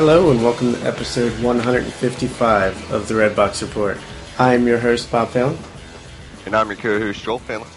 [0.00, 3.98] Hello and welcome to episode 155 of the Red Box Report.
[4.38, 5.58] I am your host, Bob Phelan.
[6.46, 7.68] And I'm your co-host, Joel Phelan.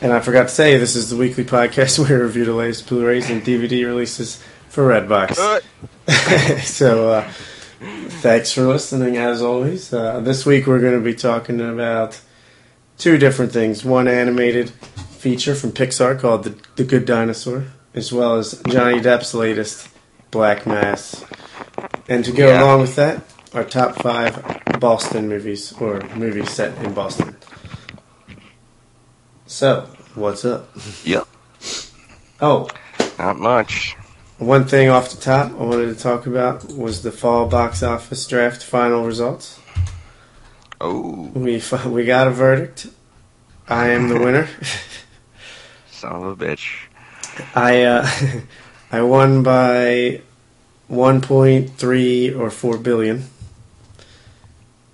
[0.00, 2.88] And I forgot to say, this is the weekly podcast where we review the latest
[2.88, 5.38] Blu-rays and DVD releases for Redbox.
[5.38, 7.30] Uh, so, uh,
[8.18, 9.92] thanks for listening, as always.
[9.92, 12.20] Uh, this week we're going to be talking about
[12.98, 13.84] two different things.
[13.84, 19.34] One animated feature from Pixar called The, the Good Dinosaur, as well as Johnny Depp's
[19.34, 19.88] latest
[20.32, 21.24] Black Mass.
[22.10, 22.62] And to go Yeah.
[22.62, 23.22] along with that,
[23.54, 24.42] our top five
[24.80, 27.36] Boston movies, or movies set in Boston.
[29.46, 30.68] So, what's up?
[31.04, 31.26] yep.
[32.40, 32.68] Oh,
[33.18, 33.96] Not much.
[34.38, 38.26] one thing off the top I wanted to talk about was the fall box office
[38.26, 39.58] draft final results.
[40.80, 42.86] Oh, We we got a verdict.
[43.68, 44.48] I am the winner.
[45.92, 46.86] son of a bitch.
[47.54, 48.08] I uh,
[48.92, 50.22] I won by
[50.90, 53.24] 1.3 or 4 billion,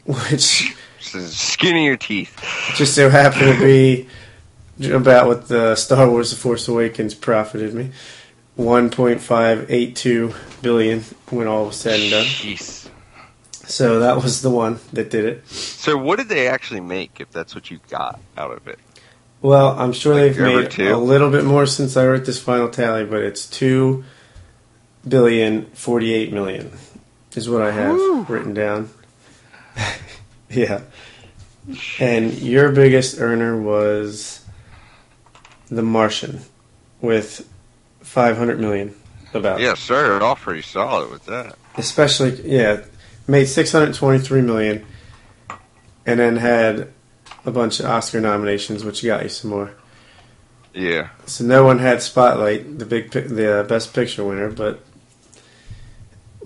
[0.04, 2.38] which This is skin of your teeth.
[2.76, 4.08] just so happened to be
[4.92, 7.90] about what the Star Wars: The Force Awakens profited me.
[8.58, 12.24] 1.582 billion when all was said and done.
[12.24, 12.88] Jeez.
[13.66, 15.46] So that was the one that did it.
[15.48, 18.78] So what did they actually make if that's what you got out of it?
[19.42, 20.94] Well, I'm sure Like they've made two?
[20.94, 24.04] a little bit more since I wrote this final tally, but it's two
[25.06, 26.72] billion forty-eight million
[27.34, 28.22] is what I have Woo.
[28.24, 28.90] written down.
[30.50, 30.80] yeah,
[32.00, 34.44] and your biggest earner was
[35.68, 36.40] The Martian
[37.00, 37.48] with
[38.00, 38.94] five hundred million.
[39.34, 41.56] About Yeah, started All pretty solid with that.
[41.76, 42.82] especially yeah,
[43.28, 44.86] made six hundred twenty-three million,
[46.06, 46.92] and then had
[47.44, 49.72] a bunch of Oscar nominations, which got you some more.
[50.72, 51.08] Yeah.
[51.26, 54.84] So no one had Spotlight, the big, the uh, best picture winner, but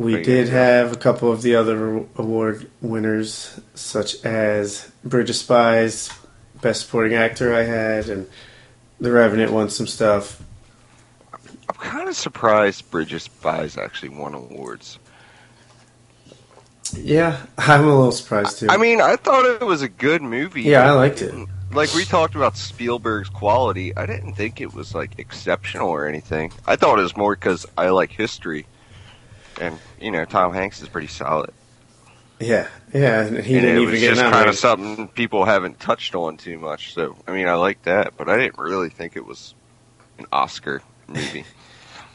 [0.01, 6.11] we did have a couple of the other award winners, such as Bridge of Spies,
[6.63, 7.55] best supporting actor.
[7.55, 8.27] I had, and
[8.99, 10.43] The Revenant won some stuff.
[11.69, 14.99] I'm kind of surprised Bridges Spies actually won awards.
[16.97, 18.69] Yeah, I'm a little surprised too.
[18.71, 20.63] I mean, I thought it was a good movie.
[20.63, 21.35] Yeah, I liked it.
[21.73, 26.53] Like we talked about Spielberg's quality, I didn't think it was like exceptional or anything.
[26.67, 28.65] I thought it was more because I like history,
[29.61, 31.51] and you know Tom Hanks is pretty solid.
[32.41, 35.45] yeah, yeah, and he and didn't it even was get just kind of something people
[35.45, 36.95] haven't touched on too much.
[36.95, 39.55] So I mean, I like that, but I didn't really think it was
[40.19, 41.45] an Oscar movie.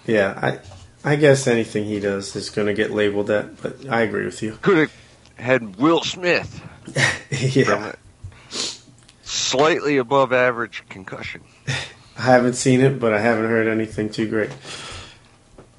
[0.07, 0.59] Yeah,
[1.03, 3.59] I, I guess anything he does is going to get labeled that.
[3.59, 4.57] But I agree with you.
[4.61, 4.93] Could have
[5.35, 6.93] had Will Smith from
[7.31, 7.99] yeah, it.
[9.23, 11.41] Slightly above average concussion.
[12.17, 14.51] I haven't seen it, but I haven't heard anything too great.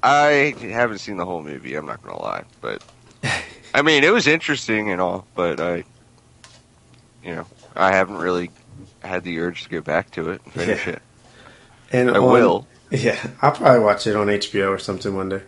[0.09, 1.75] I haven't seen the whole movie.
[1.75, 2.81] I'm not gonna lie, but
[3.73, 5.83] I mean, it was interesting and all, but I,
[7.23, 7.45] you know,
[7.75, 8.49] I haven't really
[9.03, 10.93] had the urge to go back to it and finish Yeah.
[10.93, 11.01] it.
[11.91, 12.67] And I on- will.
[12.89, 15.41] Yeah, I'll probably watch it on HBO or something one day.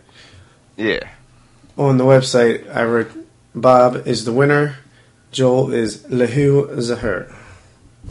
[0.76, 1.08] Yeah.
[1.78, 3.10] On the website, I wrote
[3.54, 4.76] Bob is the winner,
[5.32, 7.34] Joel is Lehu Zahir.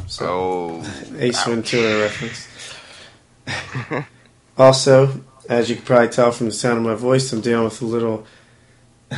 [0.07, 1.15] So, Oh.
[1.19, 1.47] Ace ouch.
[1.47, 2.47] Ventura reference.
[4.57, 7.81] also, as you can probably tell from the sound of my voice, I'm dealing with
[7.81, 8.25] a little,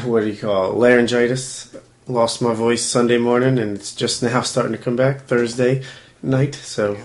[0.06, 1.76] what do you call it, laryngitis.
[2.08, 5.84] Lost my voice Sunday morning, and it's just now starting to come back Thursday
[6.24, 6.56] night.
[6.56, 6.98] So,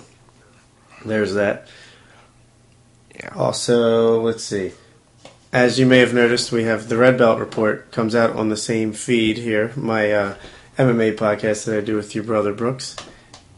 [1.04, 1.68] there's that.
[3.14, 3.30] Yeah.
[3.34, 4.72] Also, let's see.
[5.52, 8.56] As you may have noticed, we have the Red Belt Report comes out on the
[8.56, 10.34] same feed here, my uh,
[10.78, 12.96] MMA podcast that I do with your brother Brooks.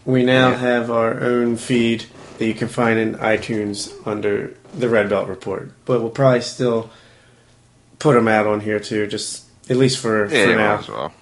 [0.05, 0.56] We now Yeah.
[0.56, 2.06] have our own feed
[2.38, 6.90] that you can find in iTunes under the Red Belt Report, but we'll probably still
[7.99, 10.79] put them out on here too, just at least for, Yeah, for now.
[10.79, 11.12] as well.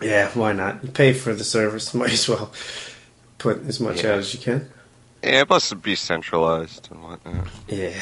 [0.00, 0.82] Yeah, why not?
[0.82, 2.52] You pay for the service, might as well
[3.38, 4.12] put as much Yeah.
[4.12, 4.70] out as you can.
[5.22, 7.48] Yeah, it must be centralized and whatnot.
[7.68, 7.92] Yeah.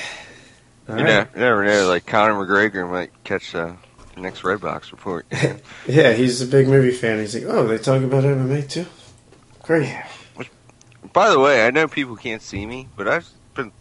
[0.88, 1.34] All you, right.
[1.34, 1.88] know, never know.
[1.88, 3.72] Like Conor McGregor might catch uh,
[4.14, 5.26] the next Red Box report.
[5.86, 7.19] Yeah, he's a big movie fan.
[7.19, 8.84] He's like, oh, they talk about MMA too?
[9.62, 9.90] Great.
[11.19, 13.73] By the way, I know people can't see me, but I've been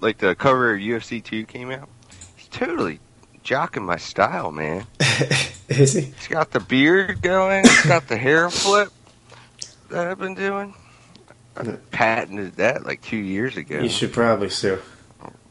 [0.00, 1.90] like the cover of UFC 2 came out.
[2.36, 3.00] He's totally
[3.44, 4.86] jocking my style, man.
[5.68, 6.00] Is he?
[6.00, 7.64] He's got the beard going.
[7.64, 8.88] He's got the hair flip
[9.90, 10.72] that I've been doing.
[11.54, 13.78] I patented that like two years ago.
[13.78, 14.78] You should probably sue.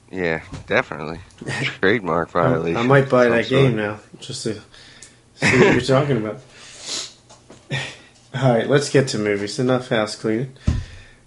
[0.10, 1.20] Yeah, definitely.
[1.62, 2.78] Trademark I, violation.
[2.78, 4.56] I might buy that game now, just to
[5.36, 6.40] see what you're talking about.
[8.34, 9.60] All right, let's get to movies.
[9.60, 10.58] Enough house cleaning.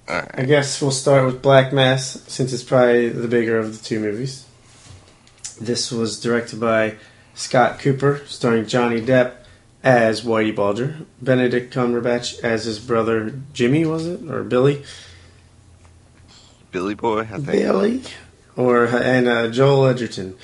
[0.09, 0.31] Alright.
[0.33, 4.01] I guess we'll start with Black Mass, since it's probably the bigger of the two
[4.01, 4.47] movies.
[5.61, 6.95] This was directed by
[7.35, 9.35] Scott Cooper, starring Johnny Depp
[9.83, 14.83] as Whitey Bulger, Benedict Cumberbatch as his brother Jimmy, was it or Billy?
[16.73, 17.47] Billy Boy, I think.
[17.47, 18.03] Billy,
[18.57, 20.37] or and uh, Joel Edgerton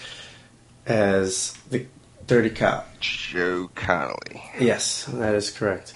[0.86, 1.86] as the
[2.26, 3.00] dirty cop.
[3.00, 4.42] Joe Connolly.
[4.60, 5.94] Yes, that is correct.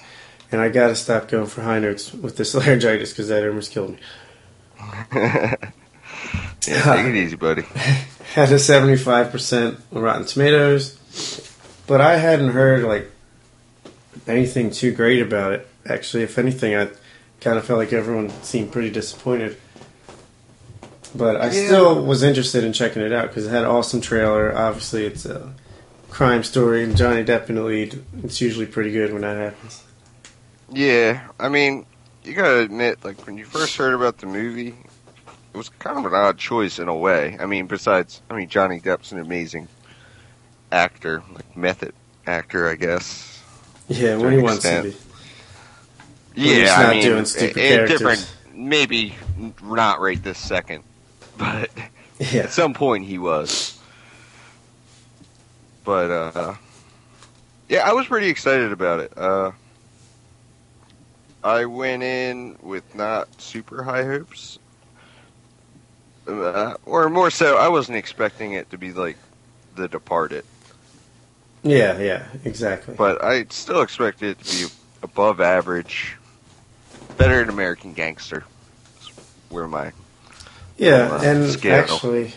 [0.51, 3.91] And I gotta stop going for high notes with this laryngitis because that almost killed
[3.91, 3.99] me.
[5.13, 5.57] yeah,
[6.67, 7.63] take it easy, buddy.
[8.35, 10.99] Had a 75% Rotten Tomatoes,
[11.87, 13.11] but I hadn't heard like
[14.27, 15.67] anything too great about it.
[15.87, 16.89] Actually, if anything, I
[17.41, 19.57] kind of felt like everyone seemed pretty disappointed.
[21.15, 21.67] But I Yeah.
[21.67, 24.55] still was interested in checking it out because it had an awesome trailer.
[24.55, 25.55] Obviously, it's a
[26.11, 28.03] crime story and Johnny Depp in the lead.
[28.23, 29.83] It's usually pretty good when that happens.
[30.71, 31.87] Yeah, I mean,
[32.25, 34.69] you gotta admit, like when you first heard about the movie,
[35.55, 37.37] it was kind of an odd choice in a way.
[37.41, 39.69] I mean, besides, I mean, Johnny Depp's an amazing
[40.71, 41.95] actor, like method
[42.27, 43.43] actor, I guess.
[43.89, 44.97] Yeah, when he an wants to be.
[46.35, 47.99] Yeah, I mean, doing stupid it- it characters.
[47.99, 48.35] different.
[48.55, 49.15] Maybe
[49.63, 50.83] not right this second,
[51.39, 51.71] but
[52.19, 52.43] Yeah.
[52.43, 53.79] at some point he was.
[55.85, 56.55] But uh,
[57.69, 59.17] yeah, I was pretty excited about it.
[59.17, 59.53] Uh,
[61.49, 64.59] I went in with not super high hopes,
[66.27, 69.17] uh, or more so, I wasn't expecting it to be like
[69.77, 70.45] The Departed,
[71.63, 72.95] Yeah, yeah, exactly.
[72.97, 74.73] but I still expected it to be
[75.03, 76.17] above average,
[77.17, 78.45] better than American Gangster.
[79.49, 79.93] Where my
[80.77, 81.81] Yeah, uh, and scale.
[81.81, 82.33] actually,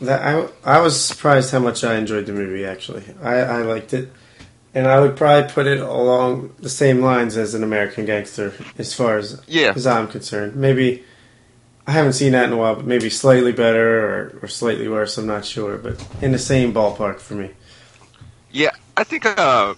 [0.00, 2.64] that I I was surprised how much I enjoyed the movie.
[2.64, 4.10] Actually, I I liked it,
[4.74, 8.94] and I would probably put it along the same lines as an American Gangster as
[8.94, 10.56] far as yeah, as I'm concerned.
[10.56, 11.04] Maybe
[11.86, 15.18] I haven't seen that in a while, but maybe slightly better or, or slightly worse.
[15.18, 17.50] I'm not sure, but in the same ballpark for me.
[18.50, 19.74] Yeah, I think uh,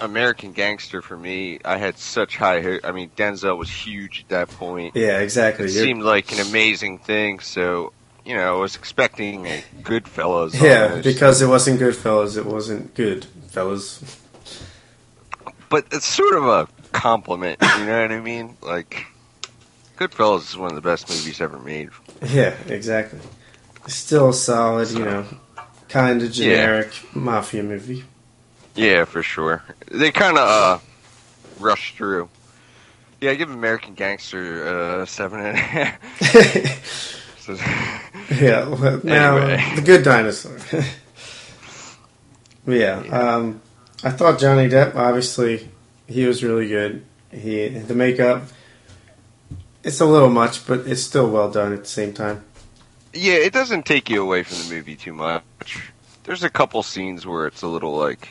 [0.00, 2.78] American Gangster for me, I had such high.
[2.84, 4.94] I mean, Denzel was huge at that point.
[4.94, 5.64] Yeah, exactly.
[5.66, 7.40] It You're- seemed like an amazing thing.
[7.40, 7.92] So,
[8.24, 10.60] you know, I was expecting a Goodfellas.
[10.62, 11.04] yeah, almost.
[11.04, 12.36] because it wasn't good, fellas.
[12.36, 14.02] It wasn't good, fellas.
[15.70, 17.58] But it's sort of a compliment.
[17.62, 18.56] You know what I mean?
[18.62, 19.06] Like,
[19.98, 21.90] Goodfellas is one of the best movies ever made.
[22.26, 23.20] Yeah, exactly.
[23.86, 25.24] Still solid, you know,
[25.88, 28.04] kind of generic mafia movie.
[28.74, 29.62] Yeah, for sure.
[29.90, 30.78] They kind of uh,
[31.58, 32.28] rushed through.
[33.20, 37.14] Yeah, I give American Gangster uh, seven and a half.
[37.40, 37.56] So-
[38.30, 39.72] Yeah, well, now Anyway.
[39.76, 40.58] the good dinosaur.
[42.66, 43.60] yeah, um,
[44.04, 44.94] I thought Johnny Depp.
[44.94, 45.68] Obviously,
[46.06, 47.04] he was really good.
[47.32, 48.44] He the makeup.
[49.82, 52.44] It's a little much, but it's still well done at the same time.
[53.12, 55.90] Yeah, it doesn't take you away from the movie too much.
[56.24, 58.28] There's a couple scenes where it's a little like,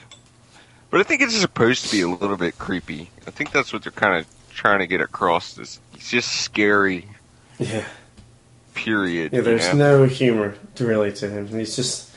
[0.89, 3.09] but I think it's supposed to be a little bit creepy.
[3.25, 5.53] I think that's what they're kind of trying to get across.
[5.53, 7.07] This it's just scary.
[7.59, 7.85] Yeah,
[8.75, 9.33] Period.
[9.33, 9.39] yeah.
[9.39, 10.01] you There's know?
[10.01, 11.47] no humor to really to him.
[11.47, 12.11] He's just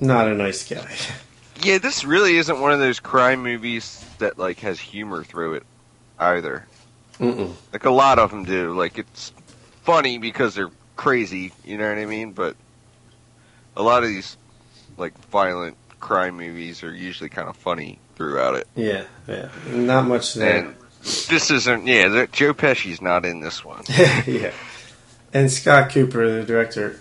[0.00, 0.92] not a nice guy.
[1.62, 5.66] Yeah, this really isn't one of those crime movies that like has humor through it
[6.18, 6.66] either.
[7.18, 7.54] Mm-mm.
[7.72, 8.72] Like a lot of them do.
[8.72, 9.32] Like it's
[9.82, 11.52] funny because they're crazy.
[11.64, 12.32] You know what I mean?
[12.32, 12.56] But
[13.76, 14.36] a lot of these
[14.96, 18.66] like violent crime movies are usually kind of funny throughout it.
[18.74, 19.48] Yeah, yeah.
[19.68, 20.66] Not much there.
[20.66, 21.86] And this isn't.
[21.86, 23.84] Yeah, Joe Pesci's not in this one.
[23.88, 24.52] yeah.
[25.32, 27.00] And Scott Cooper, the director,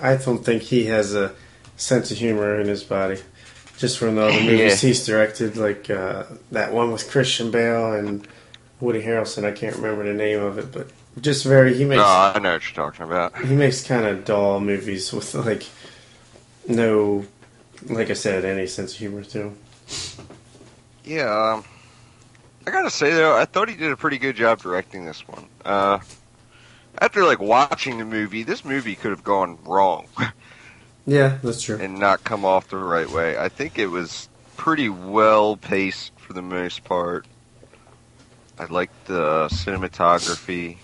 [0.00, 1.34] I don't think he has a
[1.76, 3.20] sense of humor in his body.
[3.80, 4.88] Just from the other movies Yeah.
[4.88, 8.28] he's directed, like uh, that one with Christian Bale and
[8.80, 9.44] Woody Harrelson.
[9.44, 10.88] I can't remember the name of it, but
[11.20, 13.36] just very he makes No, I know what you're talking about.
[13.44, 15.64] he makes kind of dull movies with like
[16.68, 17.24] no,
[17.88, 19.56] like I said, any sense of humor to him.
[21.04, 21.64] Yeah, um,
[22.66, 25.46] I gotta say though, I thought he did a pretty good job directing this one.
[25.64, 25.98] Uh,
[26.98, 30.06] after like watching the movie, this movie could have gone wrong
[31.06, 31.78] Yeah, that's true.
[31.80, 33.36] and not come off the right way.
[33.38, 37.26] I think it was pretty well paced for the most part.
[38.58, 40.76] I liked the cinematography.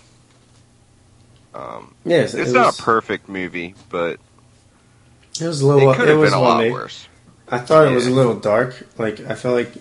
[1.54, 4.18] Um, Yes, it's it not was, a perfect movie, but
[5.40, 5.90] it was a little.
[5.90, 6.72] it could have was been a lot made.
[6.72, 7.08] worse.
[7.48, 8.86] I thought it was a little dark.
[8.98, 9.72] Like I felt like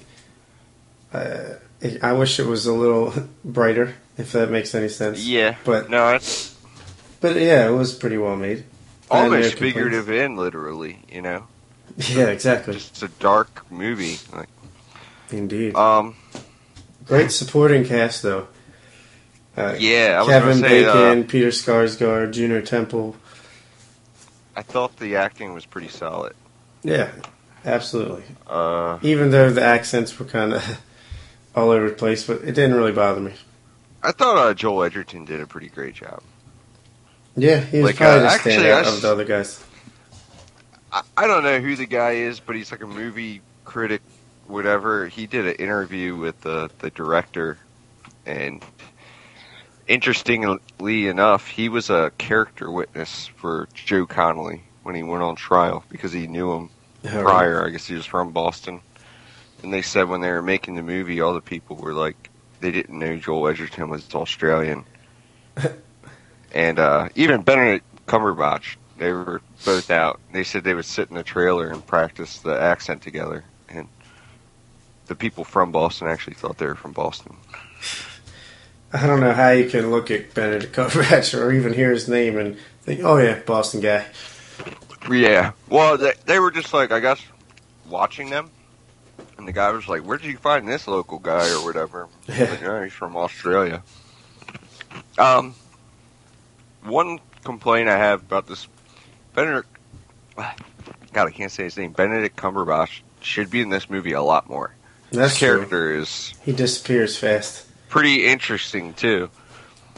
[1.13, 1.55] uh,
[2.01, 3.13] I wish it was a little
[3.45, 5.25] brighter, if that makes any sense.
[5.25, 6.55] Yeah, But no, it's
[7.21, 8.65] but yeah, it was pretty well made.
[9.11, 11.47] I had no almost figurative and literally, you know.
[11.97, 12.73] Yeah, exactly.
[12.73, 14.17] Just a dark movie.
[14.33, 14.49] Like,
[15.31, 15.75] Indeed.
[15.75, 16.15] um,
[17.05, 18.47] Great supporting cast though.
[19.55, 23.15] Uh, yeah, I Kevin say, uh, Bacon, Peter Sarsgaard, Juno Temple.
[24.55, 26.33] I thought the acting was pretty solid.
[26.83, 27.11] Yeah,
[27.63, 28.23] absolutely.
[28.47, 30.81] Uh, Even though the accents were kind of
[31.55, 33.33] all over the place, but it didn't really bother me.
[34.03, 36.21] I thought uh, Joel Edgerton did a pretty great job.
[37.35, 39.63] Yeah, he was Like, probably uh, the actually, standout of the other guys.
[40.91, 44.01] I, I don't know who the guy is, but he's like a movie critic,
[44.47, 45.07] whatever.
[45.07, 47.57] He did an interview with the the director,
[48.25, 48.63] and
[49.87, 55.83] interestingly enough, he was a character witness for Joe Connolly when he went on trial
[55.89, 56.69] because he knew him
[57.07, 57.63] Oh, prior.
[57.65, 58.81] I guess he was from Boston,
[59.61, 62.29] and they said when they were making the movie, all the people were like,
[62.61, 64.85] they didn't know Joel Edgerton was Australian,
[66.55, 70.19] and uh, even Benedict Cumberbatch, they were both out.
[70.31, 73.87] They said they would sit in the trailer and practice the accent together, and
[75.05, 77.35] the people from Boston actually thought they were from Boston.
[78.93, 82.37] I don't know how you can look at Benedict Cumberbatch or even hear his name
[82.37, 84.05] and think, "Oh yeah, Boston guy."
[85.11, 85.51] Yeah.
[85.69, 87.21] Well, they, they were just like, I guess,
[87.87, 88.49] watching them.
[89.37, 92.07] And the guy was like, Where did you find this local guy or whatever?
[92.27, 92.49] Yeah.
[92.49, 93.83] like, "Oh, he's from Australia.
[95.17, 95.53] Um,
[96.85, 98.67] one complaint I have about this
[99.33, 99.67] Benedict,
[100.37, 101.91] God, I can't say his name.
[101.91, 104.73] Benedict Cumberbatch should be in this movie a lot more.
[105.11, 105.47] That's His true.
[105.57, 107.67] character is He disappears fast.
[107.89, 109.29] pretty interesting too.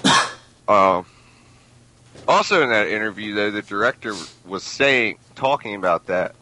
[0.68, 1.06] um,
[2.28, 4.14] also in that interview, though, the director
[4.46, 6.36] was saying, talking about that,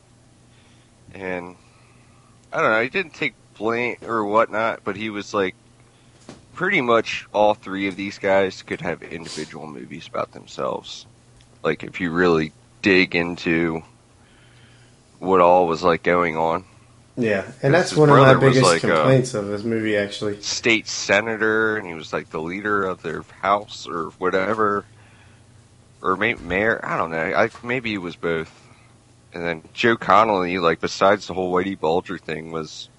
[1.14, 1.56] and
[2.52, 5.56] I don't know, he didn't take blame or whatnot, but he was like,
[6.56, 11.06] pretty much all three of these guys could have individual movies about themselves.
[11.64, 13.84] Like if you really dig into
[15.20, 16.66] what all was like going on.
[17.18, 19.96] Yeah, and that's one of my biggest like, complaints of this movie.
[19.96, 24.86] Actually, state senator, and he was like the leader of their house or whatever,
[26.02, 26.80] or maybe mayor.
[26.84, 27.18] I don't know.
[27.18, 28.52] I maybe he was both.
[29.34, 32.90] And then Joe Connolly, like besides the whole Whitey Bulger thing, was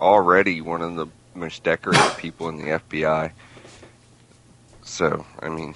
[0.00, 3.32] already one of the most decorated people in the FBI.
[4.82, 5.74] So I mean,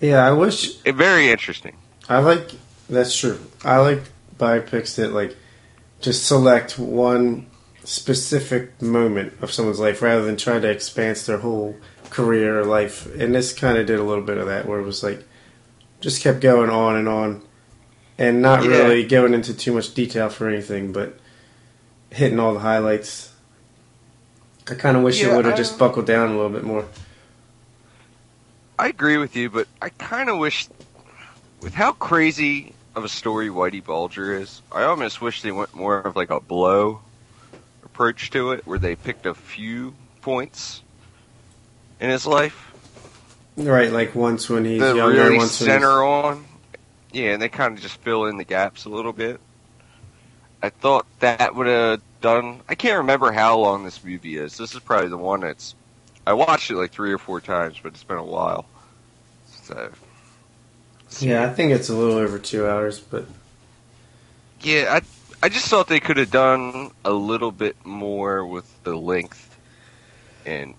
[0.00, 1.76] yeah, I wish it, very interesting.
[2.08, 2.50] I like.
[2.88, 3.40] That's true.
[3.64, 4.02] I like
[4.38, 5.36] biopics that like
[6.00, 7.46] just select one
[7.84, 11.76] specific moment of someone's life rather than trying to expand their whole
[12.10, 13.06] career or life.
[13.16, 15.24] And this kind of did a little bit of that, where it was like
[16.00, 17.42] just kept going on and on,
[18.18, 18.70] and not Yeah.
[18.70, 21.18] really going into too much detail for anything, but
[22.10, 23.25] hitting all the highlights.
[24.68, 26.84] I kind of wish it Yeah, would have just buckled down a little bit more.
[28.78, 30.68] I agree with you, but I kind of wish,
[31.62, 35.98] with how crazy of a story Whitey Bulger is, I almost wish they went more
[35.98, 37.00] of like a blow
[37.84, 40.82] approach to it, where they picked a few points
[42.00, 42.62] in his life
[43.56, 46.44] Right, like once when he's that younger, really once when he's- center on.
[47.12, 49.40] Yeah, and they kind of just fill in the gaps a little bit.
[50.62, 52.60] I thought that would have done.
[52.68, 54.56] I can't remember how long this movie is.
[54.56, 55.76] This is probably the one that's.
[56.26, 58.66] I watched it like three or four times, but it's been a while.
[59.62, 59.92] So.
[61.20, 63.26] Yeah, I think it's a little over two hours, but
[64.60, 65.02] Yeah, I
[65.40, 69.56] I just thought they could have done a little bit more with the length,
[70.44, 70.74] and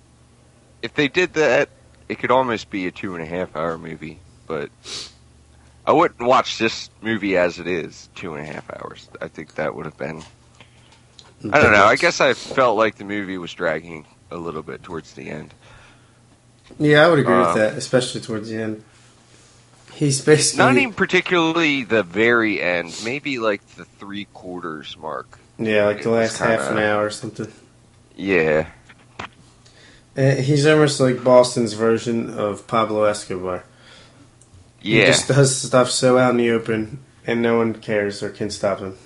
[0.81, 1.69] if they did that,
[2.09, 4.19] it could almost be a two and a half hour movie.
[4.47, 4.69] But
[5.85, 9.07] I wouldn't watch this movie as it is, two and a half hours.
[9.21, 10.23] I think that would have been.
[11.43, 11.85] I don't know.
[11.85, 15.53] I guess I felt like the movie was dragging a little bit towards the end.
[16.79, 18.83] Yeah, I would agree Um, with that, especially towards the end.
[19.93, 22.99] He's basically Not even particularly the very end.
[23.03, 25.39] Maybe like the three quarters mark.
[25.57, 27.51] yeah, like the it last half an hour or something.
[28.15, 28.67] Yeah.
[30.17, 33.63] Uh, He's almost like Boston's version of Pablo Escobar.
[34.81, 35.01] Yeah.
[35.01, 38.49] He just does stuff so out in the open, and no one cares or can
[38.49, 38.97] stop him.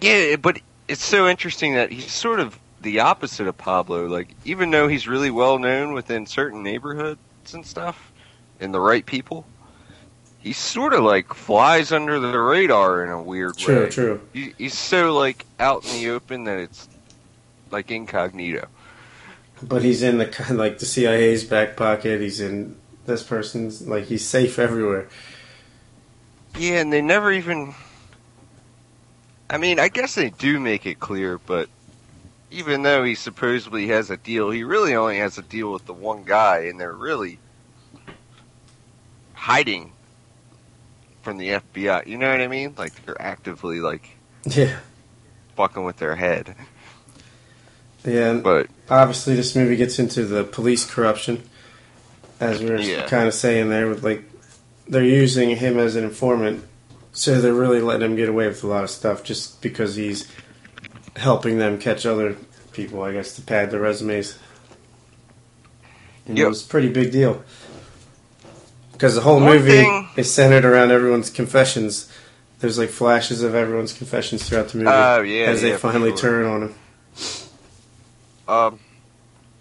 [0.00, 4.06] Yeah, but it's so interesting that he's sort of the opposite of Pablo.
[4.06, 7.18] Like, even though he's really well known within certain neighborhoods
[7.52, 8.12] and stuff,
[8.60, 9.46] and the right people,
[10.38, 13.90] he sort of like flies under the radar in a weird True, way.
[13.90, 14.20] true.
[14.32, 16.88] He, he's so like out in the open that it's
[17.70, 18.68] like incognito.
[19.62, 22.20] But he's in the kind like the CIA's back pocket.
[22.20, 22.76] He's in
[23.06, 25.08] this person's like he's safe everywhere.
[26.58, 27.74] Yeah, and they never even.
[29.48, 31.68] I mean, I guess they do make it clear, but
[32.50, 35.92] even though he supposedly has a deal, he really only has a deal with the
[35.92, 37.38] one guy, and they're really
[39.34, 39.92] hiding
[41.22, 42.06] from the FBI.
[42.06, 42.74] You know what I mean?
[42.76, 44.76] Like they're actively like Yeah,
[45.56, 46.54] fucking with their head.
[48.04, 48.34] yeah.
[48.34, 51.42] But obviously, this movie gets into the police corruption,
[52.40, 53.06] as we were Yeah.
[53.06, 53.88] kind of saying there.
[53.88, 54.22] With like,
[54.88, 56.64] they're using him as an informant,
[57.16, 60.30] so they're really letting him get away with a lot of stuff just because he's
[61.16, 62.36] helping them catch other
[62.72, 64.38] people, I guess, to pad their resumes.
[66.26, 66.44] And Yep.
[66.44, 67.42] it was a pretty big deal.
[68.92, 72.10] Because the whole One movie thing- is centered around everyone's confessions.
[72.60, 75.92] There's like flashes of everyone's confessions throughout the movie Oh, yeah, as they yeah, for
[75.92, 76.18] finally sure.
[76.18, 76.74] turn on him.
[78.48, 78.78] Um,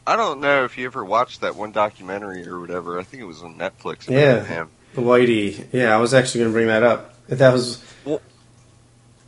[0.08, 3.00] I don't know if you ever watched that one documentary or whatever.
[3.00, 4.10] I think it was on Netflix.
[4.10, 4.44] Yeah.
[4.44, 4.70] him.
[4.94, 5.66] The Whitey.
[5.72, 7.15] Yeah, I was actually going to bring that up.
[7.28, 8.22] That was Well-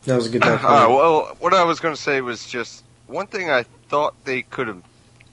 [0.05, 3.27] that was a good Uh, well, what I was going to say was just one
[3.27, 4.81] thing I thought they could have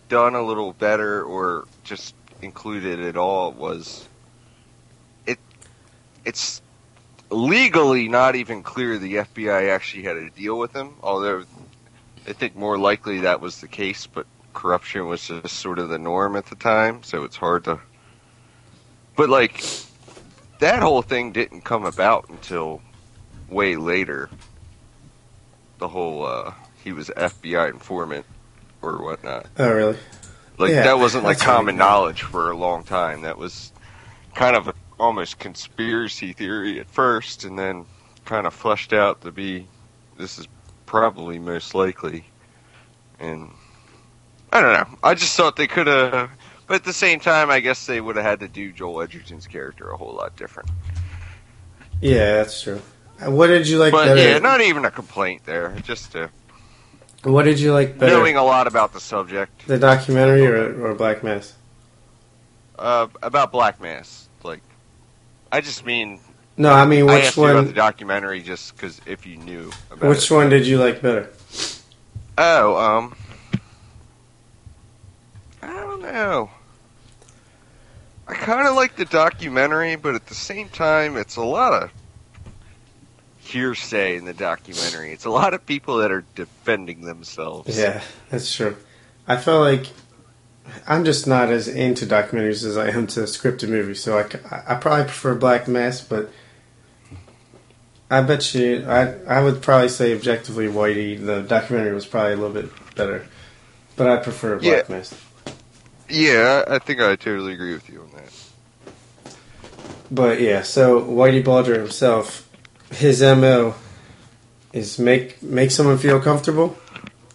[0.08, 4.08] done a little better or just included at all was
[5.26, 5.38] it.
[6.24, 6.60] It's
[7.30, 11.44] legally not even clear the FBI actually had a deal with him, although
[12.26, 14.06] I think more likely that was the case.
[14.06, 17.80] But corruption was just sort of the norm at the time, so it's hard to.
[19.16, 19.64] But like
[20.64, 22.80] that whole thing didn't come about until
[23.48, 24.30] way later
[25.78, 26.52] the whole uh
[26.82, 28.26] he was FBI informant
[28.82, 29.46] or whatnot.
[29.58, 29.96] oh, really?
[30.58, 33.22] Like Yeah, that wasn't like common knowledge for a long time.
[33.22, 33.72] That was
[34.34, 37.86] kind of a, almost conspiracy theory at first, and then
[38.24, 39.66] kind of fleshed out to be
[40.16, 40.46] this is
[40.86, 42.24] probably most likely.
[43.18, 43.50] And
[44.52, 44.98] I don't know.
[45.02, 46.30] I just thought they could have,
[46.66, 49.46] but at the same time, I guess they would have had to do Joel Edgerton's
[49.46, 50.70] character a whole lot different.
[52.00, 52.80] Yeah, that's true.
[53.22, 54.20] What did you like But better?
[54.20, 55.74] yeah, not even a complaint there.
[55.84, 56.16] Just
[57.22, 58.12] what did you like better?
[58.12, 59.66] knowing a lot about the subject.
[59.66, 61.54] the documentary or, or Black Mass?
[62.78, 64.60] Uh, about Black Mass, like,
[65.52, 66.18] I just mean,
[66.56, 67.74] No, I mean I which asked you about the one?
[67.74, 70.34] documentary just because if you knew about Which it.
[70.34, 71.30] one did you like better?
[72.36, 73.23] Oh, um, I
[76.12, 76.50] know.
[78.26, 81.90] I kind of like the documentary, but at the same time, it's a lot of
[83.38, 85.12] hearsay in the documentary.
[85.12, 87.78] It's a lot of people that are defending themselves.
[87.78, 88.76] Yeah, that's true.
[89.28, 89.86] I feel like
[90.86, 94.24] I'm just not as into documentaries as I am to scripted movies, so I,
[94.66, 96.30] I probably prefer Black Mass, but
[98.10, 102.36] I bet you I I would probably say objectively Whitey the documentary was probably a
[102.36, 103.26] little bit better,
[103.96, 105.14] but I prefer Black Mass.
[106.08, 109.34] Yeah, I think I totally agree with you on that.
[110.10, 112.48] But yeah, so Whitey Bulger himself,
[112.92, 113.74] his mo
[114.72, 116.76] is make make someone feel comfortable,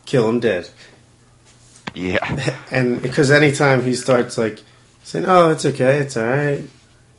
[0.06, 0.70] kill him dead.
[1.96, 2.56] Yeah.
[2.72, 4.60] and because anytime he starts like
[5.04, 6.64] saying, "Oh, it's okay, it's all right,"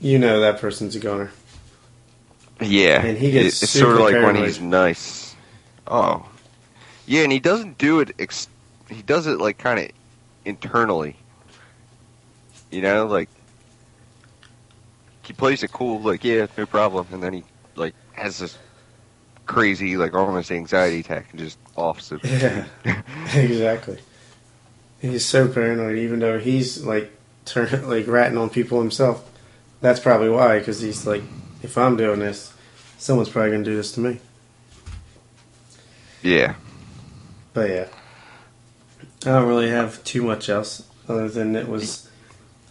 [0.01, 1.31] you know that person's a goner.
[2.63, 5.35] Yeah, And he gets It- it's sort of like when he's nice.
[5.87, 6.27] Oh,
[7.07, 8.15] yeah, and he doesn't do it.
[8.19, 8.49] Ex-
[8.89, 9.89] he does it like kind of
[10.45, 11.17] internally.
[12.71, 13.29] You know, like
[15.25, 17.45] he plays it cool, like yeah, no problem, and then he
[17.77, 18.59] like has this
[19.47, 22.21] crazy, like almost anxiety attack and just offs it.
[22.25, 22.65] Yeah.
[23.35, 23.99] exactly.
[25.01, 27.11] He's so paranoid, even though he's like
[27.45, 29.29] turn like ratting on people himself.
[29.81, 31.23] That's probably why, because he's like,
[31.63, 32.53] if I'm doing this,
[32.99, 34.21] someone's probably gonna do this to me.
[36.23, 36.55] yeah.
[37.53, 37.89] But yeah,
[39.23, 42.10] I don't really have too much else other than it was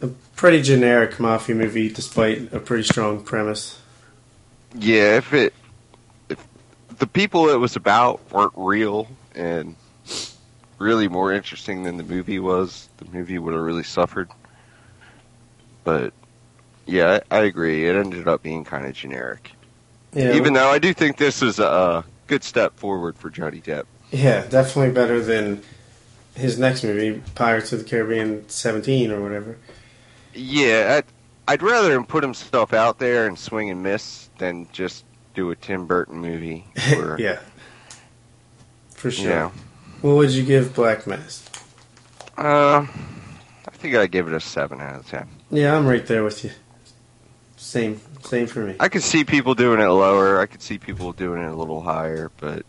[0.02, 3.80] a pretty generic mafia movie, despite a pretty strong premise.
[4.76, 5.54] Yeah, if it
[6.30, 6.46] if
[7.00, 9.76] the people it was about weren't real and
[10.78, 14.30] really more interesting than the movie was, the movie would have really suffered.
[15.84, 16.14] But
[16.86, 17.88] yeah, I, I agree.
[17.88, 19.52] It ended up being kind of generic.
[20.14, 23.86] Yeah, Even though I do think this is a good step forward for Johnny Depp.
[24.12, 25.62] yeah, definitely better than
[26.36, 29.58] his next movie, Pirates of the Caribbean 17 or whatever.
[30.40, 31.06] Yeah, I'd,
[31.54, 35.56] I'd rather him put himself out there and swing and miss than just do a
[35.56, 36.66] Tim Burton movie.
[36.96, 37.40] Or, yeah,
[38.96, 39.30] for sure.
[39.30, 39.52] know.
[40.02, 41.48] What would you give Black Mass?
[42.38, 42.86] Uh,
[43.68, 45.28] I think I'd give it a 7 out of 10.
[45.52, 46.52] Yeah, I'm right there with you.
[47.58, 48.76] Same, same for me.
[48.80, 50.40] I could see people doing it lower.
[50.40, 52.66] I could see people doing it a little higher, but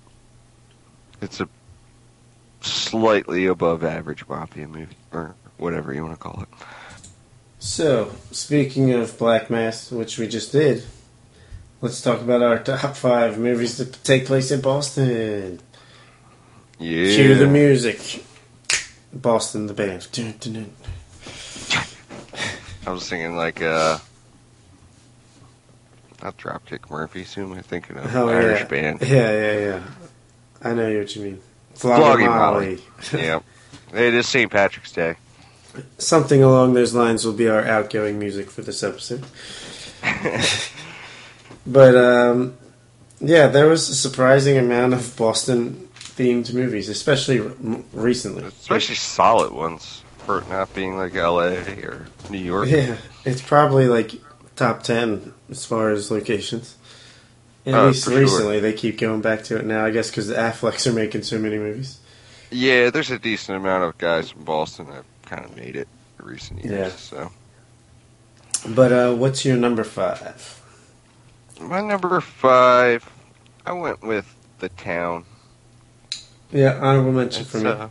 [1.22, 1.48] it's a
[2.60, 6.48] slightly above average mafia movie or whatever you want to call it.
[7.60, 10.82] So, speaking of Black Mass, which we just did,
[11.82, 15.60] let's talk about our top five movies that take place in Boston.
[16.78, 17.14] Yeah.
[17.14, 18.24] Cue the music.
[19.12, 20.08] Boston, the band.
[20.10, 20.72] Dun, dun, dun.
[22.86, 23.98] I was thinking like uh
[26.22, 28.16] not Dropkick Murphys, who am I thinking of?
[28.16, 28.66] Oh, Irish yeah.
[28.66, 29.02] band.
[29.02, 29.82] Yeah, yeah, yeah.
[30.62, 31.40] I know what you mean.
[31.74, 32.66] Flogging Flogging Molly.
[32.66, 32.82] Molly.
[33.22, 33.40] yeah.
[33.92, 34.50] It is St.
[34.50, 35.16] Patrick's Day.
[35.98, 39.24] Something along those lines will be our outgoing music for this episode.
[41.66, 42.56] But um,
[43.20, 47.52] yeah, there was a surprising amount of Boston themed movies, especially r-
[47.92, 48.44] recently.
[48.44, 51.56] Especially solid ones for it not being like L.A.
[51.84, 52.68] or New York.
[52.68, 54.12] Yeah, it's probably like
[54.56, 56.76] top ten as far as locations.
[57.66, 58.20] At Uh, least for sure.
[58.20, 59.84] recently, they keep going back to it now.
[59.84, 61.98] I guess because the Afflecks are making so many movies.
[62.50, 65.86] Yeah, there's a decent amount of guys from Boston that kind of made it
[66.18, 66.72] in recent years.
[66.72, 66.88] Yeah.
[66.88, 67.32] So
[68.74, 70.56] But uh, what's your number five?
[71.60, 73.08] my number five,
[73.66, 75.24] I went with The Town.
[76.52, 77.68] Yeah, honorable mention It's, for me.
[77.70, 77.88] uh,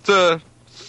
[0.00, 0.40] it's a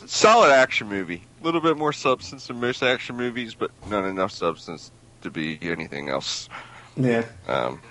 [0.07, 1.23] solid action movie.
[1.41, 5.57] A little bit more substance than most action movies, but not enough substance to be
[5.63, 6.47] anything else.
[6.95, 7.81] yeah, Um,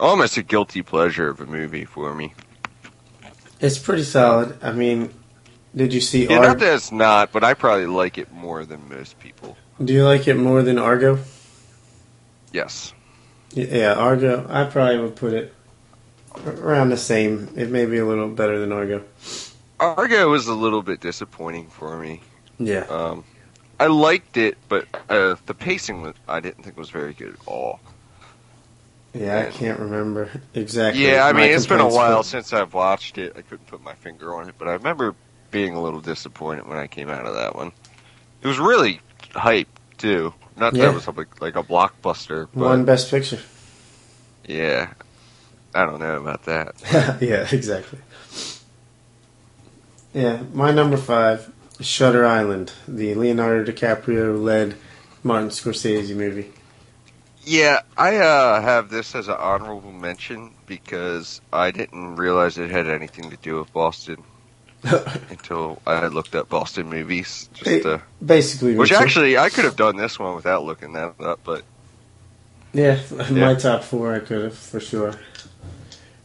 [0.00, 2.32] almost a guilty pleasure of a movie for me.
[3.60, 4.56] it's pretty solid.
[4.62, 5.12] I mean,
[5.74, 6.26] did you see?
[6.28, 9.56] Yeah, Ar- not that it's not, but I probably like it more than most people.
[9.82, 11.18] Do you like it more than Argo?
[12.52, 12.92] Yes.
[13.52, 14.46] Yeah, Argo.
[14.48, 15.54] I probably would put it
[16.46, 17.48] around the same.
[17.56, 19.04] It may be a little better than Argo.
[19.80, 22.20] Argo was a little bit disappointing for me.
[22.58, 23.24] Yeah, Um,
[23.78, 27.40] I liked it, but uh, the pacing was, I didn't think was very good at
[27.46, 27.78] all.
[29.14, 29.46] yeah.
[29.46, 31.06] I can't remember exactly.
[31.06, 33.34] Yeah, I mean, it's been a while but- since I've watched it.
[33.36, 35.14] I couldn't put my finger on it, but I remember
[35.50, 37.72] being a little disappointed when I came out of that one.
[38.42, 39.00] It was really
[39.32, 40.32] hype too.
[40.56, 40.90] Not that Yeah.
[40.90, 43.40] it was like, like a blockbuster, but One Best Picture.
[44.46, 44.92] yeah,
[45.74, 46.74] I don't know about that.
[47.20, 47.98] yeah, exactly.
[50.14, 54.74] Yeah, my number five, Shutter Island, the Leonardo DiCaprio led
[55.22, 56.52] Martin Scorsese movie.
[57.44, 62.88] Yeah, I uh, have this as an honorable mention because I didn't realize it had
[62.88, 64.22] anything to do with Boston
[65.30, 67.48] until I had looked up Boston movies.
[67.54, 68.96] Just uh, Basically, which too.
[68.96, 71.64] actually I could have done this one without looking that up, but
[72.72, 75.14] yeah, my top four, I could have for sure.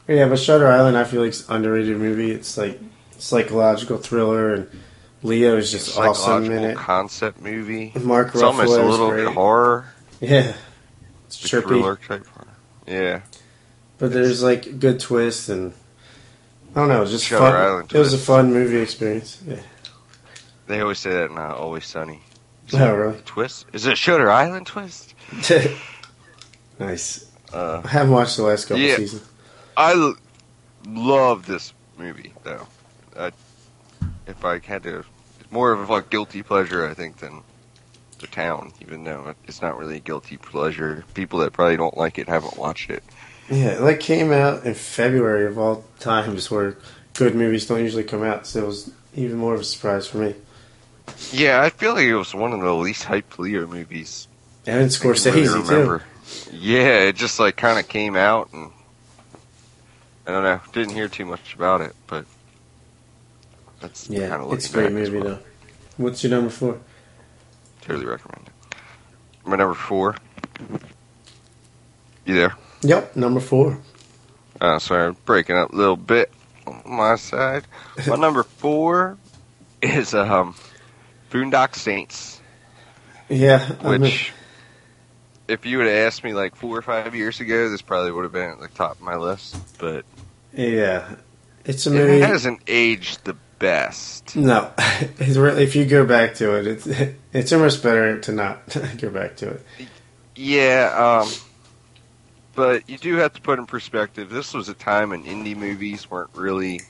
[0.08, 2.32] Yeah, but Shutter Island, I feel like it's an underrated movie.
[2.32, 2.80] It's like
[3.18, 4.70] psychological thriller, and
[5.24, 6.76] Leo is just awesome in it.
[6.78, 7.94] concept movie.
[7.96, 9.26] Mark It's almost a little great.
[9.26, 9.86] bit horror,
[10.20, 10.54] Yeah,
[11.28, 11.64] it's trippy.
[11.68, 12.48] thriller type horror.
[12.86, 13.22] Yeah,
[13.98, 15.74] But there's like good twists and
[16.76, 17.56] I don't know, it was just Shutter fun.
[17.56, 19.42] Island it was a fun movie experience.
[19.48, 19.58] Yeah.
[20.68, 22.22] they always say that in uh, Always Sunny.
[22.68, 23.20] Is Oh, it really?
[23.26, 23.66] Twist?
[23.74, 25.14] Is it Shutter Island twist?
[26.80, 27.30] nice.
[27.52, 28.96] Uh, I haven't watched the last couple Yeah.
[28.96, 29.24] seasons.
[29.78, 30.16] I l-
[30.88, 32.68] love this movie though.
[33.18, 33.32] I,
[34.28, 35.00] if I had to,
[35.40, 37.42] it's more of a guilty pleasure, I think, than
[38.20, 38.72] the town.
[38.82, 42.58] Even though it's not really a guilty pleasure, people that probably don't like it haven't
[42.58, 43.04] watched it.
[43.50, 46.78] Yeah, it like came out in February of all times where
[47.14, 50.18] good movies don't usually come out, so it was even more of a surprise for
[50.18, 50.36] me.
[51.32, 54.28] Yeah, I feel like it was one of the least hyped Leo movies.
[54.66, 56.04] And Scorsese really too.
[56.54, 58.72] Yeah, it just like kind of came out, and
[60.26, 62.26] I don't know, didn't hear too much about it, but
[63.82, 65.40] that's kind Yeah, of it's a great movie though.
[65.98, 66.80] What's your number four?
[67.82, 68.78] Totally recommend it.
[69.46, 70.16] My number four.
[72.26, 72.56] You there?
[72.84, 73.80] Yep, number four.
[74.60, 76.32] Uh, sorry, I'm breaking up a little bit
[76.68, 77.64] on my side.
[78.08, 79.18] My number four
[79.82, 80.56] is um,
[81.32, 82.42] Boondock Saints,
[83.30, 84.32] Yeah, which,
[85.48, 88.24] if you would have asked me like four or five years ago, this probably would
[88.24, 89.56] have been at the top of my list.
[89.80, 90.06] But
[90.54, 91.16] yeah,
[91.66, 92.22] it's a movie.
[92.22, 94.36] it hasn't aged the best.
[94.36, 96.88] No, it's really, if you go back to it, it's
[97.34, 99.66] it's almost better to not go back to it.
[100.36, 101.32] Yeah, um,
[102.56, 104.30] but you do have to put in perspective.
[104.30, 106.82] This was a time when indie movies weren't really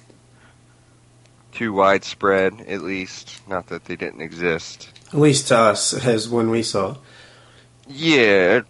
[1.53, 3.47] too widespread, at least.
[3.47, 4.89] Not that they didn't exist.
[5.07, 6.97] At least to us, as when we saw.
[7.87, 8.61] Yeah,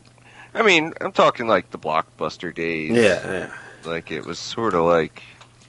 [0.53, 2.91] I mean, I'm talking like the blockbuster days.
[2.91, 3.53] Yeah, yeah.
[3.85, 5.23] like it was sort of like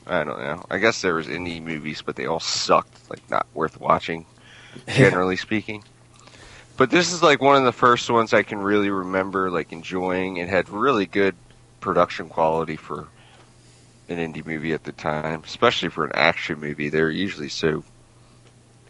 [0.06, 0.64] I don't know.
[0.70, 3.10] I guess there was indie movies, but they all sucked.
[3.10, 4.26] Like not worth watching,
[4.88, 5.84] generally speaking.
[6.76, 10.38] But this is like one of the first ones I can really remember like enjoying.
[10.38, 11.34] It had really good
[11.80, 13.06] production quality for
[14.08, 16.88] an indie movie at the time, especially for an action movie.
[16.88, 17.84] They're usually so.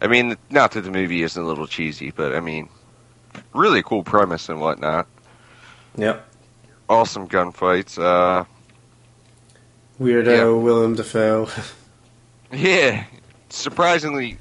[0.01, 2.69] I mean, not that the movie isn't a little cheesy, but I mean,
[3.53, 5.07] really cool premise and whatnot.
[5.97, 6.27] Yep.
[6.89, 7.97] Awesome gunfights.
[7.97, 8.45] Uh,
[9.99, 10.49] Weirdo Yeah.
[10.49, 11.47] Willem Dafoe.
[12.51, 13.03] Yeah,
[13.49, 14.37] surprisingly,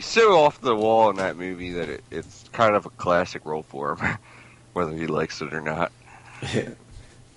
[0.00, 3.44] he's so off the wall in that movie that it, it's kind of a classic
[3.44, 4.16] role for him,
[4.72, 5.92] whether he likes it or not.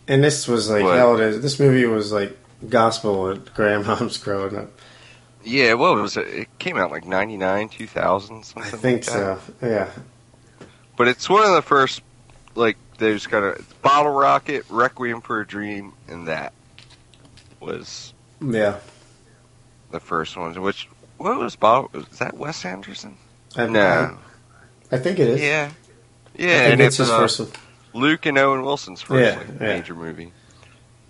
[0.08, 0.86] and this was like.
[0.86, 1.41] It is.
[1.41, 2.38] This movie was like
[2.69, 4.71] gospel at grandmom's growing up.
[5.43, 6.28] Yeah, well, it was it?
[6.28, 8.63] It came out like '99, 2000, something.
[8.63, 9.39] I think like that.
[9.60, 9.67] so.
[9.67, 9.89] Yeah.
[10.95, 12.02] But it's one of the first,
[12.56, 16.54] like, there's kind of Bottle Rocket, Requiem for a Dream, and that
[17.60, 18.80] was Yeah.
[19.91, 21.93] The first ones, which what was Bob?
[21.93, 23.17] Was that Wes Anderson?
[23.56, 24.17] I, No.
[24.91, 25.41] I, think it is.
[25.41, 25.71] Yeah.
[26.36, 27.49] Yeah, and it's it's his uh, first one.
[27.93, 29.78] Luke and Owen Wilson's first Yeah, like, yeah.
[29.78, 30.32] major movie.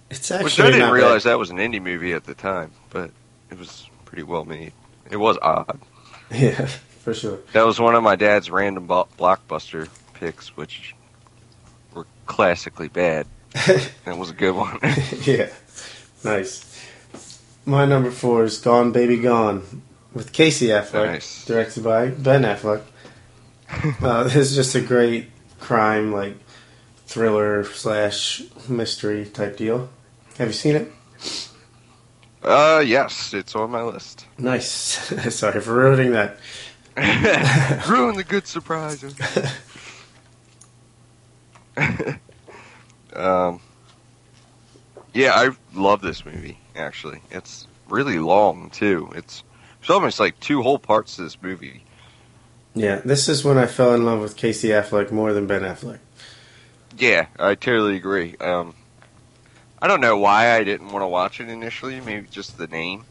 [0.10, 3.10] It's actually Which I didn't realize that was an indie movie at the time, but
[3.50, 4.74] it was pretty well made.
[5.10, 5.80] It was odd.
[6.32, 7.40] Yeah, for sure.
[7.52, 10.96] That was one of my dad's random bo- blockbuster picks, which
[11.94, 13.28] were classically bad.
[14.06, 14.80] That was a good one.
[15.22, 15.50] yeah,
[16.24, 16.66] nice.
[17.66, 21.46] My number four is Gone Baby Gone with Casey Affleck, nice.
[21.46, 22.82] directed by Ben Affleck.
[24.02, 26.36] uh, this is just a great crime, like
[27.06, 29.90] thriller slash mystery type deal.
[30.38, 30.92] Have you seen it?
[32.44, 34.26] Uh, yes, it's on my list.
[34.38, 34.68] Nice.
[35.36, 36.38] Sorry for ruining that.
[37.90, 39.16] Ruin the good surprises.
[43.14, 43.60] um,
[45.14, 46.60] yeah, I love this movie.
[46.76, 49.12] Actually, it's really long too.
[49.16, 49.44] It's
[49.84, 51.84] it's almost like two whole parts to this movie.
[52.74, 56.00] Yeah, this is when I fell in love with Casey Affleck more than Ben Affleck.
[56.98, 58.38] Yeah, I totally agree.
[58.40, 58.74] Um,
[59.82, 62.00] I don't know why I didn't want to watch it initially.
[62.00, 63.04] Maybe just the name.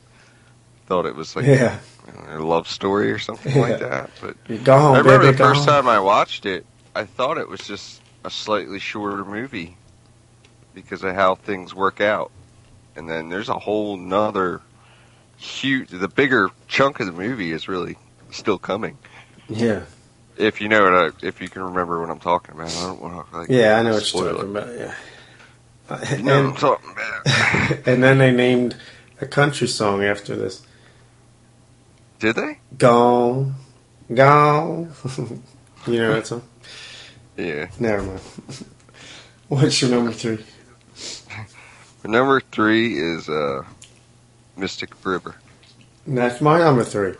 [0.86, 1.78] Thought it was like Yeah,
[2.30, 3.60] a love story or something Yeah.
[3.60, 4.10] like that.
[4.22, 5.84] But You're I remember baby, the first gone.
[5.84, 6.64] time I watched it,
[6.96, 9.76] I thought it was just a slightly shorter movie
[10.72, 12.30] because of how things work out.
[12.96, 14.62] And then there's a whole nother
[15.42, 17.96] huge, the bigger chunk of the movie is really
[18.30, 18.96] still coming.
[19.48, 19.82] Yeah,
[20.36, 23.02] If you know what I, if you can remember what I'm talking about, I don't
[23.02, 23.48] want to like.
[23.50, 24.32] yeah, I know what you're it.
[24.34, 24.78] talking about.
[24.78, 24.94] Yeah.
[26.16, 27.86] You know what I'm talking about.
[27.86, 28.76] and then they named
[29.20, 30.64] a country song after this.
[32.18, 32.58] Did they?
[32.78, 33.56] Gone,
[34.14, 34.92] gone.
[35.86, 36.42] you know that song?
[37.36, 37.68] Yeah.
[37.78, 38.20] Never mind.
[39.48, 40.38] What's your number three?
[42.04, 43.64] Number three is uh,
[44.56, 45.34] Mystic River.
[46.06, 47.14] That's my number three.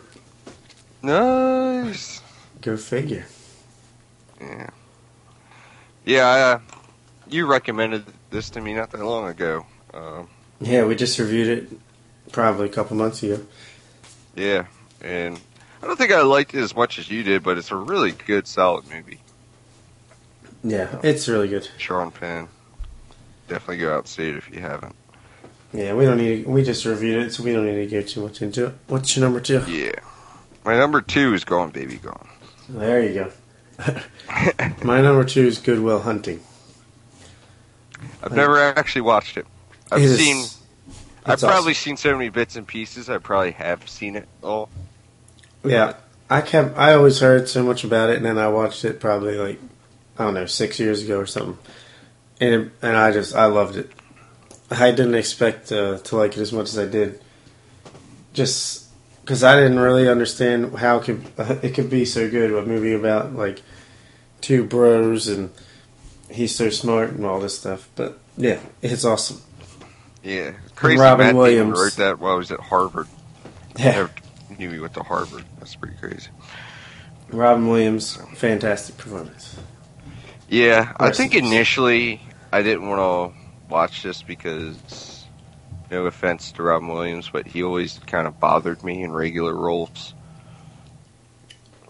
[1.01, 2.21] Nice.
[2.61, 3.25] Go figure.
[4.39, 4.69] Yeah.
[6.05, 6.59] Yeah, I, uh,
[7.29, 9.65] you recommended this to me not that long ago.
[9.93, 10.27] Um,
[10.59, 13.41] Yeah, we just reviewed it probably a couple months ago.
[14.35, 14.65] yeah,
[15.01, 15.39] and
[15.81, 18.11] I don't think I liked it as much as you did, but it's a really
[18.11, 19.19] good, solid movie.
[20.63, 21.67] Yeah, it's really good.
[21.77, 22.47] Sean Penn.
[23.49, 24.95] Definitely go out and see it if you haven't.
[25.73, 26.45] Yeah, we don't need.
[26.45, 28.73] We just reviewed it, so we don't need to get too much into it.
[28.87, 29.63] What's your number two?
[29.67, 29.91] Yeah.
[30.63, 32.27] My number two is Gone Baby Gone.
[32.69, 33.31] There you go.
[34.83, 36.41] My number two is Good Will Hunting.
[38.21, 39.45] I've never actually watched it.
[39.91, 40.45] I've It is- seen.
[41.25, 41.73] I've probably awesome.
[41.73, 43.09] seen so many bits and pieces.
[43.09, 44.69] I probably have seen it all.
[45.63, 45.93] Yeah,
[46.29, 46.77] I kept.
[46.77, 49.59] I always heard so much about it, and then I watched it probably like
[50.19, 51.57] I don't know six years ago or something,
[52.41, 53.89] and and I just I loved it.
[54.81, 57.21] I didn't expect uh, to like it as much as I did,
[58.33, 58.89] just
[59.21, 61.23] because I didn't really understand how it could
[61.63, 62.51] it could be so good.
[62.51, 63.61] A movie about like
[64.41, 65.51] two bros and
[66.29, 69.41] he's so smart and all this stuff, but yeah, it's awesome.
[70.23, 70.99] Yeah, crazy.
[70.99, 71.79] Robin Matt Damon Williams.
[71.79, 73.07] wrote that while he was at Harvard.
[73.77, 74.11] Yeah, Never
[74.57, 75.43] knew he went to Harvard.
[75.59, 76.29] That's pretty crazy.
[77.29, 79.57] Robin Williams, fantastic performance.
[80.47, 85.25] Yeah, I think initially I didn't want to watch this because,
[85.91, 90.13] no offense to Robin Williams, but he always kind of bothered me in regular roles.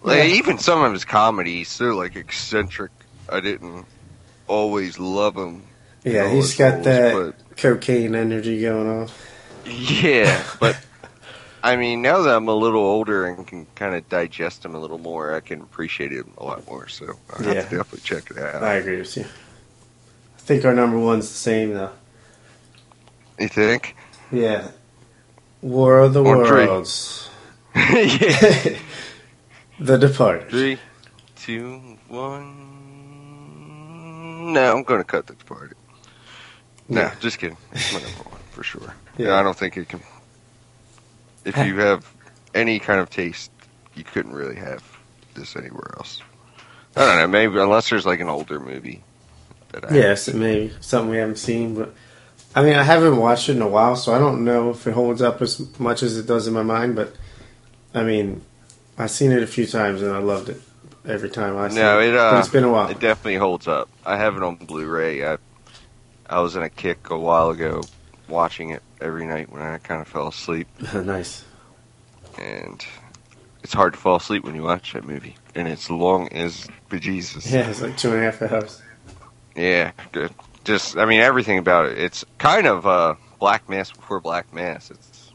[0.02, 0.36] Like, Yeah.
[0.36, 2.92] even some of his comedy, he's so like eccentric.
[3.30, 3.86] I didn't
[4.48, 5.64] always love him.
[6.04, 9.10] Yeah, he's got roles, that cocaine energy going on.
[9.66, 10.78] yeah, but
[11.64, 14.80] I mean, now that I'm a little older and can kind of digest him a
[14.80, 16.90] little more, I can appreciate him a lot more.
[16.90, 17.62] So I have Yeah.
[17.62, 18.62] to definitely check it out.
[18.62, 19.26] I agree with you.
[20.44, 21.92] I think our number one's the same though.
[23.40, 23.96] You think?
[24.30, 24.72] Yeah.
[25.62, 26.32] War of the three.
[26.68, 27.30] Worlds.
[27.74, 28.78] yeah.
[29.80, 30.50] the Departed.
[30.50, 30.78] Three,
[31.38, 32.72] two, one.
[34.52, 35.78] No, I'm going to cut The part.
[36.90, 37.16] No, Yeah.
[37.22, 37.56] just kidding.
[37.72, 38.94] It's my number one for sure.
[39.18, 39.28] Yeah.
[39.28, 40.02] Yeah, I don't think it can.
[41.46, 42.06] If you have
[42.54, 43.50] any kind of taste,
[43.96, 44.84] you couldn't really have
[45.36, 46.22] this anywhere else.
[46.98, 47.28] I don't know.
[47.28, 49.02] Maybe unless there's like an older movie.
[49.74, 51.94] That I Yes, it may be something we haven't seen, but
[52.56, 54.94] I mean, I haven't watched it in a while, so I don't know if it
[54.94, 56.96] holds up as much as it does in my mind.
[56.96, 57.16] But
[57.94, 58.42] I mean,
[58.98, 60.62] I've seen it a few times and I loved it
[61.06, 62.10] every time I No, it.
[62.10, 62.90] it uh, but it's been a while.
[62.90, 63.90] It definitely holds up.
[64.06, 65.26] I have it on Blu-ray.
[65.26, 65.38] I
[66.30, 67.82] I was in a kick a while ago,
[68.30, 71.44] watching it every night when I kind of fell asleep, nice.
[72.40, 72.84] and
[73.64, 77.52] it's hard to fall asleep when you watch that movie, and it's long as bejesus.
[77.52, 78.82] Yeah, it's like two and a half hours.
[79.56, 80.32] Yeah, good.
[80.64, 81.98] Just, I mean, everything about it.
[81.98, 84.92] It's kind of uh, Black Mass before Black Mass.
[84.92, 85.32] It's,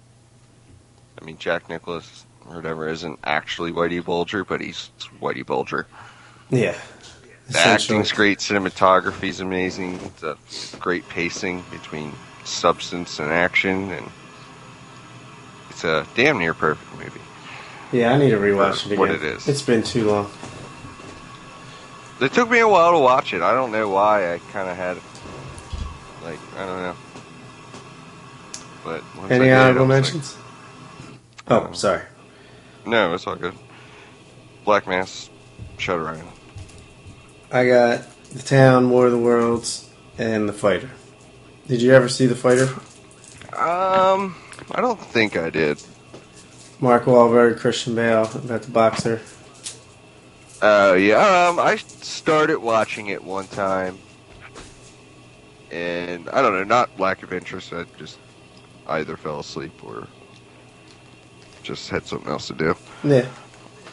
[1.20, 5.86] I mean, Jack Nicholson or whatever isn't actually Whitey Bulger, but he's Whitey Bulger.
[6.50, 6.76] Yeah.
[7.48, 10.36] The acting's great, cinematography's amazing, the
[10.78, 12.12] great pacing between
[12.44, 14.06] substance and action, and
[15.70, 17.20] it's a damn near perfect movie.
[17.90, 18.98] Yeah, I need to rewatch it again.
[18.98, 19.48] What it is.
[19.48, 20.30] It's been too long.
[22.20, 23.42] It took me a while to watch it.
[23.42, 24.34] I don't know why.
[24.34, 24.96] I kind of had,
[26.24, 26.96] like, I don't know.
[28.84, 30.36] But Any did, honorable was like, mentions?
[31.48, 32.02] oh, Um, sorry.
[32.86, 33.54] no, it's all good.
[34.64, 35.30] Black Mass,
[35.78, 36.28] Shutter Island.
[37.52, 40.90] I got The Town, War of the Worlds, and The Fighter.
[41.68, 42.68] Did you ever see The Fighter?
[43.56, 44.34] Um,
[44.72, 45.82] I don't think I did.
[46.80, 49.20] Mark Wahlberg, Christian Bale, about the boxer.
[50.60, 51.48] Uh, yeah.
[51.48, 53.98] Um, I started watching it one time,
[55.70, 57.72] and I don't know, not lack of interest.
[57.72, 58.18] I just
[58.88, 60.06] either fell asleep or
[61.62, 62.74] just had something else to do.
[63.04, 63.26] Yeah,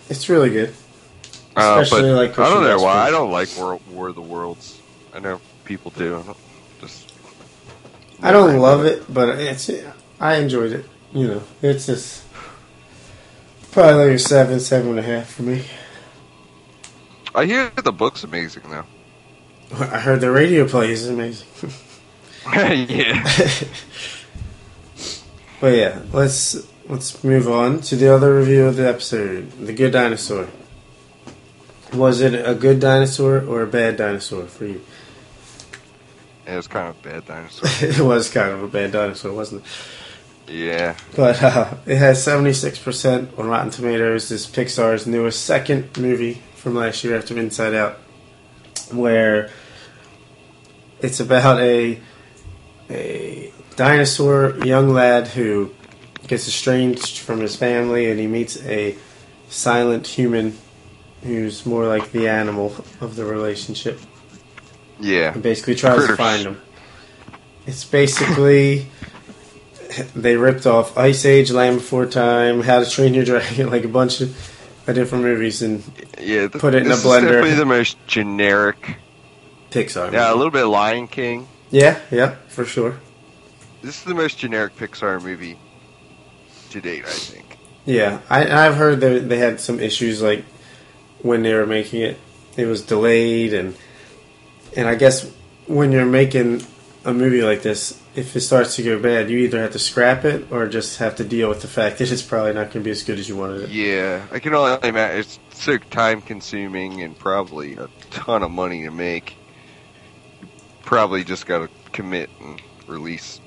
[0.09, 0.73] it's really good.
[1.55, 3.07] Uh, Especially but like I don't know why.
[3.07, 4.81] I don't like War, War of the Worlds.
[5.13, 6.17] I know people do.
[6.17, 6.37] I don't,
[6.81, 7.13] just
[8.21, 9.69] I don't love it, but it's
[10.19, 10.85] I enjoyed it.
[11.13, 12.23] You know, it's just
[13.71, 15.63] probably like a seven, seven and a half for me.
[17.35, 18.85] I hear the book's amazing though.
[19.73, 21.47] I heard the radio play is amazing.
[22.53, 23.27] yeah.
[25.59, 29.51] But yeah, let's let's move on to the other review of the episode.
[29.51, 30.47] The Good Dinosaur.
[31.93, 34.81] Was it a good dinosaur or a bad dinosaur for you?
[36.45, 37.69] It was kind of a bad dinosaur.
[37.89, 39.63] it was kind of a bad dinosaur, wasn't
[40.47, 40.53] it?
[40.53, 40.97] yeah.
[41.15, 44.29] But uh, it has seventy six percent on Rotten Tomatoes.
[44.29, 47.99] This is Pixar's newest second movie from last year after Inside Out,
[48.91, 49.51] where
[50.99, 51.99] it's about a
[52.89, 55.69] a dinosaur young lad who
[56.25, 58.95] gets estranged from his family and he meets a
[59.47, 60.57] silent human
[61.21, 63.99] who's more like the animal of the relationship
[64.99, 65.33] Yeah.
[65.33, 66.17] and basically tries Critters.
[66.17, 66.61] to find him.
[67.67, 68.87] It's basically
[70.15, 73.87] they ripped off Ice Age, Land Before Time, How to Train Your Dragon, like a
[73.87, 74.35] bunch of,
[74.87, 75.83] of different movies and
[76.19, 76.47] Yeah.
[76.47, 77.17] th- Put it in a blender.
[77.17, 78.97] Is definitely the most generic.
[79.71, 80.11] Pixar.
[80.13, 81.47] Yeah, a little bit of Lion King.
[81.69, 82.95] yeah, yeah, for sure.
[83.81, 85.57] This is the most generic Pixar movie
[86.71, 87.57] to date, I think.
[87.85, 90.43] Yeah, I, I've heard that they had some issues like
[91.21, 92.17] when they were making it,
[92.57, 93.75] it was delayed and
[94.77, 95.29] and I guess
[95.67, 96.63] when you're making
[97.03, 100.23] a movie like this, if it starts to go bad, you either have to scrap
[100.25, 102.79] it or just have to deal with the fact that it's probably not going to
[102.81, 103.69] be as good as you wanted it.
[103.69, 108.83] Yeah, I can only imagine it's so time consuming and probably a ton of money
[108.83, 109.35] to make.
[110.41, 110.47] You
[110.83, 113.39] probably just got to commit and release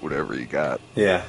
[0.00, 0.80] whatever you got.
[0.94, 1.24] Yeah.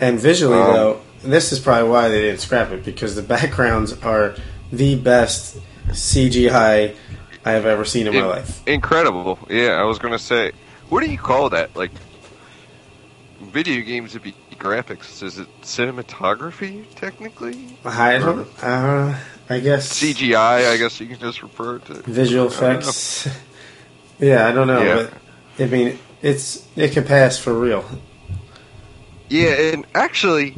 [0.00, 3.92] And visually, Um, though, this is probably why they didn't scrap it because the backgrounds
[4.02, 4.34] are
[4.72, 5.56] the best
[5.88, 6.94] CGI
[7.44, 8.66] I have ever seen in my In- life.
[8.68, 9.38] Incredible.
[9.50, 10.52] Yeah, I was gonna say,
[10.88, 11.74] what do you call that?
[11.76, 11.90] Like,
[13.50, 15.22] video games would be graphics.
[15.22, 17.76] Is it cinematography technically?
[17.84, 18.48] I don't.
[18.62, 19.16] Uh,
[19.50, 21.94] I guess CGI, I guess you can just refer to.
[21.94, 23.28] visual effects.
[24.18, 25.08] yeah, I don't know, Yeah.
[25.56, 27.84] but I mean, it's it can pass for real.
[29.28, 30.56] Yeah, and actually,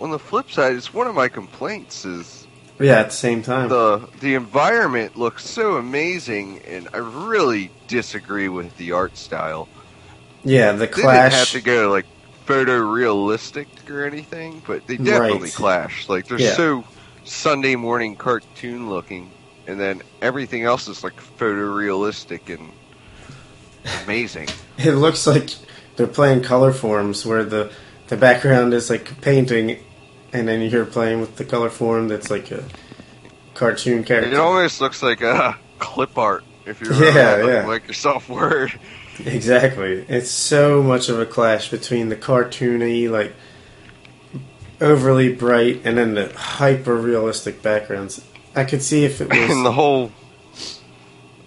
[0.00, 2.46] on the flip side, it's one of my complaints is
[2.80, 3.68] Yeah, at the same time.
[3.68, 9.68] the the environment looks so amazing, and I really disagree with the art style.
[10.44, 12.06] Yeah, the They didn't have to go like
[12.46, 15.54] photorealistic or anything, but they definitely Right.
[15.54, 16.08] clash.
[16.08, 16.54] Like they're Yeah.
[16.54, 16.84] so
[17.24, 19.30] Sunday morning cartoon looking,
[19.66, 22.70] and then everything else is like photorealistic and
[24.04, 24.48] amazing.
[24.78, 25.50] It looks like
[25.96, 27.70] they're playing color forms where the
[28.06, 29.78] the background is like painting,
[30.32, 32.62] and then you're playing with the color form that's like a
[33.54, 34.30] cartoon character.
[34.30, 37.62] It almost looks like a clip art if you're Yeah, yeah.
[37.64, 38.72] Microsoft Word.
[39.24, 40.04] Exactly.
[40.08, 43.34] It's so much of a clash between the cartoony, like
[44.80, 48.24] overly bright, and then the hyper realistic backgrounds.
[48.54, 50.12] I could see if it was and the whole.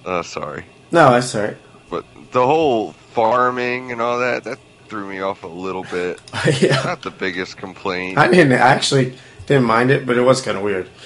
[0.06, 1.58] Uh, sorry, no, that's alright.
[1.90, 4.58] but the whole farming and all that that
[4.88, 6.20] threw me off a little bit.
[6.62, 6.82] yeah.
[6.84, 8.18] Not the biggest complaint.
[8.18, 9.16] I didn't I actually
[9.46, 10.90] didn't mind it, but it was kind of weird.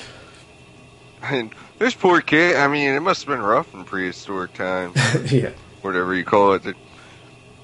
[1.27, 4.95] And this poor kid, I mean, it must have been rough in prehistoric times,
[5.33, 5.49] yeah.
[5.85, 6.63] Whatever you call it.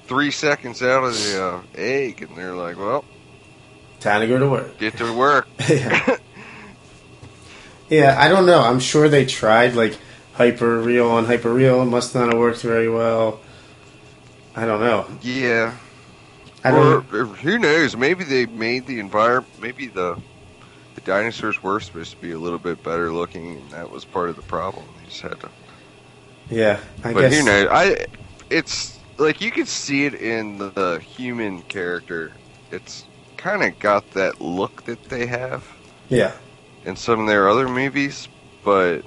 [0.06, 3.04] Three seconds out of the uh, egg, and they're like, well,
[4.00, 4.78] Time to go to work.
[4.78, 5.46] get to work.
[5.68, 6.16] yeah.
[7.88, 8.60] yeah, I don't know.
[8.60, 9.96] I'm sure they tried like
[10.34, 11.82] hyper real on hyper real.
[11.82, 13.40] It must not have worked very well.
[14.56, 15.06] I don't know.
[15.22, 15.76] yeah.
[16.64, 17.12] I don't.
[17.12, 17.96] or who knows?
[17.96, 19.60] Maybe they made the environment.
[19.60, 20.20] Maybe the
[20.94, 24.30] the dinosaurs were supposed to be a little bit better looking, and that was part
[24.30, 24.84] of the problem.
[25.00, 25.48] They just had to.
[26.52, 27.38] Yeah, I but guess.
[27.38, 27.68] who knows?
[27.70, 28.06] I.
[28.50, 32.32] It's like you can see it in the, the human character.
[32.70, 33.04] It's
[33.36, 35.66] kind of got that look that they have
[36.08, 36.32] Yeah,
[36.84, 38.28] in some of their other movies,
[38.64, 39.02] but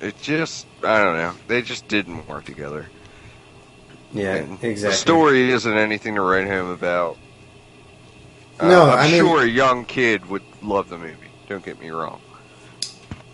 [0.00, 1.32] it just I don't know.
[1.46, 2.86] They just didn't work together.
[4.12, 4.74] yeah, And exactly.
[4.90, 7.16] The story isn't anything to write home about.
[8.60, 11.16] Uh, No, I'm I mean- sure a young kid would love the movie.
[11.48, 12.20] Don't get me wrong.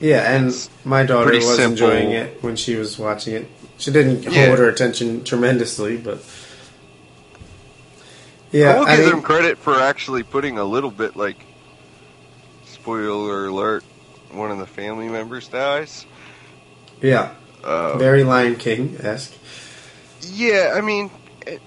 [0.01, 1.72] Yeah, and my daughter pretty was simple.
[1.90, 3.46] enjoying it when she was watching it.
[3.78, 4.46] She didn't Yeah.
[4.46, 6.22] hold her attention tremendously, but
[8.51, 11.36] yeah, I will I give mean, them credit for actually putting a little bit like
[12.66, 13.84] spoiler alert.
[14.32, 16.07] One of the family members dies.
[17.03, 17.30] yeah,
[17.64, 19.34] Uh, very Lion King esque.
[20.22, 21.11] yeah, I mean,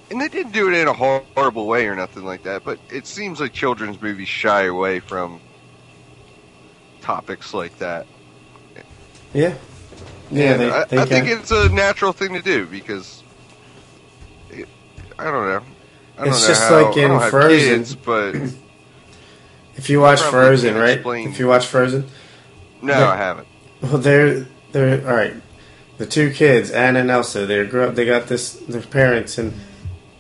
[0.10, 2.64] and they didn't do it in a horrible way or nothing like that.
[2.64, 5.40] But it seems like children's movies shy away from
[7.02, 8.06] topics like that.
[9.34, 9.56] Yeah,
[10.32, 13.24] yeah, they, I, they I think it's a natural thing to do because
[14.50, 14.68] it,
[15.18, 15.62] I don't know.
[16.18, 17.58] I don't It's know just how, like in don't Frozen.
[17.78, 18.36] kids, but
[19.76, 21.02] if you watch Frozen, right?
[21.04, 22.06] If you watch Frozen,
[22.82, 23.48] no, I haven't.
[23.82, 25.34] Well, they're they're all right.
[25.98, 27.96] The two kids, Anna and Elsa, they grew up.
[27.96, 29.54] They got this their parents, and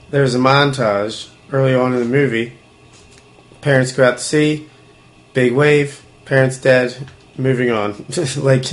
[0.10, 2.54] there's a montage early on in the movie.
[3.62, 4.70] Parents go out to sea,
[5.34, 6.04] big wave.
[6.26, 7.10] Parents dead.
[7.38, 8.06] Moving on,
[8.38, 8.66] like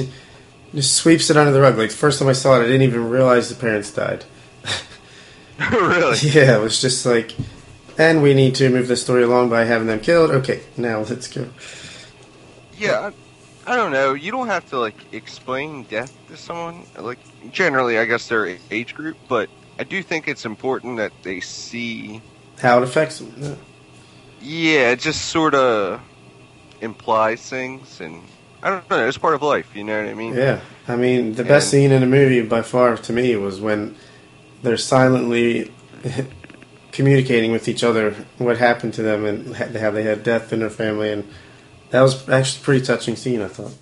[0.74, 1.76] just sweeps it under the rug.
[1.76, 4.24] Like the first time I saw it, I didn't even realize the parents died.
[5.70, 6.18] really?
[6.18, 7.34] Yeah, it was just like,
[7.98, 10.30] and we need to move the story along by having them killed.
[10.30, 11.48] Okay, now let's go.
[12.78, 13.10] Yeah,
[13.66, 14.14] I, I don't know.
[14.14, 16.84] You don't have to like explain death to someone.
[16.98, 17.18] Like
[17.52, 22.22] generally, I guess their age group, but I do think it's important that they see.
[22.60, 23.34] How it affects them.
[23.38, 23.54] Yeah.
[24.42, 26.00] Yeah, it just sort of
[26.80, 28.22] implies things, and
[28.62, 29.06] I don't know.
[29.08, 29.74] It's part of life.
[29.74, 30.34] You know what I mean?
[30.34, 33.60] Yeah, I mean, the best And- scene in the movie by far to me was
[33.60, 33.96] when
[34.62, 35.72] they're silently
[36.92, 40.70] communicating with each other what happened to them and how they had death in their
[40.70, 41.26] family, and
[41.90, 43.40] that was actually a pretty touching scene.
[43.40, 43.72] I thought.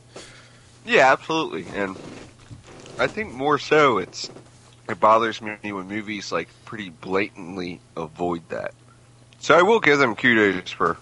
[0.86, 1.66] Yeah, absolutely.
[1.74, 1.96] And
[2.98, 4.30] I think more so it's
[4.88, 8.72] it bothers me when movies like pretty blatantly avoid that.
[9.40, 10.96] So I will give them kudos for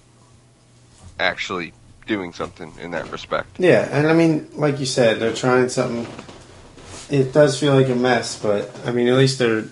[1.20, 1.72] actually
[2.06, 3.58] doing something in that respect.
[3.58, 6.06] Yeah, and I mean, like you said, they're trying something.
[7.10, 9.64] It does feel like a mess, but I mean, at least they're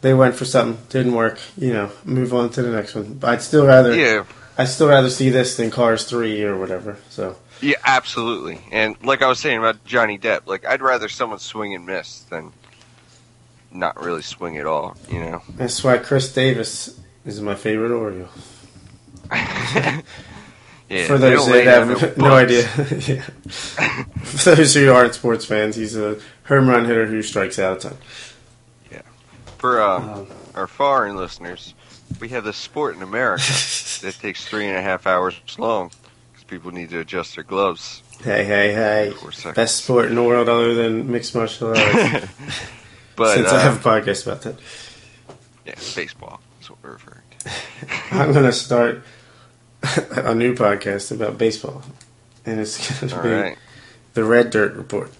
[0.00, 1.38] they went for something, didn't work.
[1.56, 3.14] You know, move on to the next one.
[3.14, 4.24] But I'd still rather Yeah,
[4.56, 6.96] I'd still rather see this than Cars three or whatever.
[7.10, 8.60] So yeah, absolutely.
[8.70, 12.20] And like I was saying about Johnny Depp, like I'd rather someone swing and miss
[12.20, 12.52] than
[13.72, 15.42] not really swing at all, you know.
[15.50, 18.28] that's why Chris Davis is my favorite Oriole.
[20.90, 22.62] yeah, For those don't that have no no idea,
[23.06, 23.22] yeah.
[24.24, 27.88] For those who aren't sports fans, he's a home run hitter who strikes out a
[27.90, 27.98] ton.
[28.90, 29.02] Yeah,
[29.58, 31.74] For um, Um, our foreign listeners,
[32.20, 33.44] we have this sport in America
[34.02, 35.90] that takes three and a half hours long
[36.32, 38.02] because people need to adjust their gloves.
[38.24, 39.12] hey, hey, hey!
[39.20, 39.54] For a second.
[39.54, 42.26] Best sport in the world other than mixed martial arts.
[43.16, 44.56] but Since uh, I have a podcast about that,
[45.64, 47.50] yeah, baseball is what we're referring to.
[48.10, 49.02] I'm going to start
[50.10, 51.82] a new podcast about baseball,
[52.44, 53.58] and it's going to be right,
[54.14, 55.10] the Red Dirt Report.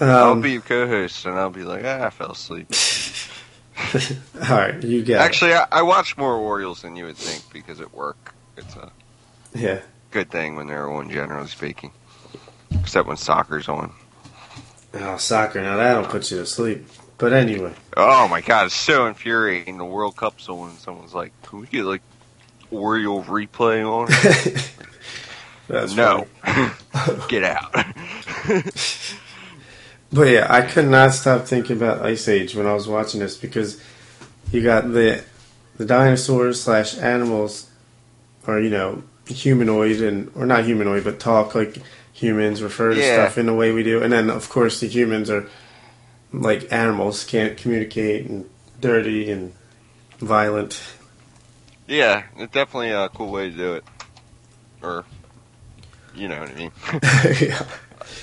[0.00, 2.68] I'll Um, be your co-host, and I'll be like, ah, I fell asleep.
[4.50, 5.20] all right, you got it.
[5.20, 8.90] Actually, I, I watch more Orioles than you would think because at work it's a
[9.54, 9.80] yeah.
[10.10, 11.92] good thing when they're on, generally speaking.
[12.80, 13.92] Except when soccer's on.
[14.94, 15.62] Oh, soccer.
[15.62, 16.86] Now that'll put you to sleep.
[17.18, 19.78] But anyway, Oh my god, it's so infuriating.
[19.78, 22.02] The World Cup's on, someone's like, "Can we get like
[22.70, 24.08] Oriole replay on?"
[25.96, 26.26] no,
[27.28, 27.74] get out.
[30.12, 33.36] But yeah, I could not stop thinking about Ice Age when I was watching this
[33.36, 33.82] because
[34.52, 35.24] you got the
[35.78, 37.68] the dinosaurs slash animals,
[38.46, 41.78] or you know, humanoid and or not humanoid, but talk like
[42.12, 43.12] humans, refer to Yeah.
[43.26, 45.48] stuff in the way we do, and then of course the humans are
[46.32, 48.48] like animals, can't communicate and
[48.80, 49.52] dirty and
[50.20, 50.80] violent.
[51.86, 53.84] Yeah, it's definitely a cool way to do it.
[54.82, 55.04] Or,
[56.14, 56.72] you know what I mean.
[57.40, 57.64] yeah.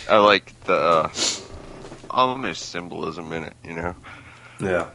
[0.10, 1.10] I like the uh,
[2.10, 3.54] almost symbolism in it.
[3.64, 3.96] You know.
[4.60, 4.90] Yeah.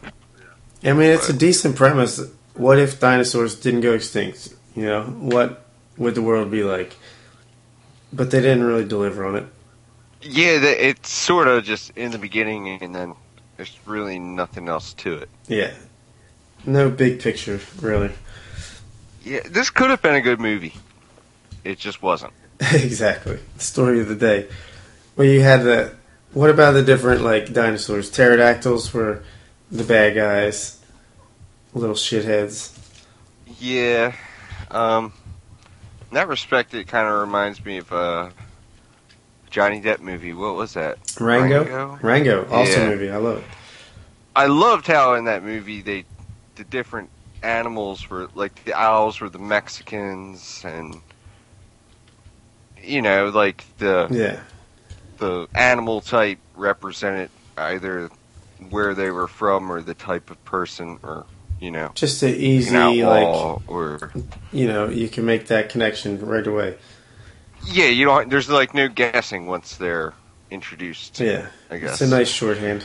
[0.84, 2.20] I mean, it's a decent premise.
[2.54, 4.54] What if dinosaurs didn't go extinct?
[4.74, 5.66] You know, what
[5.96, 6.96] would the world be like?
[8.12, 9.46] But they didn't really deliver on it.
[10.22, 13.14] Yeah, it's sort of just in the beginning, and then
[13.56, 15.28] there's really nothing else to it.
[15.46, 15.72] Yeah.
[16.64, 18.10] No big picture, really.
[19.28, 20.74] Yeah, this could have been a good movie.
[21.62, 22.32] It just wasn't.
[22.72, 23.38] exactly.
[23.58, 24.48] Story of the day.
[25.16, 25.94] Well, you had the.
[26.32, 28.10] What about the different like dinosaurs?
[28.10, 29.22] Pterodactyls were
[29.70, 30.80] the bad guys,
[31.74, 32.74] little shitheads.
[33.60, 34.14] Yeah.
[34.70, 35.12] Um,
[36.10, 38.32] in that respect, it kind of reminds me of a
[39.50, 40.32] Johnny Depp movie.
[40.32, 40.98] What was that?
[41.20, 41.64] Rango.
[41.64, 41.98] Rango?
[42.02, 42.88] Rango, awesome Yeah.
[42.88, 43.10] movie.
[43.10, 43.44] I love it.
[44.36, 46.04] I loved how in that movie they
[46.56, 47.10] the different
[47.42, 51.00] animals were like the owls were the Mexicans and
[52.82, 54.40] you know like the Yeah,
[55.18, 58.10] the animal type represented either
[58.70, 61.26] where they were from or the type of person or
[61.60, 64.12] you know just an an easy like or
[64.52, 66.76] you know you can make that connection right away.
[67.66, 70.14] yeah you don't there's like no guessing once they're
[70.50, 72.84] introduced Yeah, I guess it's a nice shorthand.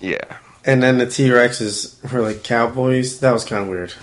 [0.00, 3.20] yeah And then the T Rexes were like cowboys.
[3.20, 3.94] That was kind of weird.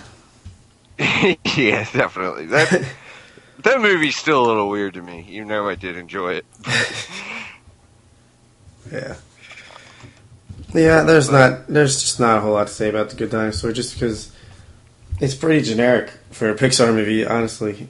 [1.56, 2.84] yeah definitely that
[3.64, 6.46] that movie's still a little weird to me You know, I did enjoy it
[8.92, 9.16] Yeah.
[10.72, 13.72] Yeah, there's not there's just not a whole lot to say about the Good Dinosaur
[13.72, 14.30] just because
[15.20, 17.88] it's pretty generic for a Pixar movie, honestly.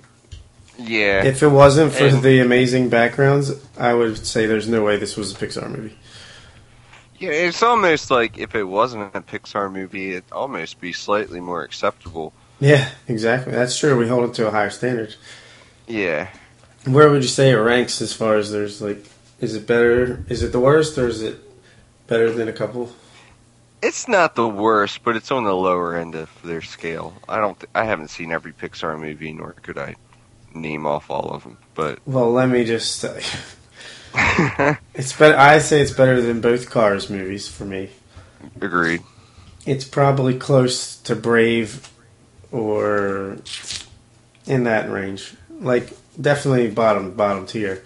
[0.79, 4.97] yeah If it wasn't for And- the amazing backgrounds, I would say there's no way
[4.97, 5.97] this was a Pixar movie.
[7.19, 11.63] Yeah, it's almost like if it wasn't a Pixar movie, it'd almost be slightly more
[11.63, 12.33] acceptable.
[12.61, 13.53] Yeah, exactly.
[13.53, 13.97] That's true.
[13.97, 15.15] We hold it to a higher standard.
[15.87, 16.29] Yeah.
[16.87, 19.05] Where would you say it ranks as far as there's like
[19.41, 21.39] is it better is it the worst or is it
[22.07, 22.91] better than a couple?
[23.83, 27.15] It's not the worst, but it's on the lower end of their scale.
[27.29, 27.59] I don't.
[27.59, 29.97] Th- I haven't seen every Pixar movie, nor could I
[30.55, 31.59] name off all of them.
[31.75, 33.05] But Well, let me just.
[34.95, 37.91] It's better I say it's better than both Cars movies for me.
[38.61, 39.03] agreed.
[39.67, 41.91] It's probably close to Brave
[42.53, 43.39] or
[44.47, 45.35] in that range.
[45.51, 45.91] Like
[46.21, 47.83] definitely bottom bottom tier.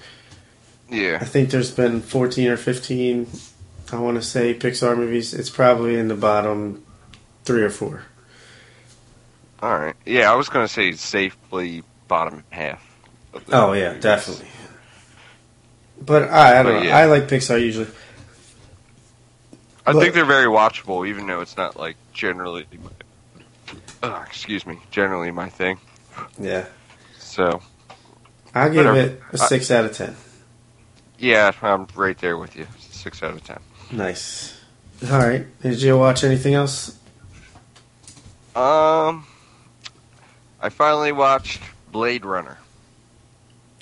[0.91, 1.19] Yeah.
[1.21, 3.27] I think there's been 14 or 15
[3.91, 5.33] I want to say Pixar movies.
[5.33, 6.85] It's probably in the bottom
[7.45, 8.03] 3 or 4.
[9.63, 9.95] All right.
[10.05, 12.83] Yeah, I was gonna say safely bottom half.
[13.33, 14.03] of the Oh yeah, movies.
[14.03, 14.49] definitely.
[16.01, 16.87] But I, I don't But, know.
[16.87, 16.97] yeah.
[16.97, 17.89] I like Pixar usually.
[19.87, 22.67] I But- think they're very watchable, even though it's not like generally.
[22.83, 24.79] My, uh, excuse me.
[24.91, 25.79] Generally my thing.
[26.39, 26.67] Yeah.
[27.19, 27.61] So
[28.55, 28.99] I'll give Whatever.
[28.99, 30.17] it a 6 out of 10.
[31.19, 32.67] yeah, I'm right there with you.
[32.91, 33.59] Six out of ten.
[33.93, 34.59] Nice.
[35.11, 35.47] All right.
[35.63, 36.97] Did you watch anything else?
[38.57, 39.25] Um,
[40.61, 41.61] I finally watched
[41.93, 42.59] Blade Runner.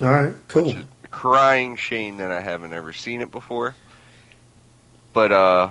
[0.01, 0.33] All right.
[0.47, 0.65] Cool.
[0.65, 3.75] Which is crying shame that I haven't ever seen it before.
[5.13, 5.69] But uh,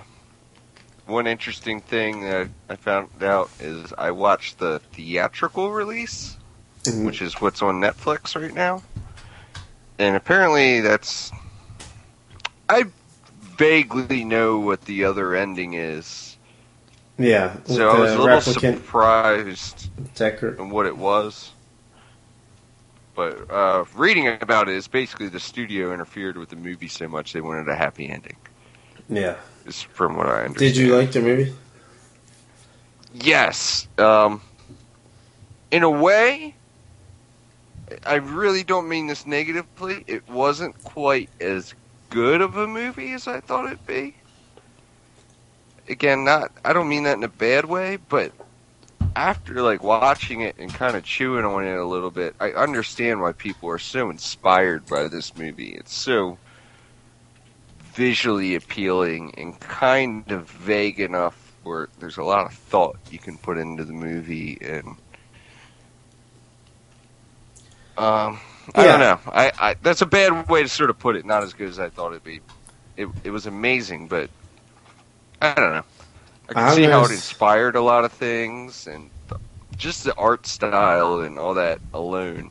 [1.07, 6.37] one interesting thing that I found out is I watched the theatrical release,
[6.87, 8.83] And- which is what's on Netflix right now.
[9.99, 11.33] And apparently that's
[12.69, 12.85] I
[13.57, 16.37] vaguely know what the other ending is.
[17.19, 17.57] yeah.
[17.65, 20.59] So I was a little surprised Deckard.
[20.59, 21.53] and what it was.
[23.17, 27.33] But uh, reading about it is basically the studio interfered with the movie so much
[27.33, 28.37] they wanted a happy ending.
[29.09, 29.37] Yeah.
[29.65, 30.59] Is from what I understand.
[30.59, 31.55] Did you like the movie?
[33.15, 33.89] Yes.
[33.97, 34.43] Um,
[35.71, 36.55] in a way,
[38.05, 40.05] I really don't mean this negatively.
[40.07, 41.75] It wasn't quite as
[42.11, 44.15] good of a movie as I thought it'd be.
[45.89, 48.33] Again, not I don't mean that in a bad way, but
[49.17, 53.21] after like watching it and kind of chewing on it a little bit, I understand
[53.21, 55.71] why people are so inspired by this movie.
[55.71, 56.39] It's so
[57.81, 63.39] visually appealing and kind of vague enough where there's a lot of thought you can
[63.39, 64.99] put into the movie and
[67.97, 68.41] um
[68.75, 68.87] I Yeah.
[68.87, 69.21] don't know.
[69.33, 71.25] I, I that's a bad way to sort of put it.
[71.25, 72.41] Not as good as I thought it'd be.
[72.97, 74.31] It it was amazing, but
[75.41, 75.85] I don't know.
[76.49, 79.11] I can see how it inspired a lot of things and
[79.77, 82.51] just the art style and all that alone.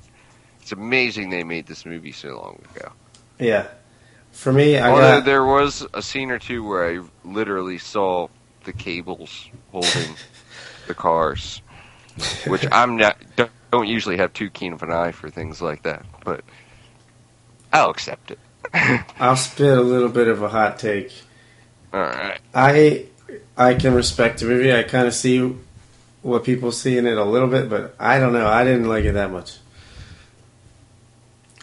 [0.61, 2.91] It's amazing they made this movie so long ago.
[3.39, 3.67] Yeah.
[4.31, 5.25] For me, I Although got.
[5.25, 8.27] there was a scene or two where I literally saw
[8.65, 10.15] the cables holding
[10.87, 11.61] the cars,
[12.47, 15.83] which I'm not don't, don't usually have too keen of an eye for things like
[15.83, 16.43] that, but
[17.71, 18.39] I'll accept it.
[19.19, 21.13] I'll spit a little bit of a hot take.
[21.93, 22.39] All right.
[22.53, 23.05] I
[23.57, 24.73] I can respect the movie.
[24.73, 25.55] I kind of see
[26.21, 28.47] what people see in it a little bit, but I don't know.
[28.47, 29.57] I didn't like it that much.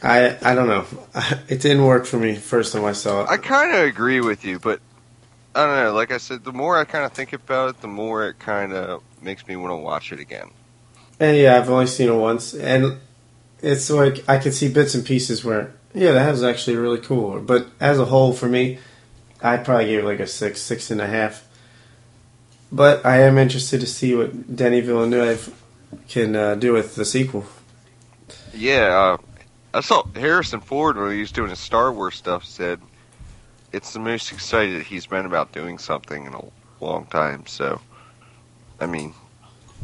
[0.03, 0.85] I I don't know.
[1.49, 3.31] It didn't work for me first time I saw it.
[3.31, 4.81] I kind of agree with you, but
[5.55, 5.93] I don't know.
[5.93, 8.73] Like I said, the more I kind of think about it, the more it kind
[8.73, 10.51] of makes me want to watch it again.
[11.21, 12.99] And yeah, I've only seen it once, and
[13.61, 17.41] it's like I could see bits and pieces where yeah, that was actually really cool.
[17.41, 18.79] But as a whole, for me,
[19.43, 21.47] I'd probably give it like a six, six and a half.
[22.73, 25.55] But I am interested to see what Denis Villeneuve
[26.09, 27.45] can uh, do with the sequel.
[28.55, 29.19] Yeah, uh,
[29.75, 32.81] I saw Harrison Ford when he was doing his Star Wars stuff said
[33.73, 36.45] it's the most excited he's been about doing something in a
[36.81, 37.47] long time.
[37.47, 37.81] So,
[38.81, 39.15] I mean,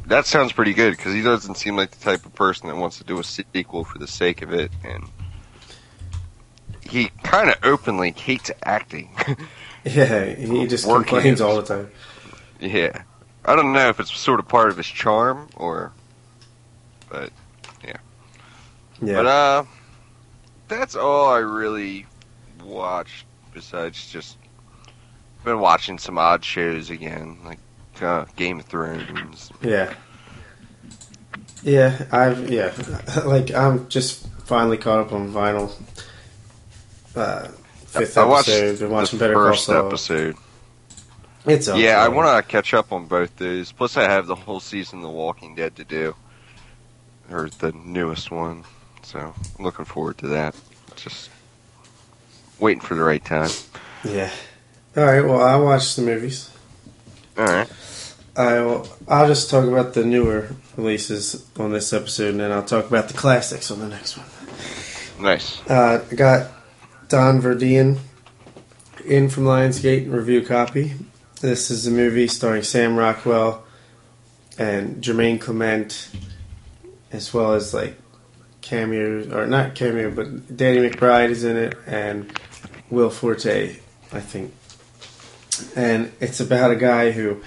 [0.06, 2.98] that sounds pretty good because he doesn't seem like the type of person that wants
[2.98, 5.04] to do a sequel for the sake of it, and
[6.88, 9.10] he kind of openly hates acting.
[9.84, 11.90] yeah, he just complains all the time.
[12.60, 13.02] Yeah,
[13.44, 15.92] I don't know if it's sort of part of his charm or,
[17.08, 17.30] but
[17.84, 17.96] yeah,
[19.00, 19.14] yeah.
[19.14, 19.64] But uh,
[20.68, 22.06] that's all I really
[22.64, 23.24] watched.
[23.54, 24.36] Besides just
[25.44, 27.58] been watching some odd shows again, like
[28.00, 29.50] uh, Game of Thrones.
[29.62, 29.94] Yeah.
[31.62, 32.72] Yeah, I've yeah,
[33.24, 35.72] like I'm just finally caught up on vinyl.
[37.16, 37.48] Uh,
[37.86, 38.78] fifth I episode.
[38.78, 39.86] Been watching Better first Call Saul.
[39.88, 40.36] episode.
[41.46, 41.82] It's okay.
[41.82, 42.02] yeah.
[42.02, 43.72] I want to catch up on both those.
[43.72, 46.14] Plus, I have the whole season of The Walking Dead to do,
[47.30, 48.64] or the newest one.
[49.02, 50.54] So I'm looking forward to that.
[50.96, 51.30] Just
[52.58, 53.50] waiting for the right time.
[54.04, 54.30] Yeah.
[54.96, 55.22] All right.
[55.24, 56.50] Well, I watched the movies.
[57.36, 57.68] All right.
[58.36, 62.86] I'll I'll just talk about the newer releases on this episode, and then I'll talk
[62.86, 64.26] about the classics on the next one.
[65.24, 65.60] Nice.
[65.68, 66.50] Uh, I got
[67.08, 67.98] Don Verdean
[69.04, 70.94] in from Lionsgate review copy.
[71.40, 73.64] This is a movie starring Sam Rockwell
[74.58, 76.10] and Jermaine Clement,
[77.12, 77.94] as well as like
[78.60, 82.32] cameos or not cameo, but Danny McBride is in it and
[82.90, 83.76] Will Forte,
[84.12, 84.52] I think.
[85.76, 87.40] And it's about a guy who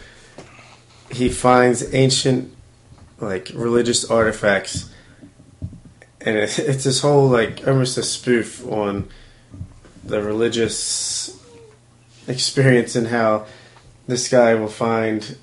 [1.11, 2.55] he finds ancient
[3.19, 4.89] like religious artifacts
[6.21, 9.09] and it, it's this whole like almost a spoof on
[10.03, 11.37] the religious
[12.27, 13.45] experience and how
[14.07, 15.37] this guy will find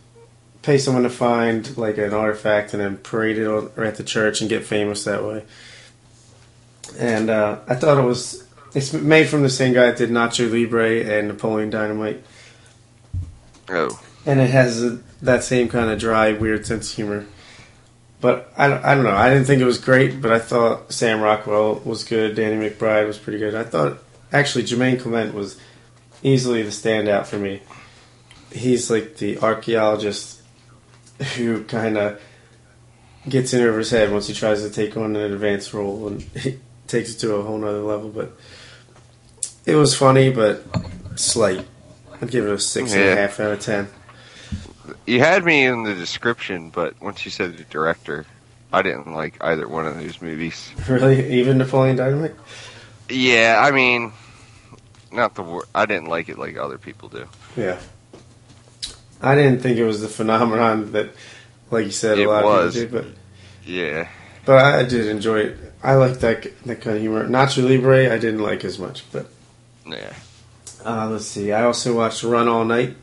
[0.62, 4.50] pay someone to find like an artifact and then parade it at the church and
[4.50, 5.44] get famous that way
[6.98, 8.44] and uh, I thought it was
[8.74, 12.22] it's made from the same guy that did Nacho Libre and Napoleon Dynamite.
[13.68, 14.00] Oh.
[14.26, 17.26] And it has a, that same kind of dry, weird sense of humor.
[18.20, 19.14] But I, I don't know.
[19.14, 22.34] I didn't think it was great, but I thought Sam Rockwell was good.
[22.34, 23.54] Danny McBride was pretty good.
[23.54, 23.98] I thought
[24.32, 25.58] actually Jermaine Clement was
[26.22, 27.62] easily the standout for me.
[28.52, 30.42] He's like the archaeologist
[31.36, 32.20] who kind of
[33.28, 36.22] gets in over his head once he tries to take on an advanced role, and
[36.22, 38.08] he takes it to a whole nother level.
[38.08, 38.32] But
[39.66, 40.64] it was funny, but
[41.16, 41.66] slight.
[42.20, 43.00] I'd give it a six yeah.
[43.00, 43.88] and a half out of ten.
[45.06, 48.26] You had me in the description, but once you said the director,
[48.72, 50.70] I didn't like either one of those movies.
[50.88, 52.34] Really, even Napoleon Dynamite?
[53.08, 54.12] Yeah, I mean,
[55.12, 57.26] not the wor- I didn't like it like other people do.
[57.56, 57.78] Yeah,
[59.20, 61.10] I didn't think it was the phenomenon that,
[61.70, 62.76] like you said, a it lot was.
[62.76, 63.14] of people did.
[63.14, 64.08] But yeah,
[64.44, 65.58] but I did enjoy it.
[65.82, 67.26] I like that that kind of humor.
[67.26, 69.26] Nacho Libre, I didn't like as much, but
[69.86, 70.14] yeah.
[70.84, 71.52] Uh, let's see.
[71.52, 72.96] I also watched Run All Night,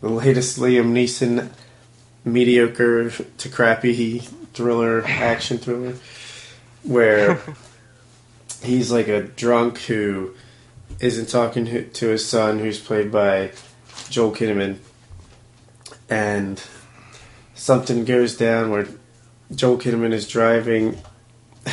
[0.00, 1.50] the latest Liam Neeson
[2.24, 4.18] mediocre to crappy
[4.52, 5.94] thriller, action thriller,
[6.82, 7.40] where
[8.62, 10.34] he's like a drunk who
[11.00, 13.52] isn't talking to his son, who's played by
[14.08, 14.78] Joel Kinnaman,
[16.08, 16.62] and
[17.54, 18.86] something goes down where
[19.54, 20.92] Joel Kinnaman is driving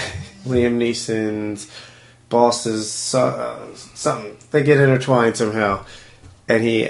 [0.45, 1.71] Liam Neeson's
[2.29, 5.86] bosses uh, something they get intertwined somehow,
[6.47, 6.89] and he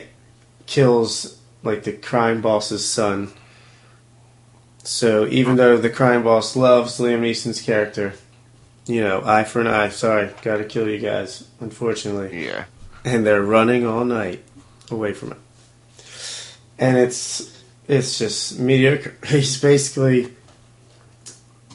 [0.65, 3.31] kills like the crime boss's son.
[4.83, 8.13] So even though the crime boss loves Liam Neeson's character,
[8.85, 9.89] you know, eye for an eye.
[9.89, 11.47] Sorry, got to kill you guys.
[11.59, 12.65] Unfortunately, yeah.
[13.05, 14.43] And they're running all night
[14.91, 15.37] away from it,
[16.84, 19.15] and it's it's just mediocre.
[19.25, 20.34] He's basically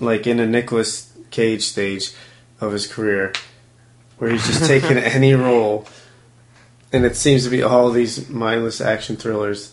[0.01, 2.13] like in a Nicolas Cage stage
[2.61, 3.33] of his career
[4.19, 5.87] where he's just taking any role,
[6.93, 9.73] and it seems to be all these mindless action thrillers.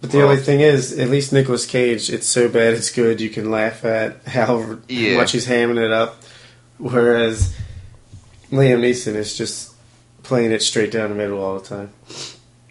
[0.00, 3.20] But the well, only thing is, at least Nicolas Cage, it's so bad it's good.
[3.20, 5.16] You can laugh at how yeah.
[5.16, 6.22] much he's hamming it up,
[6.78, 7.56] whereas
[8.50, 9.74] Liam Neeson is just
[10.24, 11.92] playing it straight down the middle all the time.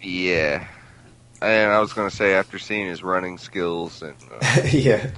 [0.00, 0.66] Yeah,
[1.42, 5.10] and I was going to say after seeing his running skills and uh, yeah,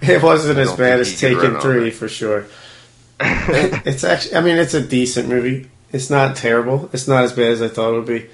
[0.00, 2.46] it wasn't as bad as Taken Three for sure.
[3.20, 5.70] it's actually, I mean, it's a decent movie.
[5.92, 6.90] It's not terrible.
[6.92, 8.26] It's not as bad as I thought it would be.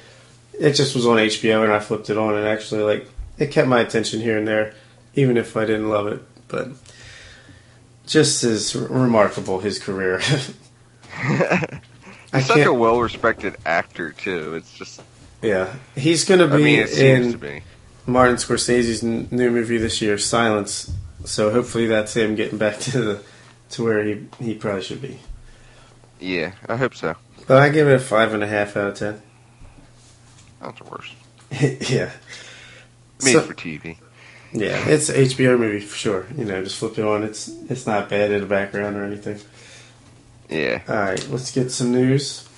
[0.58, 3.68] It just was on HBO and I flipped it on and actually, like, it kept
[3.68, 4.74] my attention here and there.
[5.14, 6.22] even if I didn't love it.
[6.48, 6.68] But
[8.06, 10.20] just as remarkable his career.
[12.32, 14.54] He's such a well-respected actor too.
[14.54, 15.02] It's just
[15.42, 17.62] yeah, he's going to be I mean, in to be.
[18.06, 20.90] Martin Scorsese's n- new movie this year, Silence.
[21.24, 23.22] So hopefully that's him getting back to the
[23.70, 25.18] to where he he probably should be.
[26.18, 27.14] Yeah, I hope so.
[27.46, 29.22] But I give it a five and a half out of ten.
[30.60, 31.14] That's worse.
[31.90, 32.10] yeah,
[33.24, 33.96] Made So- for TV.
[34.52, 36.26] yeah, it's a HBO movie for sure.
[36.36, 37.22] You know, just flip it on.
[37.22, 39.38] It's it's not bad in the background or anything.
[40.48, 40.82] Yeah.
[40.88, 42.48] All right, let's get some news.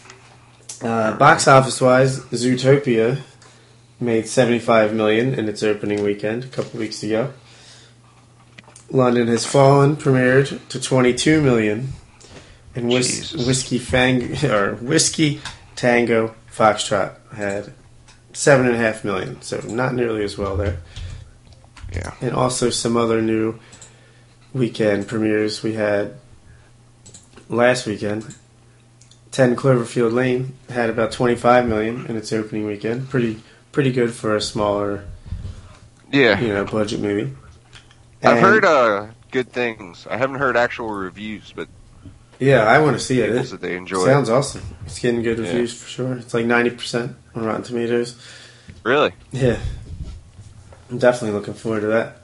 [0.83, 3.21] Uh, box office wise, Zootopia
[4.01, 7.33] made 75 million in its opening weekend a couple weeks ago.
[8.91, 11.89] London Has Fallen premiered to 22 million,
[12.75, 15.41] and Whis- Whiskey Fang or Whiskey
[15.77, 17.73] Tango Foxtrot had
[18.33, 20.79] seven and a half million, so not nearly as well there.
[21.93, 22.13] Yeah.
[22.21, 23.59] And also some other new
[24.53, 26.15] weekend premieres we had
[27.49, 28.35] last weekend.
[29.33, 33.09] 10 Cloverfield Lane had about 25 million in its opening weekend.
[33.09, 33.41] Pretty
[33.73, 35.05] pretty good for a smaller,
[36.11, 36.39] Yeah.
[36.39, 37.33] you know, budget movie.
[38.23, 40.07] I've heard uh, good things.
[40.09, 41.69] I haven't heard actual reviews, but
[42.39, 43.47] Yeah, I want to see it.
[43.47, 44.63] said they enjoy sounds awesome.
[44.85, 45.47] It's getting good Yeah.
[45.47, 46.13] reviews for sure.
[46.15, 48.17] It's like 90% on Rotten Tomatoes.
[48.85, 49.13] Really?
[49.31, 49.59] Yeah.
[50.91, 52.19] I'm definitely looking forward to that.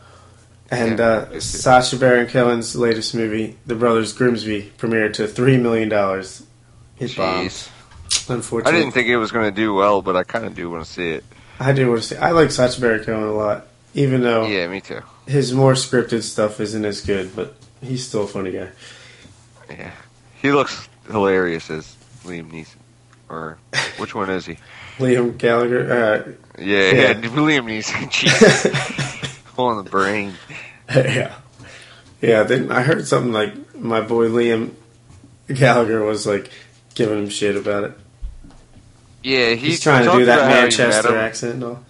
[0.71, 1.05] And Yeah,
[1.35, 1.41] uh.
[1.41, 5.89] Sacha Baron Cohen's latest movie, The Brothers Grimsby, premiered to $3 million.
[6.99, 7.71] It bombed, Jeez.
[8.67, 10.85] I didn't think it was going to do well, but I kind of do want
[10.85, 11.25] to see it.
[11.61, 12.17] I do want to see.
[12.17, 15.01] I like Sacha Baron Cohen a lot, even though Yeah, me too.
[15.27, 18.69] his more scripted stuff isn't as good, but he's still a funny guy.
[19.71, 19.91] Yeah.
[20.41, 22.77] He looks hilarious as Liam Neeson.
[23.29, 23.59] Or,
[23.99, 24.57] which one is he?
[24.99, 26.35] Liam Gallagher.
[26.59, 26.93] Yeah, Yeah.
[26.93, 27.13] yeah.
[27.29, 28.11] Liam Neeson.
[28.11, 29.39] Jesus.
[29.59, 30.35] On the brain.
[30.89, 31.35] Uh, yeah,
[32.23, 32.43] yeah.
[32.45, 34.71] Then I heard something like my boy Liam
[35.49, 36.51] Gallagher was like
[36.99, 37.93] giving him shit about it.
[39.23, 41.85] Yeah, he He's trying to do that about how he met Manchester accent and all.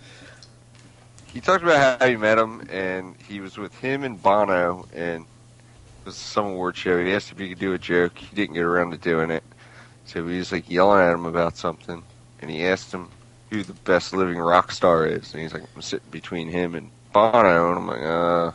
[1.33, 5.25] He talked about how he met him, and he was with him and Bono, and
[5.25, 7.03] it was some award show.
[7.03, 8.19] He asked if he could do a joke.
[8.19, 9.43] He didn't get around to doing it,
[10.05, 12.03] so he was like yelling at him about something,
[12.41, 13.09] and he asked him
[13.51, 16.91] who the best living rock star is, and he's like, I'm sitting between him and
[17.15, 18.53] Bono, and I'm like, uh.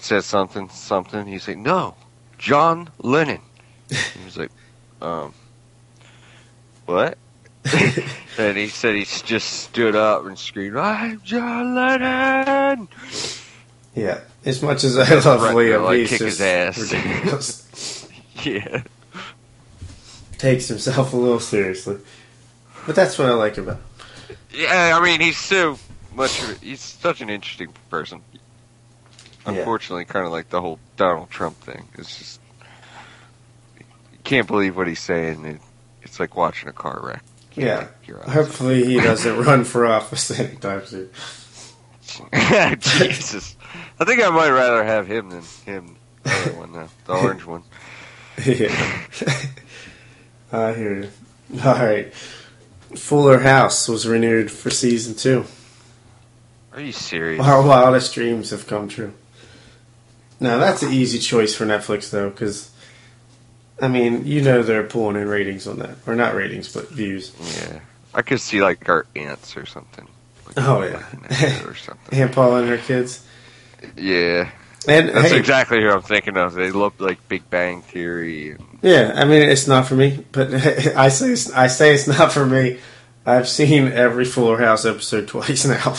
[0.00, 1.26] Said something, something.
[1.26, 1.96] He's like, no,
[2.38, 3.40] John Lennon.
[3.90, 4.52] he was like,
[5.00, 5.34] um,
[6.86, 7.18] what?
[8.38, 12.88] and he said he just stood up and screamed, I'm John Lennon!
[13.94, 16.78] Yeah, as much as I love Right, Liam, like, he's kick his ass.
[16.78, 17.64] ridiculous.
[18.44, 18.82] Yeah.
[20.38, 21.98] Takes himself a little seriously,
[22.86, 23.78] but that's what I like about.
[23.78, 24.36] him.
[24.54, 25.76] Yeah, I mean, he's so
[26.14, 28.22] much, he's such an interesting person.
[28.32, 28.38] Yeah.
[29.46, 31.88] Unfortunately, kind of like the whole Donald Trump thing.
[31.94, 32.40] It's just,
[34.28, 35.44] can't believe what he's saying.
[35.44, 35.60] It,
[36.02, 37.22] it's like watching a car wreck.
[37.50, 37.80] Can't Yeah.
[37.80, 41.10] take your eyes Hopefully, he doesn't run for office anytime soon.
[42.78, 43.56] Jesus.
[44.00, 45.96] I think I might rather have him than him.
[46.22, 46.88] The other one, though.
[47.06, 47.62] The orange one.
[48.44, 49.02] yeah,
[50.52, 51.10] I hear you.
[51.64, 52.12] All right,
[52.94, 55.44] Fuller House was renewed for season two.
[56.72, 57.44] Are you serious?
[57.44, 59.12] Our wildest dreams have come true.
[60.40, 62.70] Now that's an easy choice for Netflix, though, because
[63.80, 67.32] I mean, you know they're pulling in ratings on that, or not ratings, but views.
[67.62, 67.80] Yeah.
[68.14, 70.08] I could see like our aunts or something.
[70.46, 71.04] Like, Oh, yeah.
[71.30, 72.18] looking or something.
[72.20, 73.24] Aunt Paula and her kids,
[73.96, 74.50] Yeah.
[74.88, 76.54] and That's hey, exactly who I'm thinking of.
[76.54, 78.52] They look like Big Bang Theory.
[78.52, 80.52] And, yeah, I mean it's not for me, but
[80.96, 82.78] I say it's, I say it's not for me.
[83.26, 85.94] I've seen every Fuller House episode twice now.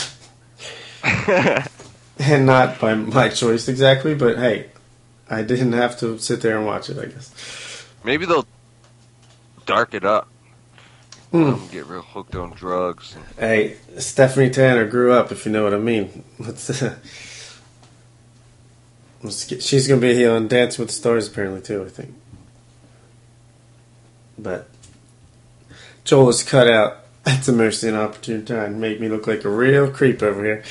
[2.18, 4.66] and not by my choice exactly, but hey,
[5.28, 6.98] I didn't have to sit there and watch it.
[6.98, 7.32] I guess.
[8.04, 8.46] Maybe they'll
[9.66, 10.28] dark it up.
[11.32, 13.16] Um, get real hooked on drugs.
[13.38, 16.24] Hey, Stephanie Tanner grew up, if you know what I mean.
[16.40, 16.82] Let's,
[19.22, 21.84] let's get, she's going to be here on Dance with the Stars apparently too.
[21.84, 22.14] I think,
[24.36, 24.68] but
[26.02, 28.80] Joel is cut out at the most inopportune time.
[28.80, 30.64] Made me look like a real creep over here.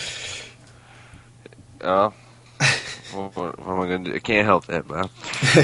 [1.80, 2.10] uh,
[3.14, 4.16] what, what, am I going to do?
[4.16, 5.10] I can't help that, man.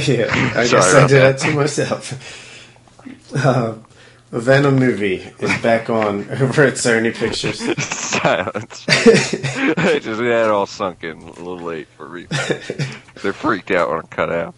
[0.07, 2.51] yeah, I guess I did that to myself.
[3.35, 3.75] Uh,
[4.31, 7.59] Venom movie is back on over at Sony Pictures.
[7.83, 8.85] Silence.
[8.89, 12.25] I just had all sunk in a little late for me.
[13.21, 14.55] They're freaked out when I cut out.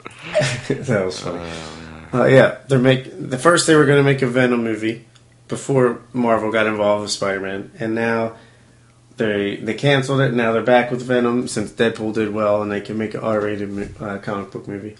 [0.69, 1.39] that was funny.
[1.39, 1.77] Uh,
[2.13, 5.05] Uh, yeah, they're make the first they were going to make a Venom movie
[5.47, 8.35] before Marvel got involved with Spider-Man, and now
[9.17, 10.27] they they canceled it.
[10.29, 13.19] And now they're back with Venom since Deadpool did well, and they can make an
[13.21, 14.95] R-rated uh, comic book movie.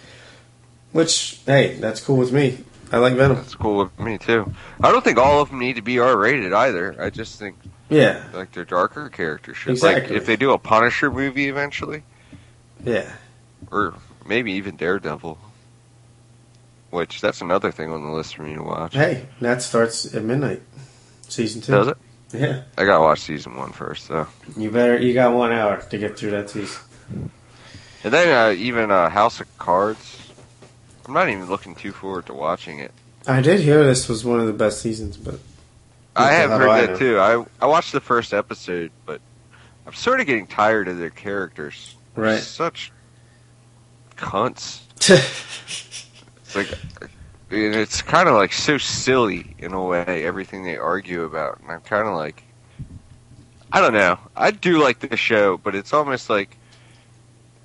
[0.92, 2.60] Which, hey, that's cool with me.
[2.92, 3.36] I like Venom.
[3.38, 4.52] That's cool with me too.
[4.82, 6.96] I don't think all of them need to be R rated either.
[7.02, 7.56] I just think
[7.90, 9.58] Yeah, like they're darker characters.
[9.58, 9.72] should.
[9.72, 10.14] Exactly.
[10.14, 12.04] Like if they do a Punisher movie eventually,
[12.84, 13.12] yeah.
[13.72, 13.94] or
[14.26, 15.38] maybe even Daredevil,
[16.92, 18.94] which that's another thing on the list for me to watch.
[18.94, 20.62] Hey, that starts at midnight.
[21.28, 21.74] Season two.
[21.74, 21.98] Does it?
[22.34, 22.64] Yeah.
[22.78, 24.28] I gotta watch season one first though.
[24.58, 24.98] You better.
[25.00, 26.82] You got one hour to get through that season.
[28.04, 30.32] And then uh, even uh, House of Cards.
[31.08, 32.92] I'm not even looking too forward to watching it.
[33.26, 35.40] I did hear this was one of the best seasons, but
[36.16, 36.98] I have heard I that know?
[36.98, 37.20] too.
[37.20, 39.22] I I watched the first episode, but
[39.86, 41.96] I'm sort of getting tired of their characters.
[42.16, 42.40] They're Right.
[42.40, 42.92] Such
[44.18, 44.82] cunts.
[46.48, 47.10] It's like,
[47.50, 50.26] and it's kind of like so silly in a way.
[50.26, 52.44] Everything they argue about, and I'm kind of like,
[53.72, 54.18] I don't know.
[54.36, 56.58] I do like the show, but it's almost like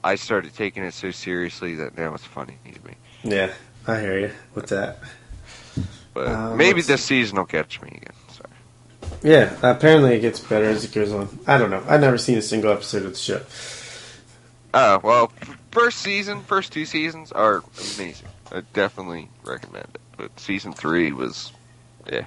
[0.05, 2.95] I started taking it so seriously that now it's funny to me.
[3.23, 3.53] yeah,
[3.87, 4.99] I hear you with that.
[6.15, 8.15] But Uh, maybe this season will catch me again.
[8.31, 9.21] Sorry.
[9.23, 11.39] Yeah, apparently it gets better as it goes on.
[11.47, 11.83] I don't know.
[11.89, 13.41] I've never seen a single episode of the show.
[14.75, 15.33] Oh well,
[15.71, 17.63] first season, first two seasons are
[17.97, 18.29] amazing.
[18.53, 20.01] I definitely recommend it.
[20.17, 21.53] But season three was,
[22.11, 22.27] yeah,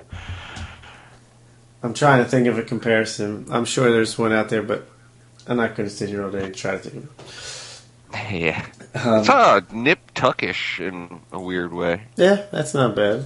[1.83, 3.45] I'm trying to think of a comparison.
[3.49, 4.87] I'm sure there's one out there, but
[5.47, 8.31] I'm not going to sit here all day and try to think of it.
[8.41, 8.65] yeah.
[8.65, 8.69] it.
[8.95, 12.03] It's Um, uh, nip tuckish in a weird way.
[12.15, 13.25] yeah, that's not bad.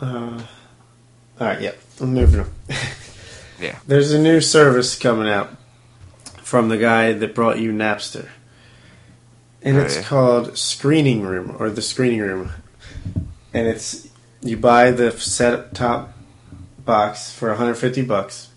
[0.00, 0.42] Uh,
[1.40, 2.50] all right, yeah, I'm moving on.
[3.60, 3.78] Yeah.
[3.86, 5.56] There's a new service coming out
[6.42, 8.28] from the guy that brought you Napster.
[9.64, 12.50] And it's called Screening Room or the Screening Room.
[13.54, 14.08] And it's
[14.42, 16.12] you buy the set top
[16.84, 18.50] box for 150 bucks.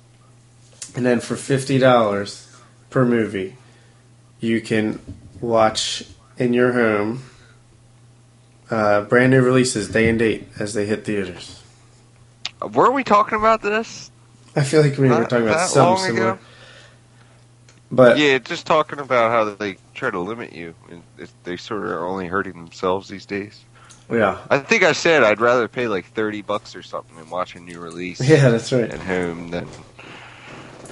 [0.96, 3.56] And then for $50 per movie,
[4.42, 5.00] you can
[5.40, 6.04] watch
[6.38, 7.24] in your home
[8.70, 11.64] uh, brand new releases day and date as they hit theaters.
[12.62, 14.12] Weren't we talking about this?
[14.56, 16.32] I feel like we were talking about something similar.
[16.32, 16.40] ago?
[17.92, 21.02] But yeah, just talking about how they try to limit you, and
[21.44, 23.64] they sort of are only hurting themselves these days.
[24.12, 27.56] yeah, I think I said I'd rather pay like thirty bucks or something and watch
[27.56, 28.90] a new release yeah, that's right.
[28.92, 29.68] at home than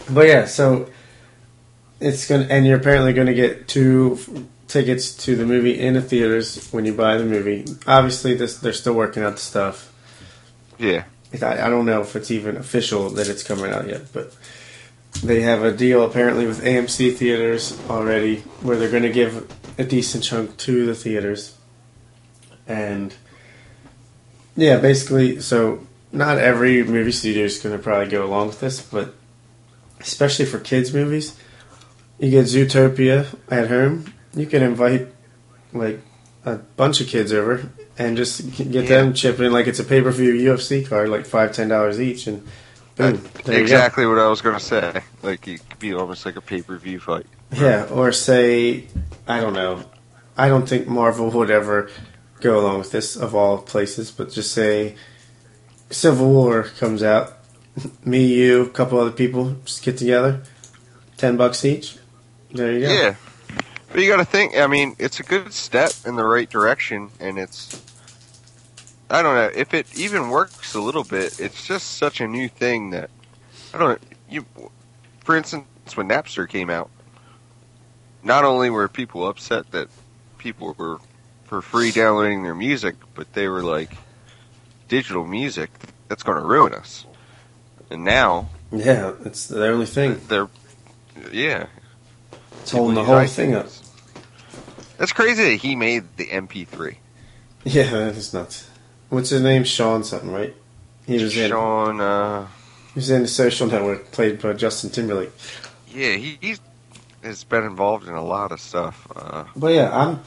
[0.09, 0.89] But yeah, so
[1.99, 4.29] it's gonna, and you're apparently going to get two f-
[4.67, 7.65] tickets to the movie in the theaters when you buy the movie.
[7.87, 9.91] Obviously, this they're still working out the stuff.
[10.77, 11.03] yeah.
[11.41, 14.33] I, I don't know if it's even official that it's coming out yet, but
[15.23, 19.83] they have a deal apparently with AMC theaters already where they're going to give a
[19.83, 21.57] decent chunk to the theaters.
[22.67, 23.13] And
[24.55, 28.81] yeah, basically, so not every movie studio is going to probably go along with this,
[28.81, 29.13] but
[29.99, 31.37] especially for kids' movies,
[32.19, 34.13] you get Zootopia at home.
[34.33, 35.07] You can invite
[35.73, 35.99] like
[36.45, 38.81] a bunch of kids over and just get Yeah.
[38.83, 41.99] them chipping in like it's a pay per view UFC card, like five ten dollars
[41.99, 42.45] each, and
[42.97, 45.01] exactly what I was gonna say.
[45.21, 47.25] Like it could be almost like a pay per view fight.
[47.51, 48.87] Yeah, or say
[49.27, 49.83] I don't know.
[50.37, 51.89] I don't think Marvel would ever
[52.41, 54.95] go along with this of all places, but just say
[55.89, 57.33] Civil War comes out.
[58.05, 60.41] Me, you, a couple other people just get together,
[61.17, 61.97] ten bucks each.
[62.51, 62.93] There you go.
[62.93, 63.15] Yeah.
[63.91, 64.57] But you got to think.
[64.57, 67.81] I mean, it's a good step in the right direction, and it's.
[69.09, 71.39] I don't know if it even works a little bit.
[71.39, 73.09] It's just such a new thing that
[73.73, 74.01] I don't.
[74.29, 74.45] You,
[75.23, 76.89] for instance, when Napster came out,
[78.23, 79.87] not only were people upset that
[80.39, 80.97] people were
[81.43, 83.95] for free downloading their music, but they were like,
[84.87, 85.69] digital music
[86.07, 87.05] that's going to ruin us.
[87.91, 90.19] And now Yeah, it's the only thing.
[90.27, 90.49] they're,
[91.31, 91.67] yeah,
[92.61, 93.67] It's holding the whole thing up.
[94.97, 96.95] That's crazy that he made the MP3.
[97.63, 98.69] Yeah, that is nuts.
[99.09, 99.63] What's his name?
[99.63, 100.55] Sean something, right?
[101.05, 101.49] He was in.
[101.51, 102.47] Sean, uh,
[102.93, 105.31] He was in the Social Network, played by Justin Timberlake.
[105.93, 106.59] yeah, he he's,
[107.23, 109.07] has been involved in a lot of stuff.
[109.15, 110.19] Uh, But yeah, I'm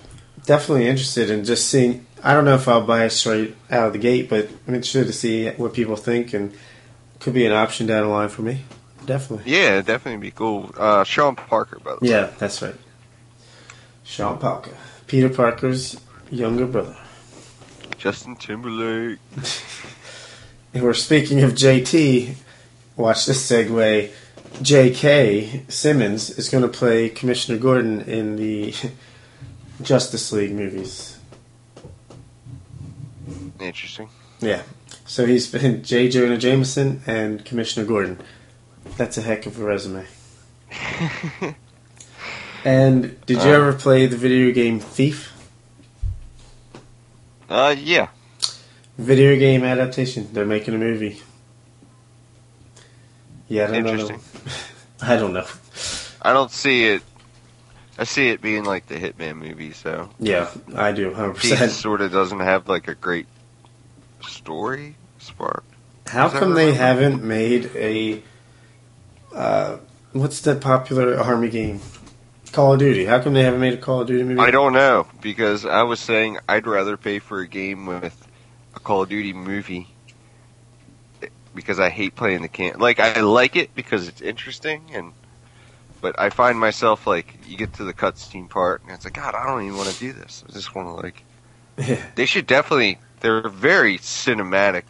[0.46, 2.06] definitely interested in just seeing.
[2.22, 5.06] I don't know if I'll buy it straight out of the gate, but I'm interested
[5.06, 6.52] to see what people think, and
[7.20, 8.62] could be an option down the line for me.
[9.06, 9.50] Definitely.
[9.50, 10.70] yeah, definitely be cool.
[10.76, 12.10] Uh, Sean Parker, by the way.
[12.10, 12.74] Yeah, that's right.
[14.04, 14.72] Sean Parker,
[15.06, 15.98] Peter Parker's
[16.30, 16.96] younger brother.
[18.08, 19.18] Justin Timberlake.
[20.74, 22.34] And we're speaking of JT.
[22.96, 24.10] Watch this segue.
[24.62, 25.62] J.K.
[25.68, 28.74] Simmons is going to play Commissioner Gordon in the
[29.82, 31.18] Justice League movies.
[33.60, 34.08] Interesting.
[34.40, 34.62] Yeah.
[35.06, 36.08] So he's been J.
[36.10, 38.20] Jonah Jameson and Commissioner Gordon.
[38.98, 40.04] That's a heck of a resume.
[42.64, 43.56] And did you Uh.
[43.56, 45.32] ever play the video game Thief?
[47.48, 48.08] Uh, yeah.
[48.98, 50.28] Video game adaptation.
[50.32, 51.20] They're making a movie.
[53.48, 53.90] Yeah, I don't know.
[53.90, 54.20] Interesting.
[55.00, 55.46] I don't know.
[56.20, 57.02] I don't see it.
[57.98, 61.72] I see it being like the Hitman movie, so Yeah, I do, hundred percent.
[61.72, 63.26] sort of doesn't have like a great
[64.22, 65.64] story spark.
[66.06, 68.22] How come they haven't made a
[69.34, 69.78] uh,
[70.12, 71.80] what's that popular army game?
[72.52, 73.04] Call of Duty.
[73.04, 74.40] How come they haven't made a Call of Duty movie?
[74.40, 78.26] I don't know because I was saying I'd rather pay for a game with
[78.74, 79.88] a Call of Duty movie
[81.54, 82.78] because I hate playing the can.
[82.78, 85.12] Like I like it because it's interesting and.
[86.00, 89.34] But I find myself like you get to the cutscene part and it's like God
[89.34, 90.44] I don't even want to do this.
[90.48, 91.24] I just want to like
[91.76, 92.00] Yeah.
[92.14, 94.84] they should definitely they're very cinematic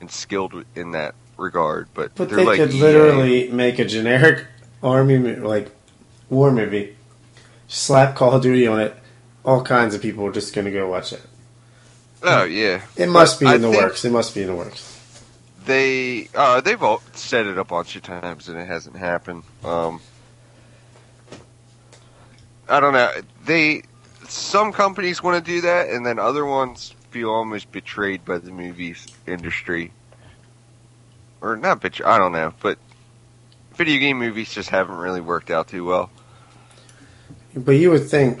[0.00, 4.46] and skilled in that regard but, But they like could literally make a generic
[4.82, 5.70] army like
[6.34, 6.96] war movie,
[7.68, 8.94] slap Call of Duty on it.
[9.44, 11.20] All kinds of people are just going to go watch it.
[12.22, 14.04] oh yeah It must be I in the works.
[14.04, 14.90] It must be in the works.
[15.66, 19.42] they uh they've all set it up a bunch of times and it hasn't happened
[19.62, 20.00] um
[22.68, 23.10] I don't know
[23.44, 23.82] they
[24.28, 28.50] some companies want to do that and then other ones feel almost betrayed by the
[28.50, 29.92] movies industry
[31.42, 32.78] or not betrayed I don't know but
[33.74, 36.10] video game movies just haven't really worked out too well
[37.56, 38.40] But you would think,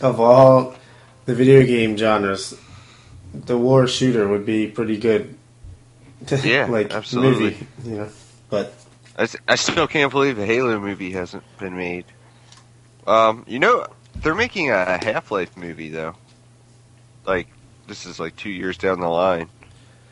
[0.00, 0.74] of all
[1.24, 2.54] the video game genres,
[3.32, 5.34] the war shooter would be pretty good.
[6.42, 7.50] Yeah, like absolutely.
[7.50, 8.08] movie, you know.
[8.48, 8.72] But
[9.48, 12.04] I still can't believe a Halo movie hasn't been made.
[13.06, 16.14] Um, you know, they're making a Half Life movie though.
[17.26, 17.48] Like,
[17.86, 19.48] this is like two years down the line,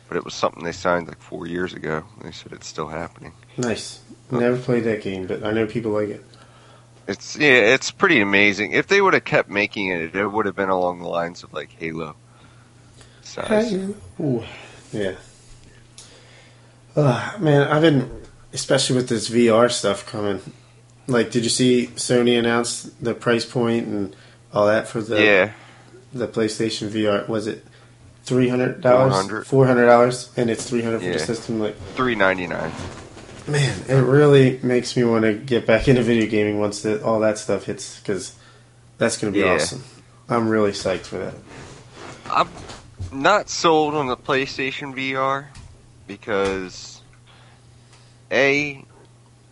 [0.07, 2.03] but it was something they signed like four years ago.
[2.21, 3.33] They said it's still happening.
[3.57, 3.99] nice.
[4.31, 6.25] Never played that game, but I know people like it.
[7.07, 8.71] It's yeah, it's pretty amazing.
[8.71, 11.53] If they would have kept making it, it would have been along the lines of
[11.53, 12.15] like Halo.
[13.21, 13.73] Size.
[14.19, 14.43] Ooh,
[14.91, 15.15] yeah.
[16.95, 20.41] Uh, man, I've been, especially with this VR stuff coming.
[21.07, 24.15] Like, did you see Sony announce the price point and
[24.53, 25.51] all that for the yeah,
[26.13, 27.27] the PlayStation VR?
[27.27, 27.65] Was it
[28.23, 29.13] three hundred dollars?
[29.13, 29.47] 400.
[29.47, 31.59] Four hundred dollars, and it's three hundred for the system.
[31.59, 32.71] Like, three ninety nine.
[33.47, 37.19] Man, it really makes me want to get back into video gaming once the, all
[37.19, 38.35] that stuff hits because
[38.97, 39.53] that's going to be Yeah.
[39.53, 39.83] awesome.
[40.29, 41.33] I'm really psyched for that.
[42.31, 42.49] I'm
[43.11, 45.45] not sold on the PlayStation VR
[46.07, 47.01] because
[48.31, 48.83] a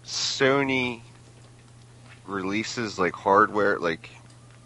[0.04, 1.02] Sony
[2.26, 4.10] releases like hardware, like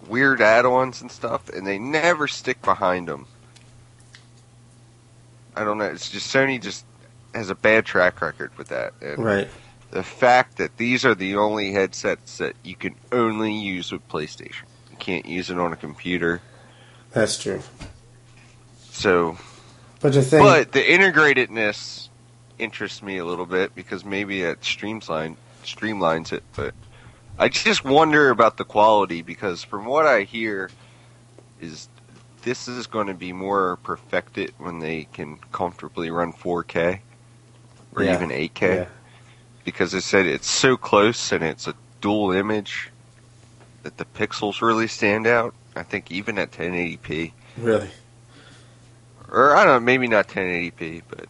[0.07, 3.25] weird add-ons and stuff, and they never stick behind them.
[5.55, 5.85] I don't know.
[5.85, 6.85] It's just Sony just
[7.37, 8.93] has a bad track record with that.
[9.01, 9.47] And Right.
[9.91, 14.63] the fact that these are the only headsets that you can only use with PlayStation.
[14.91, 16.41] You can't use it on a computer.
[17.11, 17.61] That's true.
[18.91, 19.37] So
[19.99, 22.09] But the thing, But the integratedness
[22.59, 26.43] interests me a little bit because maybe it streamline streamlines it.
[26.55, 26.73] But
[27.37, 30.71] I just wonder about the quality because from what I hear,
[31.61, 31.87] is
[32.43, 37.01] this is going to be more perfected when they can comfortably run 4K
[37.97, 38.15] or Yeah.
[38.15, 38.85] even 8K yeah.
[39.65, 42.89] because they said it's so close and it's a dual image
[43.83, 45.53] that the pixels really stand out.
[45.75, 47.31] I think even at 1080p.
[47.57, 47.89] really.
[49.29, 51.25] Or I don't know, maybe not 1080p, but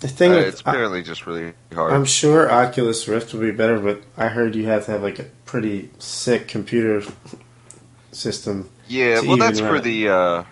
[0.00, 1.92] The thing Uh, with, it's apparently just really hard.
[1.92, 5.18] I'm sure Oculus Rift will be better, but I heard you have to have like
[5.18, 7.02] a pretty sick computer
[8.12, 8.68] system.
[8.88, 10.44] yeah, well, that's even for the uh,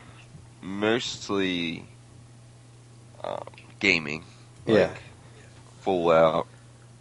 [0.62, 1.84] mostly
[3.24, 3.42] um,
[3.80, 4.24] gaming.
[4.66, 4.90] like, Yeah.
[5.80, 6.46] Full out.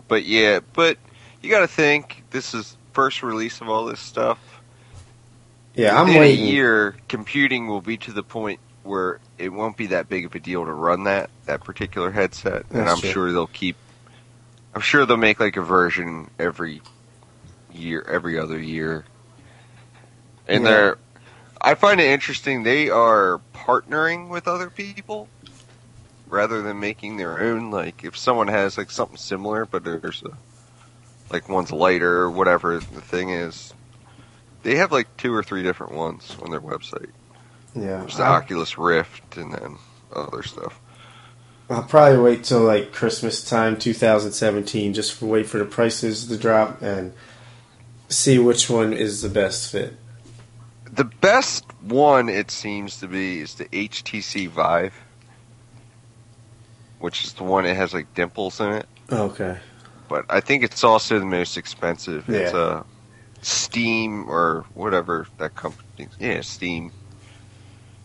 [0.07, 0.97] But yeah, but
[1.41, 4.39] you got to think this is first release of all this stuff.
[5.75, 6.45] Yeah, I'm In waiting.
[6.45, 10.33] a year, computing will be to the point where it won't be that big of
[10.35, 13.09] a deal to run that that particular headset, and I'm true.
[13.11, 13.75] sure they'll keep.
[14.73, 16.81] I'm sure they'll make like a version every
[17.73, 19.05] year, every other year.
[20.47, 20.69] And Yeah.
[20.69, 20.97] they're,
[21.61, 22.63] I find it interesting.
[22.63, 25.27] They are partnering with other people
[26.29, 27.71] rather than making their own.
[27.71, 30.37] Like if someone has like something similar, but there's a,
[31.31, 33.73] like one's lighter or whatever the thing is.
[34.63, 37.11] They have like two or three different ones on their website.
[37.75, 39.77] Yeah, There's the I'll, Oculus Rift and then
[40.13, 40.79] other stuff.
[41.69, 46.37] I'll probably wait till like Christmas time, 2017, just for wait for the prices to
[46.37, 47.13] drop and
[48.09, 49.95] see which one is the best fit.
[50.91, 54.95] The best one it seems to be is the HTC Vive,
[56.99, 58.85] which is the one that has like dimples in it.
[59.11, 59.57] Oh, okay.
[60.07, 62.29] but I think it's also the most expensive.
[62.29, 62.79] It's Yeah.
[62.79, 62.83] a
[63.41, 66.09] Steam or whatever that company.
[66.19, 66.91] Yeah, Steam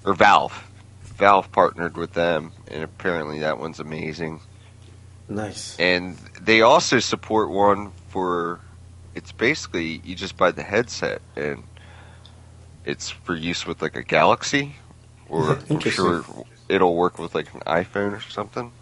[0.05, 0.71] or Valve.
[1.03, 4.41] Valve partnered with them, and apparently that one's amazing.
[5.29, 5.77] Nice.
[5.79, 8.61] And they also support one for.
[9.15, 11.65] It's basically you just buy the headset, and
[12.85, 14.77] it's for use with like a Galaxy,
[15.29, 16.25] or I'm sure
[16.69, 18.73] it'll work with like an iPhone or something.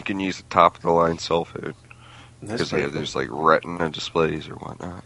[0.00, 1.74] You can use a top of the line cell phone
[2.40, 5.04] because they have those like Retina displays or whatnot.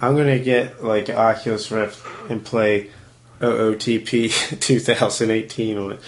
[0.00, 2.90] I'm gonna get like Oculus Rift and play
[3.40, 6.00] OOTP 2018 on it.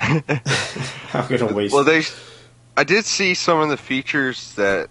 [1.14, 1.72] I'm gonna waste.
[1.72, 2.02] Well, they,
[2.76, 4.88] I did see some of the features that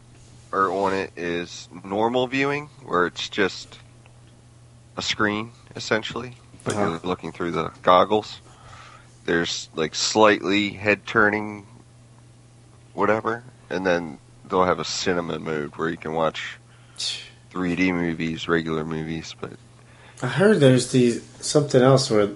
[0.54, 3.80] are on it is normal viewing, where it's just
[4.96, 6.90] a screen essentially, but Uh-huh.
[6.92, 8.40] you're looking through the goggles.
[9.26, 11.68] There's like slightly head turning,
[12.94, 14.20] whatever, and then
[14.50, 16.58] they'll have a cinema mode where you can watch
[17.52, 19.54] 3D movies, regular movies, but
[20.22, 22.30] I heard there's these something else where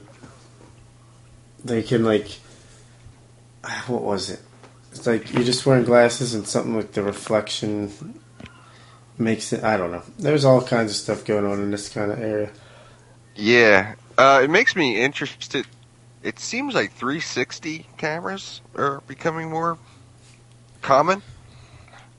[1.63, 2.39] they can like
[3.87, 4.39] what was it?
[4.91, 7.91] It's like you're just wearing glasses and something like the reflection
[9.17, 9.63] makes it.
[9.63, 10.03] I don't know.
[10.17, 12.49] There's all kinds of stuff going on in this kind of area.
[13.35, 15.67] Yeah, uh, it makes me interested.
[16.23, 19.77] It seems like 360 cameras are becoming more
[20.85, 21.23] common.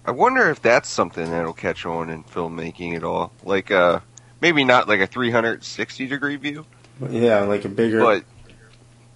[0.04, 3.32] I wonder if that's something that'll catch on in filmmaking at all.
[3.44, 4.00] Like, uh,
[4.40, 6.66] maybe not like a 360 degree view,
[7.08, 8.00] yeah, like a bigger.
[8.00, 8.24] but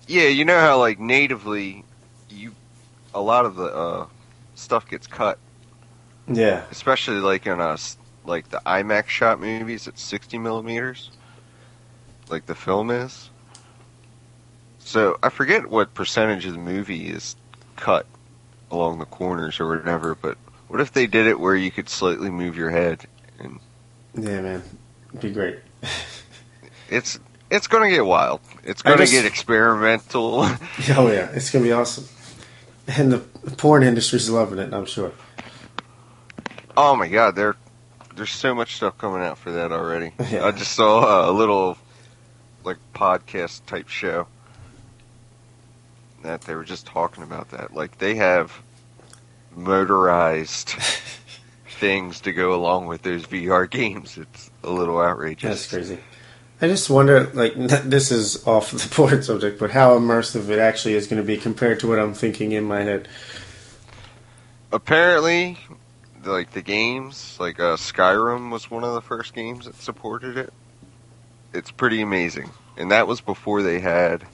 [0.06, 1.84] yeah, you know how like natively,
[2.28, 2.54] you
[3.12, 4.06] a lot of the uh,
[4.54, 5.38] stuff gets cut,
[6.28, 11.10] yeah, especially like in us like the IMAX shot movies at 60 millimeters,
[12.28, 13.30] like the film is.
[14.78, 17.34] So I forget what percentage of the movie is
[17.76, 18.06] cut
[18.70, 22.30] along the corners or whatever, but what if they did it where you could slightly
[22.30, 23.04] move your head?
[23.38, 23.58] And
[24.14, 24.62] yeah, man,
[25.08, 25.58] It'd be great.
[26.88, 27.18] it's
[27.50, 28.40] it's going to get wild.
[28.62, 30.40] It's going to just- get experimental.
[30.44, 32.04] oh yeah, it's gonna be awesome.
[32.86, 33.18] And the
[33.56, 35.12] porn industry's loving it, I'm sure.
[36.76, 37.56] oh my god, there
[38.16, 40.12] there's so much stuff coming out for that already.
[40.30, 40.44] Yeah.
[40.46, 41.76] I just saw a little
[42.64, 44.26] like podcast type show
[46.22, 47.74] that they were just talking about that.
[47.74, 48.62] Like they have
[49.54, 50.70] motorized
[51.68, 54.18] things to go along with those VR games.
[54.18, 55.50] It's a little outrageous.
[55.50, 55.98] That's crazy.
[56.62, 60.94] I just wonder, like, this is off the board subject, but how immersive it actually
[60.94, 63.08] is going to be compared to what I'm thinking in my head.
[64.72, 65.58] Apparently,
[66.24, 70.52] like the games, like uh, Skyrim was one of the first games that supported it.
[71.52, 74.24] It's pretty amazing, and that was before they had.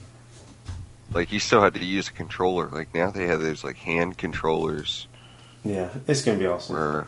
[1.13, 2.67] Like you still had to use a controller.
[2.67, 5.07] Like now they have those like hand controllers.
[5.63, 6.75] Yeah, it's going to be awesome.
[6.75, 7.07] Where,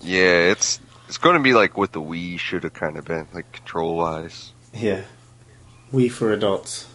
[0.00, 3.28] yeah, it's it's going to be like what the Wii should have kind of been,
[3.32, 4.52] like control wise.
[4.72, 5.02] Yeah.
[5.92, 6.86] Wii for adults.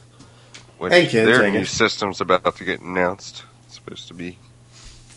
[0.78, 3.44] Which And kids, their new system's about to get announced.
[3.66, 4.38] It's supposed to be.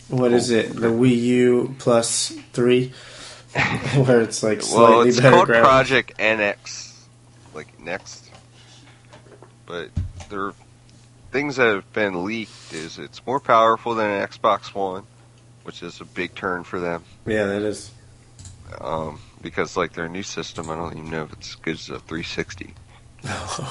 [0.09, 0.75] What is it?
[0.75, 2.93] The Wii U plus three?
[3.95, 5.63] Where it's like slightly Well, it's better called graphics.
[5.63, 6.93] Project NX,
[7.53, 8.29] like next.
[9.65, 9.89] But
[10.29, 10.53] there,
[11.35, 15.03] things that have been leaked is it's more powerful than an Xbox One,
[15.63, 17.03] which is a big turn for them.
[17.25, 17.91] Yeah, that is.
[18.79, 21.89] Um, because like their new system, I don't even know if it's as good as
[21.89, 22.73] a 360.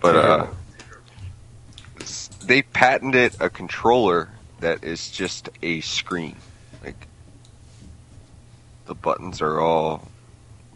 [0.00, 0.46] But uh,
[2.44, 6.34] they patented a controller that is just a screen.
[6.84, 7.06] Like
[8.86, 10.08] the buttons are all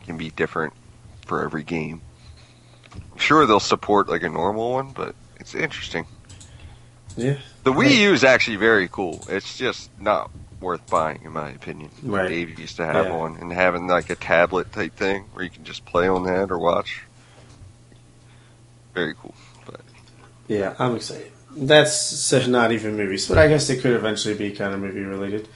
[0.04, 0.74] can be different
[1.22, 2.02] for every game.
[2.94, 5.16] I'm sure they'll support like a normal one, but
[5.46, 6.06] it's interesting.
[7.16, 7.36] Yeah.
[7.62, 7.98] The Wii.
[7.98, 9.24] U is actually very cool.
[9.28, 10.28] It's just not
[10.60, 11.90] worth buying, in my opinion.
[12.02, 12.28] Right.
[12.28, 13.16] Dave used to have Yeah.
[13.16, 16.50] one, and having like a tablet type thing where you can just play on that
[16.50, 17.02] or watch.
[18.92, 19.34] Very cool.
[19.64, 19.82] But
[20.48, 21.30] Yeah, I'm excited.
[21.56, 25.46] That's not even movies, but I guess it could eventually be kind of movie related.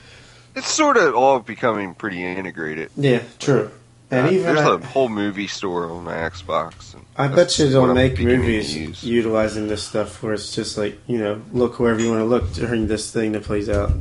[0.54, 2.90] it's sort of all becoming pretty integrated.
[2.96, 3.70] Yeah, true.
[4.10, 6.96] And Uh, even there's I, a whole movie store on my Xbox.
[7.16, 11.40] I bet you they'll make movies utilizing this stuff where it's just like, you know,
[11.52, 13.92] look wherever you want to look during this thing that plays out.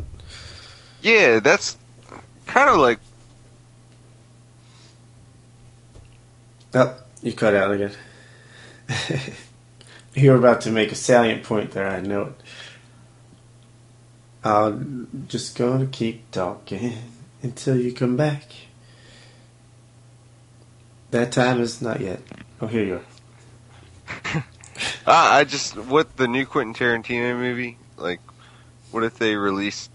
[1.02, 1.78] Yeah, that's
[2.48, 3.00] kind of like
[6.74, 7.92] Oh, you cut out again.
[10.14, 12.42] you were about to make a salient point there, I know it.
[14.44, 16.98] I'm just gonna keep talking
[17.44, 18.44] until you come back.
[21.12, 22.22] That time is not yet.
[22.62, 24.44] Oh, here you are.
[25.06, 28.22] Ah, I just what the new Quentin Tarantino movie like.
[28.92, 29.92] What if they released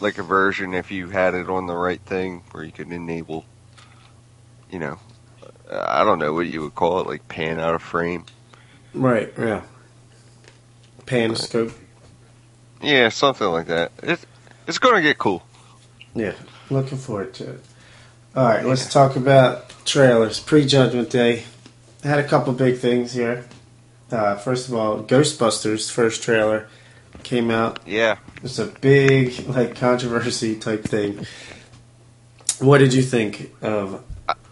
[0.00, 3.44] like a version if you had it on the right thing where you could enable,
[4.70, 4.98] you know,
[5.70, 8.24] I don't know what you would call it, like pan out of frame.
[8.94, 9.32] Right.
[9.38, 9.62] Yeah.
[11.06, 11.72] Panoscope.
[12.80, 13.92] Yeah, something like that.
[14.02, 14.24] It's
[14.66, 15.42] it's gonna get cool.
[16.14, 16.34] Yeah.
[16.70, 17.64] Looking forward to it.
[18.36, 18.64] All right.
[18.64, 20.38] Let's talk about trailers.
[20.40, 21.44] Pre-Judgment Day
[22.02, 23.46] had a couple big things here.
[24.10, 26.68] Uh, first of all, Ghostbusters first trailer
[27.22, 27.80] came out.
[27.86, 28.18] Yeah.
[28.42, 31.26] It's a big like controversy type thing.
[32.58, 34.04] What did you think of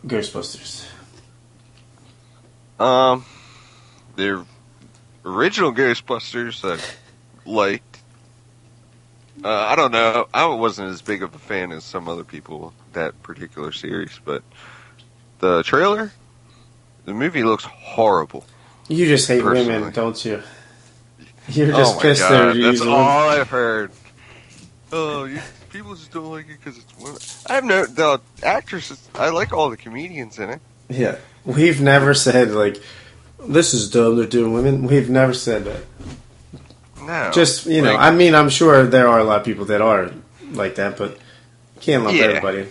[0.06, 0.86] Ghostbusters?
[2.78, 3.24] Um,
[4.16, 4.44] the
[5.24, 6.82] original Ghostbusters I
[7.48, 7.95] liked.
[9.44, 10.28] Uh, I don't know.
[10.32, 14.42] I wasn't as big of a fan as some other people that particular series, but
[15.38, 16.12] the trailer,
[17.04, 18.44] the movie looks horrible.
[18.88, 20.42] You just hate women, don't you?
[21.48, 23.92] You're just oh pissed god, they're that's all I've heard.
[24.92, 25.40] Oh, you,
[25.70, 27.18] people just don't like it because it's women.
[27.46, 29.08] I have no the actresses.
[29.14, 30.60] I like all the comedians in it.
[30.88, 32.82] Yeah, we've never said like
[33.46, 34.16] this is dumb.
[34.16, 34.86] They're doing women.
[34.86, 35.82] We've never said that.
[37.06, 39.64] No, Just you know, like, I mean, I'm sure there are a lot of people
[39.66, 40.10] that are
[40.50, 41.18] like that, but
[41.80, 42.24] can't lump Yeah.
[42.24, 42.68] everybody.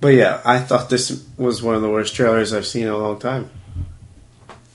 [0.00, 2.98] But yeah, I thought this was one of the worst trailers I've seen in a
[2.98, 3.50] long time.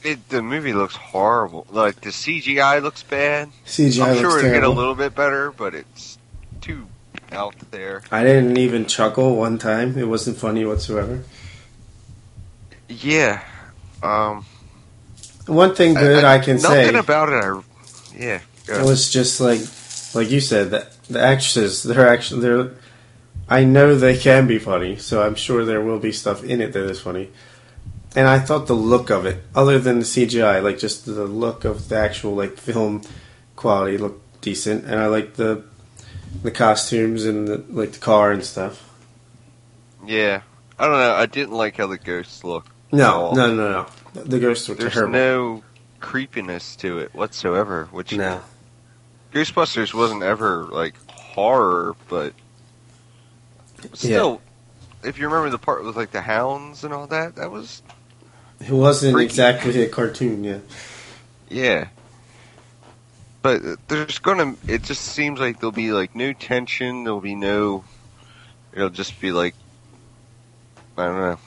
[0.04, 1.68] it, the movie looks horrible.
[1.70, 3.50] Like the CGI looks bad.
[3.68, 6.18] CGI I'm looks sure it'll get a little bit better, but it's
[6.60, 6.88] too
[7.32, 8.02] out there.
[8.12, 9.98] I didn't even chuckle one time.
[9.98, 11.24] It wasn't funny whatsoever.
[12.90, 13.42] Yeah.
[14.04, 14.46] Um.
[15.48, 17.44] One thing good I, can say nothing about it.
[17.44, 17.62] I
[18.22, 18.40] yeah.
[18.68, 18.80] go.
[18.80, 19.62] It was just like,
[20.14, 22.72] like you said, that the actresses, they're actually, they're,
[23.50, 26.74] I know they can be funny, so I'm sure there will be stuff in it
[26.74, 27.30] that is funny.
[28.16, 31.64] And I thought the look of it, other than the CGI, like just the look
[31.66, 33.02] of the actual like film
[33.56, 35.64] quality looked decent, and I liked the
[36.44, 38.90] the costumes and the, like the car and stuff.
[40.06, 40.42] yeah.
[40.80, 41.14] I don't know.
[41.14, 42.66] I didn't like how the ghosts look.
[42.92, 44.24] No, no, no, no.
[44.24, 45.14] The ghosts were There's terrible.
[45.14, 45.64] no
[46.02, 47.88] creepiness to it whatsoever.
[47.92, 48.42] Which no.
[49.34, 52.34] Ghostbusters wasn't ever like horror, but
[53.94, 54.42] still,
[55.04, 57.82] if you remember the part with like the hounds and all that, that was
[58.60, 59.26] It wasn't Freaky.
[59.26, 60.60] exactly a cartoon, yeah.
[61.50, 61.88] yeah.
[63.42, 64.56] But there's gonna.
[64.68, 67.06] It just seems like there'll be like no tension.
[67.06, 67.84] There'll be no.
[68.74, 69.56] It'll just be like.
[70.98, 71.40] I don't know.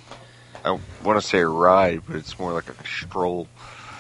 [0.65, 3.47] I want to say a ride, but it's more like a stroll.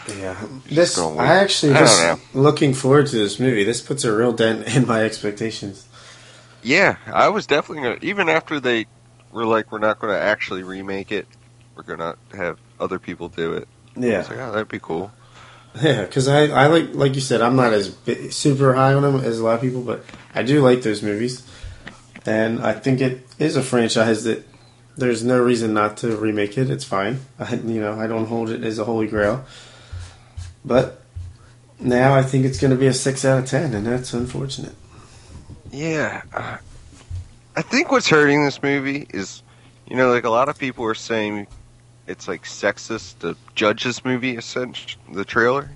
[0.09, 0.37] Yeah,
[0.67, 0.99] this.
[0.99, 3.65] I actually I just looking forward to this movie.
[3.65, 5.87] This puts a real dent in my expectations.
[6.63, 7.99] Yeah, I was definitely gonna.
[8.03, 8.87] Even after they
[9.33, 11.27] were like, we're not gonna actually remake it.
[11.77, 13.69] We're gonna have other people do it.
[13.97, 15.11] I Yeah, was like, oh, that'd be cool.
[15.83, 19.03] yeah, because I, I like like you said, I'm not as bi- super high on
[19.03, 20.05] them as a lot of people, but
[20.35, 21.43] I do like those movies,
[22.27, 24.47] and I think it is a franchise that
[24.97, 26.71] there's no reason not to remake it.
[26.71, 27.21] It's fine.
[27.39, 29.45] I, you know, I don't hold it as a holy grail,
[30.65, 31.03] but
[31.81, 34.75] now I think it's going to be a six out of ten, and that's unfortunate.
[35.71, 36.59] Yeah, uh,
[37.57, 39.43] I think what's hurting this movie is,
[39.89, 41.47] you know, like a lot of people are saying
[42.07, 45.71] it's like sexist to judge this movie, essentially, the trailer.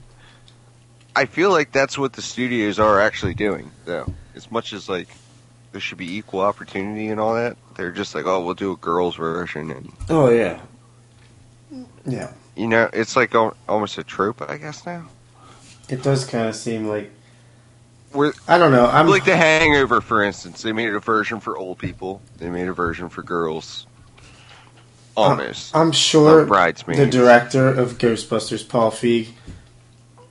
[1.16, 4.12] I feel like that's what the studios are actually doing, though.
[4.34, 5.08] As much as like
[5.72, 8.76] there should be equal opportunity and all that, they're just like, oh, we'll do a
[8.76, 10.60] girls' version, and Oh yeah,
[12.06, 12.32] yeah.
[12.58, 15.08] You know, it's like al- almost a trope, I guess now.
[15.88, 17.10] It does kind of seem like
[18.12, 18.86] We're I don't know.
[18.86, 20.60] I'm like The Hangover, for instance.
[20.62, 22.20] They made a version for old people.
[22.38, 23.86] They made a version for girls.
[25.16, 25.74] Almost.
[25.74, 27.00] I'm sure Not bridesmaids.
[27.00, 29.28] the director of Ghostbusters, Paul Feig,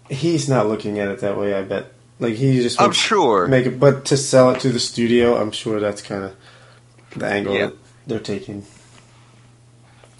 [0.10, 1.54] he's not looking at it that way.
[1.54, 1.92] I bet.
[2.20, 3.48] Like he just I'm sure.
[3.48, 6.36] make it, but to sell it to the studio, I'm sure that's kind of
[7.16, 7.66] the angle Yeah.
[7.68, 7.76] that
[8.08, 8.66] they're taking.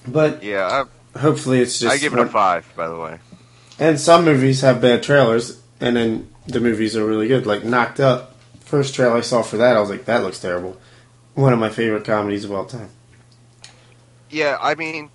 [0.08, 0.86] But Yeah,
[1.18, 1.94] hopefully, it's just.
[1.94, 2.72] I give it a five.
[2.76, 3.20] By the way.
[3.80, 7.46] And some movies have bad trailers, and then the movies are really good.
[7.46, 10.78] Like Knocked Up, first trailer I saw for that, I was like, that looks terrible.
[11.36, 12.90] One of my favorite comedies of all time.
[14.32, 15.12] Yeah, I mean,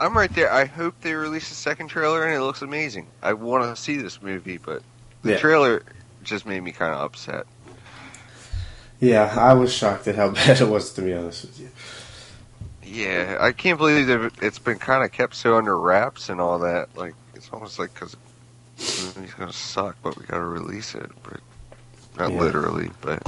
[0.00, 0.52] I'm right there.
[0.52, 3.06] I hope they release a second trailer and it looks amazing.
[3.22, 4.82] I want to see this movie, but
[5.22, 5.38] the Yeah.
[5.38, 5.82] trailer
[6.24, 7.46] just made me kind of upset.
[9.00, 11.70] Yeah, I was shocked at how bad it was, to be honest with you.
[12.96, 16.58] Yeah, I can't believe that it's been kind of kept so under wraps and all
[16.60, 16.88] that.
[16.96, 18.16] Like, it's almost like because
[19.16, 21.10] movie's gonna suck, but we gotta release it.
[21.22, 21.40] But
[22.18, 22.40] not Yeah.
[22.40, 23.22] literally, but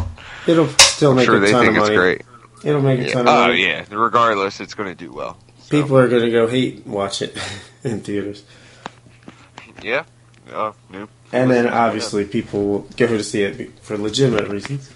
[0.46, 1.96] It'll still I'm make sure a they ton think of it's money.
[1.96, 2.22] great.
[2.64, 3.12] It'll make a Yeah.
[3.12, 3.38] ton of money.
[3.38, 3.66] Oh money.
[3.66, 5.36] yeah, regardless, it's gonna do well.
[5.60, 7.36] So, People are going to go hate watch it
[7.84, 8.42] in theaters.
[9.82, 10.04] yeah.
[10.50, 11.08] Oh, no.
[11.30, 14.90] And then obviously people will go to see it for legitimate reasons.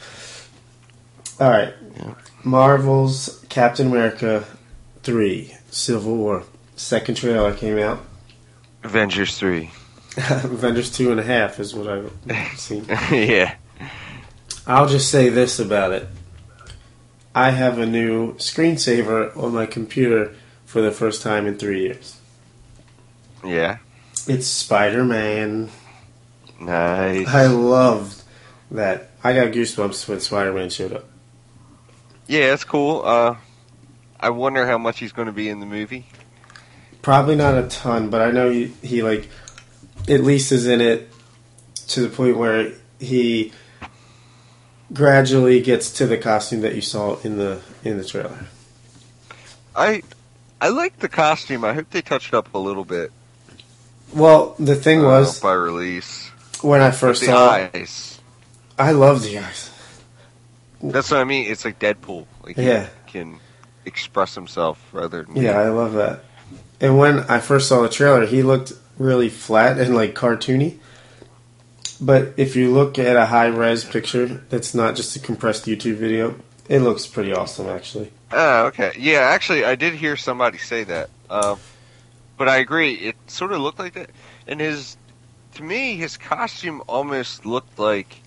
[1.39, 1.75] All right.
[2.43, 4.45] Marvel's Captain America
[5.03, 6.45] 3 Civil War.
[6.77, 8.01] Second trailer came out.
[8.83, 9.71] Avengers three.
[10.17, 12.13] Avengers 2 and a half is what I've
[12.59, 12.85] seen.
[13.11, 13.55] yeah.
[14.67, 16.07] I'll just say this about it.
[17.35, 20.35] I have a new screensaver on my computer
[20.67, 22.19] for the first time in three years.
[23.45, 23.79] Yeah.
[24.27, 25.71] It's Spider Man.
[26.61, 27.27] Nice.
[27.29, 28.23] I loved
[28.71, 29.11] that.
[29.25, 31.05] I got goosebumps when Spider Man showed up.
[32.27, 33.03] Yeah, it's cool.
[33.05, 33.37] Uh,
[34.23, 36.07] I wonder how much he's going to be in the movie.
[37.03, 39.29] Probably not a ton, but I know he, he like
[40.09, 41.11] at least is in it
[41.89, 43.53] to the point where he
[44.93, 48.47] gradually gets to the costume that you saw in the in the trailer.
[49.75, 50.03] I
[50.61, 51.65] I like the costume.
[51.65, 53.11] I hope they touched up a little bit.
[54.15, 56.29] Well, the thing uh, was by release.
[56.61, 58.21] when I first saw it, eyes.
[58.79, 59.71] I love the eyes.
[60.81, 61.51] That's what I mean.
[61.51, 62.27] It's like Deadpool.
[62.45, 62.89] Like Yeah.
[63.07, 63.41] can
[63.85, 66.25] express himself rather than Yeah, I love that.
[66.81, 70.79] And when I first saw the trailer, he looked really flat and like cartoony.
[72.01, 75.97] But if you look at a high res picture that's not just a compressed YouTube
[75.97, 76.35] video,
[76.69, 78.11] it looks pretty awesome actually.
[78.33, 78.93] Oh, okay.
[78.99, 81.11] Yeah, actually, I did hear somebody say that.
[81.29, 81.59] Um,
[82.37, 82.95] but I agree.
[82.95, 84.11] It sort of looked like that.
[84.47, 84.97] And his,
[85.55, 88.21] to me, his costume almost looked like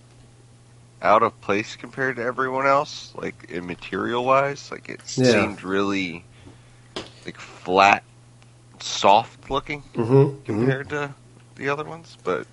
[1.01, 4.71] out of place compared to everyone else, like in material wise.
[4.71, 5.31] Like it Yeah.
[5.31, 6.23] seemed really
[7.25, 8.03] like flat,
[8.79, 10.43] soft looking Mm-hmm.
[10.45, 11.13] compared to
[11.55, 12.17] the other ones.
[12.23, 12.47] But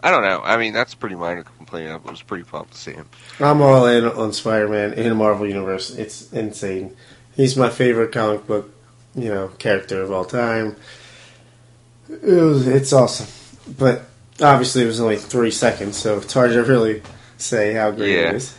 [0.00, 0.40] I don't know.
[0.44, 1.90] I mean, that's pretty minor complaint.
[1.90, 3.08] I was pretty pumped to see him.
[3.40, 5.90] I'm all in on Spider-Man in the Marvel universe.
[5.90, 6.96] It's insane.
[7.34, 8.72] He's my favorite comic book,
[9.14, 10.76] you know, character of all time.
[12.08, 13.26] It was, it's awesome,
[13.76, 14.02] but
[14.40, 17.02] obviously it was only three seconds, so it's hard to really
[17.36, 18.28] say how great Yeah.
[18.30, 18.54] it is.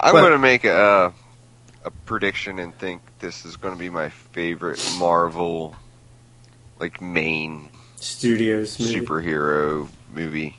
[0.00, 1.12] I'm going to make a
[1.84, 5.76] a prediction and think this is going to be my favorite Marvel
[6.80, 9.00] like main Studios, movie.
[9.00, 10.58] superhero movie.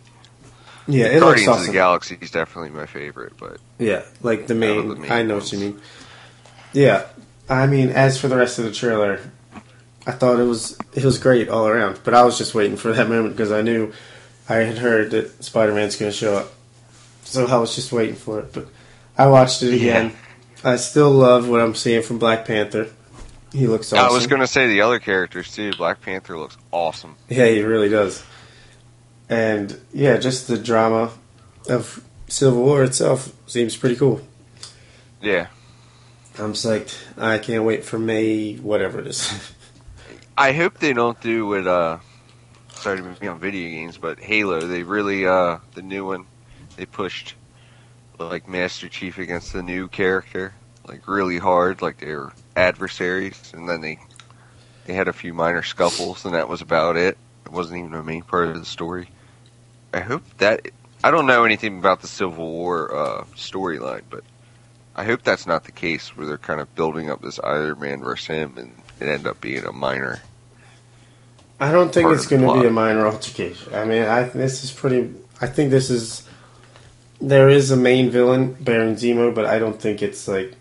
[0.88, 1.68] yeah, it Guardians looks of awesome.
[1.68, 4.88] the Galaxy is definitely my favorite, but Yeah, like the main.
[4.90, 5.82] the main I know what you mean.
[6.74, 7.06] Yeah,
[7.50, 9.20] I mean, as for the rest of the trailer,
[10.08, 12.00] I thought it was it was great all around.
[12.04, 13.92] But I was just waiting for that moment because I knew
[14.50, 16.54] I had heard that Spider Man's going to show up,
[17.24, 18.54] so I was just waiting for it.
[18.54, 18.68] But
[19.18, 20.14] I watched it again.
[20.64, 22.90] I still love what I'm seeing from Black Panther.
[23.52, 24.10] He looks awesome.
[24.10, 25.72] I was going to say the other characters too.
[25.74, 27.16] Black Panther looks awesome.
[27.30, 28.24] Yeah, he really does.
[29.30, 31.12] And yeah, just the drama
[31.70, 34.22] of Civil War itself seems pretty cool.
[35.22, 35.48] Yeah.
[36.40, 36.96] I'm psyched.
[37.18, 39.52] I can't wait for May, whatever it is.
[40.38, 41.98] I hope they don't do what uh
[42.78, 46.26] sorry to be on video games, but Halo, they really uh the new one
[46.76, 47.36] they pushed
[48.20, 50.54] like Master Chief against the new character
[50.88, 54.00] like really hard, like they were adversaries and then they
[54.86, 57.18] they had a few minor scuffles and that was about it.
[57.46, 59.10] It wasn't even a main part of the story.
[59.94, 60.68] I hope that
[61.04, 64.24] I don't know anything about the Civil War uh storyline, but
[64.96, 68.02] I hope that's not the case where they're kind of building up this Iron Man
[68.02, 70.22] versus him and it end up being a minor
[71.60, 73.74] I don't think it's going to be a minor altercation.
[73.74, 75.14] I mean, I this is pretty.
[75.42, 76.24] I think this is.
[77.20, 80.54] There is a main villain, Baron Zemo, but I don't think it's like.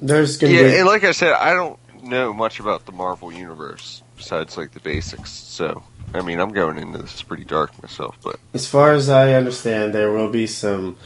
[0.00, 0.76] There's going to Yeah, be.
[0.78, 4.80] and like I said, I don't know much about the Marvel universe besides like the
[4.80, 5.30] basics.
[5.30, 5.82] So,
[6.14, 9.94] I mean, I'm going into this pretty dark myself, but As far as I understand,
[9.94, 10.96] there will be some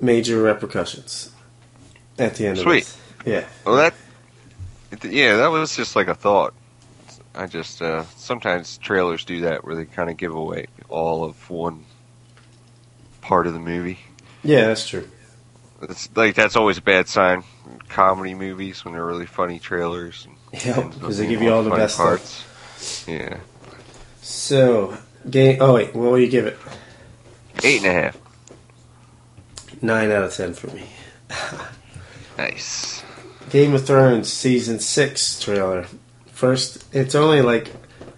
[0.00, 1.30] major repercussions
[2.18, 2.82] at the end Sweet.
[2.82, 2.88] of this.
[3.22, 3.32] Sweet.
[3.32, 3.44] Yeah.
[3.64, 3.94] well, that
[5.10, 6.54] yeah, that was just like a thought.
[7.34, 11.48] I just uh, sometimes trailers do that where they kind of give away all of
[11.50, 11.84] one
[13.22, 13.98] part of the movie.
[14.44, 15.08] Yeah, that's true.
[15.82, 17.42] It's like that's always a bad sign.
[17.70, 20.26] in Comedy movies when they're really funny trailers.
[20.26, 22.06] and Yeah, because they give you all the best stuff.
[22.06, 22.44] parts.
[23.08, 23.38] Yeah,
[24.20, 24.96] So,
[25.30, 25.58] game.
[25.60, 26.58] Oh wait, what will you give it?
[27.64, 28.18] eight and a half.
[29.80, 30.84] Nine out of ten for me.
[32.38, 33.02] Nice.
[33.50, 35.86] Game of Thrones season six trailer.
[36.42, 37.70] First, it's only like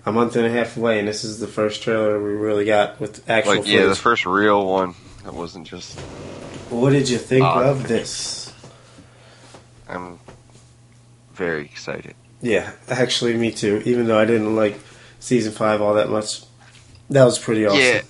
[0.07, 2.99] a month and a half away, and this is the first trailer we really got
[2.99, 4.95] with actual Like yeah, the first real one.
[5.25, 6.01] That wasn't just.
[6.71, 8.51] what did you think Odd of this?
[9.87, 10.21] I'm
[11.35, 12.15] very excited.
[12.41, 13.83] Yeah, actually, me too.
[13.85, 14.81] Even though I didn't like
[15.21, 16.45] season five all that much,
[17.11, 17.79] that was pretty awesome.
[17.79, 18.01] Yeah,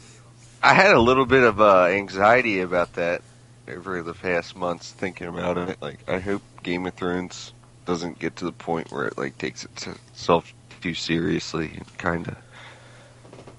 [0.62, 3.22] I had a little bit of uh, anxiety about that
[3.66, 5.82] over the past months, thinking about it.
[5.82, 7.52] Like, I hope Game of Thrones
[7.86, 12.36] doesn't get to the point where it like takes itself too seriously and kind of,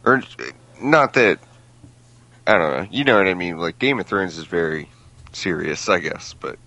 [0.04, 0.22] or
[0.82, 1.40] not that.
[2.48, 2.88] I don't know.
[2.92, 3.58] You know what I mean?
[3.58, 4.90] Like Game of Thrones is very
[5.34, 6.36] serious, I guess.
[6.40, 6.60] But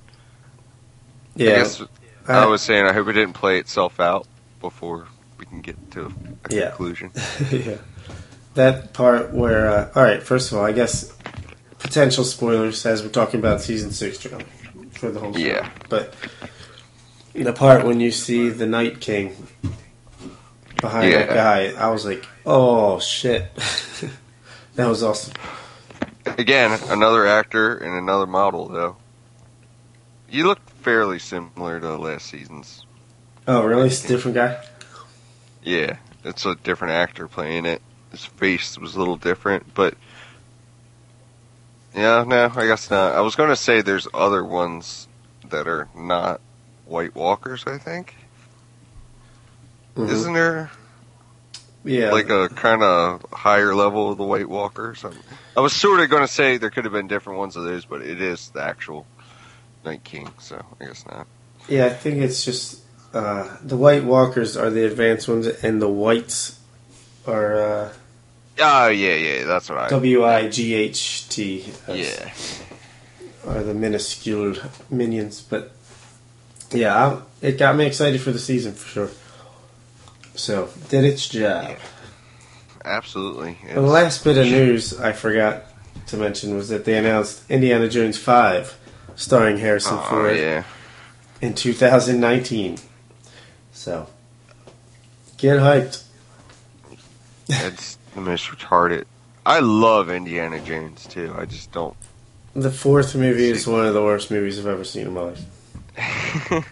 [1.37, 1.83] Yeah, I guess
[2.27, 4.27] I was saying I hope it didn't play itself out
[4.61, 5.07] before
[5.39, 6.13] we can get to
[6.51, 6.69] a Yeah.
[6.71, 7.13] conclusion.
[7.51, 7.77] yeah.
[8.55, 11.13] That part where, uh, all right, first of all, I guess
[11.79, 15.39] potential spoilers as we're talking about season six for the whole show.
[15.39, 15.71] Yeah.
[15.89, 16.13] But
[17.45, 19.49] the part when you see the Night King
[20.81, 23.55] behind that guy, I was like, oh shit.
[24.75, 25.35] that was awesome.
[26.27, 28.97] Again, another actor and another model, though.
[30.31, 32.85] You look fairly similar to last season's.
[33.47, 33.87] Oh, really?
[33.87, 34.63] It's a different guy?
[35.63, 37.83] Yeah, it's a different actor playing it.
[38.11, 39.95] His face was a little different, but
[41.95, 43.15] yeah, no, I guess not.
[43.15, 45.09] I was going to say there's other ones
[45.49, 46.41] that are not
[46.89, 47.65] White Walkers.
[47.67, 48.15] I think
[49.97, 50.11] Mhm.
[50.11, 50.71] isn't there
[51.85, 52.13] Yeah.
[52.13, 55.05] like a kind of higher level of the White Walkers?
[55.05, 55.15] I'm-
[55.57, 57.85] I was sort of going to say there could have been different ones of those,
[57.85, 59.07] but it is the actual
[59.85, 61.27] Night King, so I guess not.
[61.69, 62.79] Yeah, I think it's just
[63.15, 66.57] uh, the White Walkers are the advanced ones, and the Whites
[67.27, 67.93] are uh,
[68.61, 69.89] Oh yeah, yeah, that's what I.
[69.89, 71.73] W I G H T.
[71.89, 72.31] Yeah,
[73.47, 74.57] Are the minuscule
[74.91, 75.73] minions, but
[76.71, 76.95] yeah,
[77.43, 79.11] I, it got me excited for the season for sure.
[80.35, 81.71] So did its job.
[81.71, 81.77] Yeah.
[82.85, 83.59] absolutely.
[83.73, 85.65] The last bit of news I forgot
[86.09, 88.79] to mention was that they announced Indiana Jones Five,
[89.17, 90.65] starring Harrison Oh Ford yeah.
[91.41, 92.79] in 2019.
[93.73, 94.07] So
[95.39, 96.05] get hyped.
[97.49, 99.05] That's the most retarded.
[99.47, 101.35] I love Indiana Jones too.
[101.37, 101.97] I just don't.
[102.55, 105.43] The fourth movie is one of the worst movies I've ever seen in my life.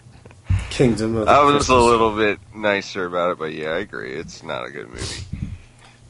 [0.69, 4.13] Kingdom of the I was a little bit nicer about it, but yeah, I agree.
[4.13, 5.23] It's not a good movie.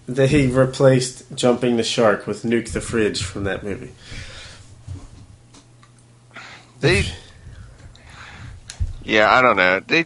[0.07, 3.91] They replaced Jumping the Shark with Nuke the Fridge from that movie.
[6.79, 7.05] They,
[9.03, 9.81] yeah, I don't know.
[9.85, 10.05] They,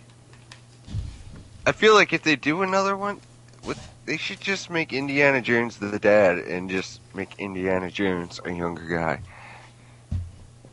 [1.65, 3.19] I feel like if they do another one,
[3.65, 8.51] with they should just make Indiana Jones the dad and just make Indiana Jones a
[8.51, 9.21] younger guy.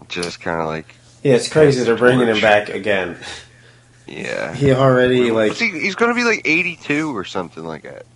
[0.08, 3.16] Just kind of like, Yeah, it's crazy they're bringing him back again.
[4.06, 4.54] yeah.
[4.54, 8.06] He already like he, he's gonna be like 82 or something like that.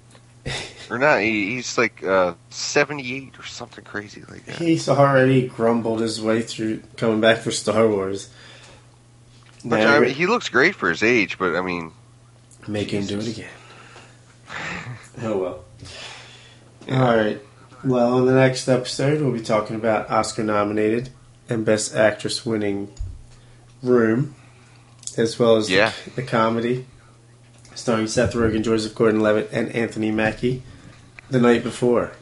[0.90, 4.56] Or not, he, he's like uh, 78 or something crazy like that.
[4.56, 8.28] he's already grumbled his way through coming back for Star Wars.
[9.64, 11.92] Which, I mean, he looks great for his age, but I mean,
[12.68, 13.50] Make him do it again.
[15.22, 15.64] oh well.
[16.90, 17.40] All right.
[17.84, 21.10] Well, in the next episode, we'll be talking about Oscar nominated
[21.52, 22.92] and Best Actress winning
[23.82, 24.34] Room,
[25.16, 25.92] as well as Yeah.
[26.04, 26.86] the, the comedy
[27.74, 30.62] starring Seth Rogen, Joseph Gordon-Levitt, and Anthony Mackie.
[31.30, 32.12] The night before,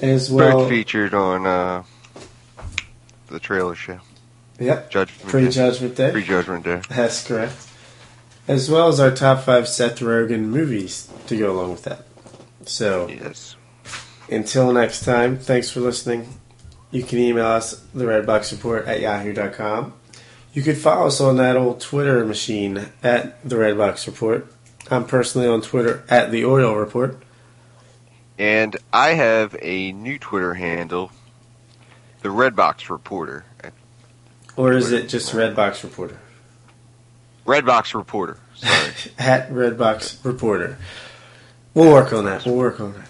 [0.00, 0.60] as well.
[0.62, 1.84] Bird featured on uh,
[3.28, 4.00] the trailer show.
[4.58, 4.90] Yep.
[4.90, 6.10] Judgment Pre-Judgment Day.
[6.10, 6.80] Pre-Judgment Day.
[6.88, 7.54] That's correct.
[8.48, 12.04] As well as our top five Seth Rogen movies to go along with that.
[12.64, 13.08] So.
[13.08, 13.54] Yes.
[14.28, 16.26] Until next time, thanks for listening.
[16.90, 19.92] You can email us, the Redbox Report at yahoo.com.
[20.52, 24.46] You could follow us on that old Twitter machine at the Redbox Report.
[24.90, 27.18] I'm personally on Twitter at the Oil Report.
[28.38, 31.10] And I have a new Twitter handle,
[32.22, 33.44] the Redbox Reporter.
[34.56, 36.18] Or is it just Redbox Reporter?
[37.46, 38.38] Redbox Reporter.
[38.54, 38.92] Sorry.
[39.18, 40.78] at Redbox Reporter.
[41.74, 42.46] We'll work on that.
[42.46, 43.08] We'll work on that.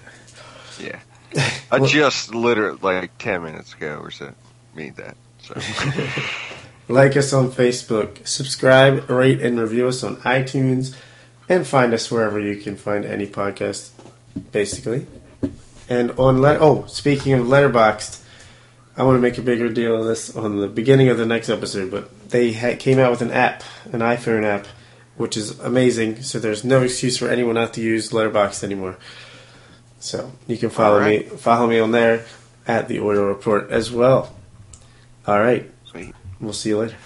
[0.80, 1.00] yeah.
[1.70, 4.32] I just literally like 10 minutes ago or so
[4.74, 5.16] made that.
[5.42, 5.54] So
[6.88, 10.94] Like us on Facebook, subscribe, rate, and review us on iTunes,
[11.48, 13.90] and find us wherever you can find any podcast,
[14.52, 15.06] basically.
[15.88, 18.22] And on let oh, speaking of Letterboxd,
[18.96, 21.48] I want to make a bigger deal of this on the beginning of the next
[21.48, 21.90] episode.
[21.90, 24.66] But they ha- came out with an app, an iPhone app,
[25.16, 26.22] which is amazing.
[26.22, 28.96] So there's no excuse for anyone not to use Letterboxd anymore.
[30.06, 32.26] So you can follow me, follow me on there
[32.64, 34.32] at the Oil Report as well.
[35.26, 36.14] All right, sweet.
[36.40, 36.96] we'll see you later.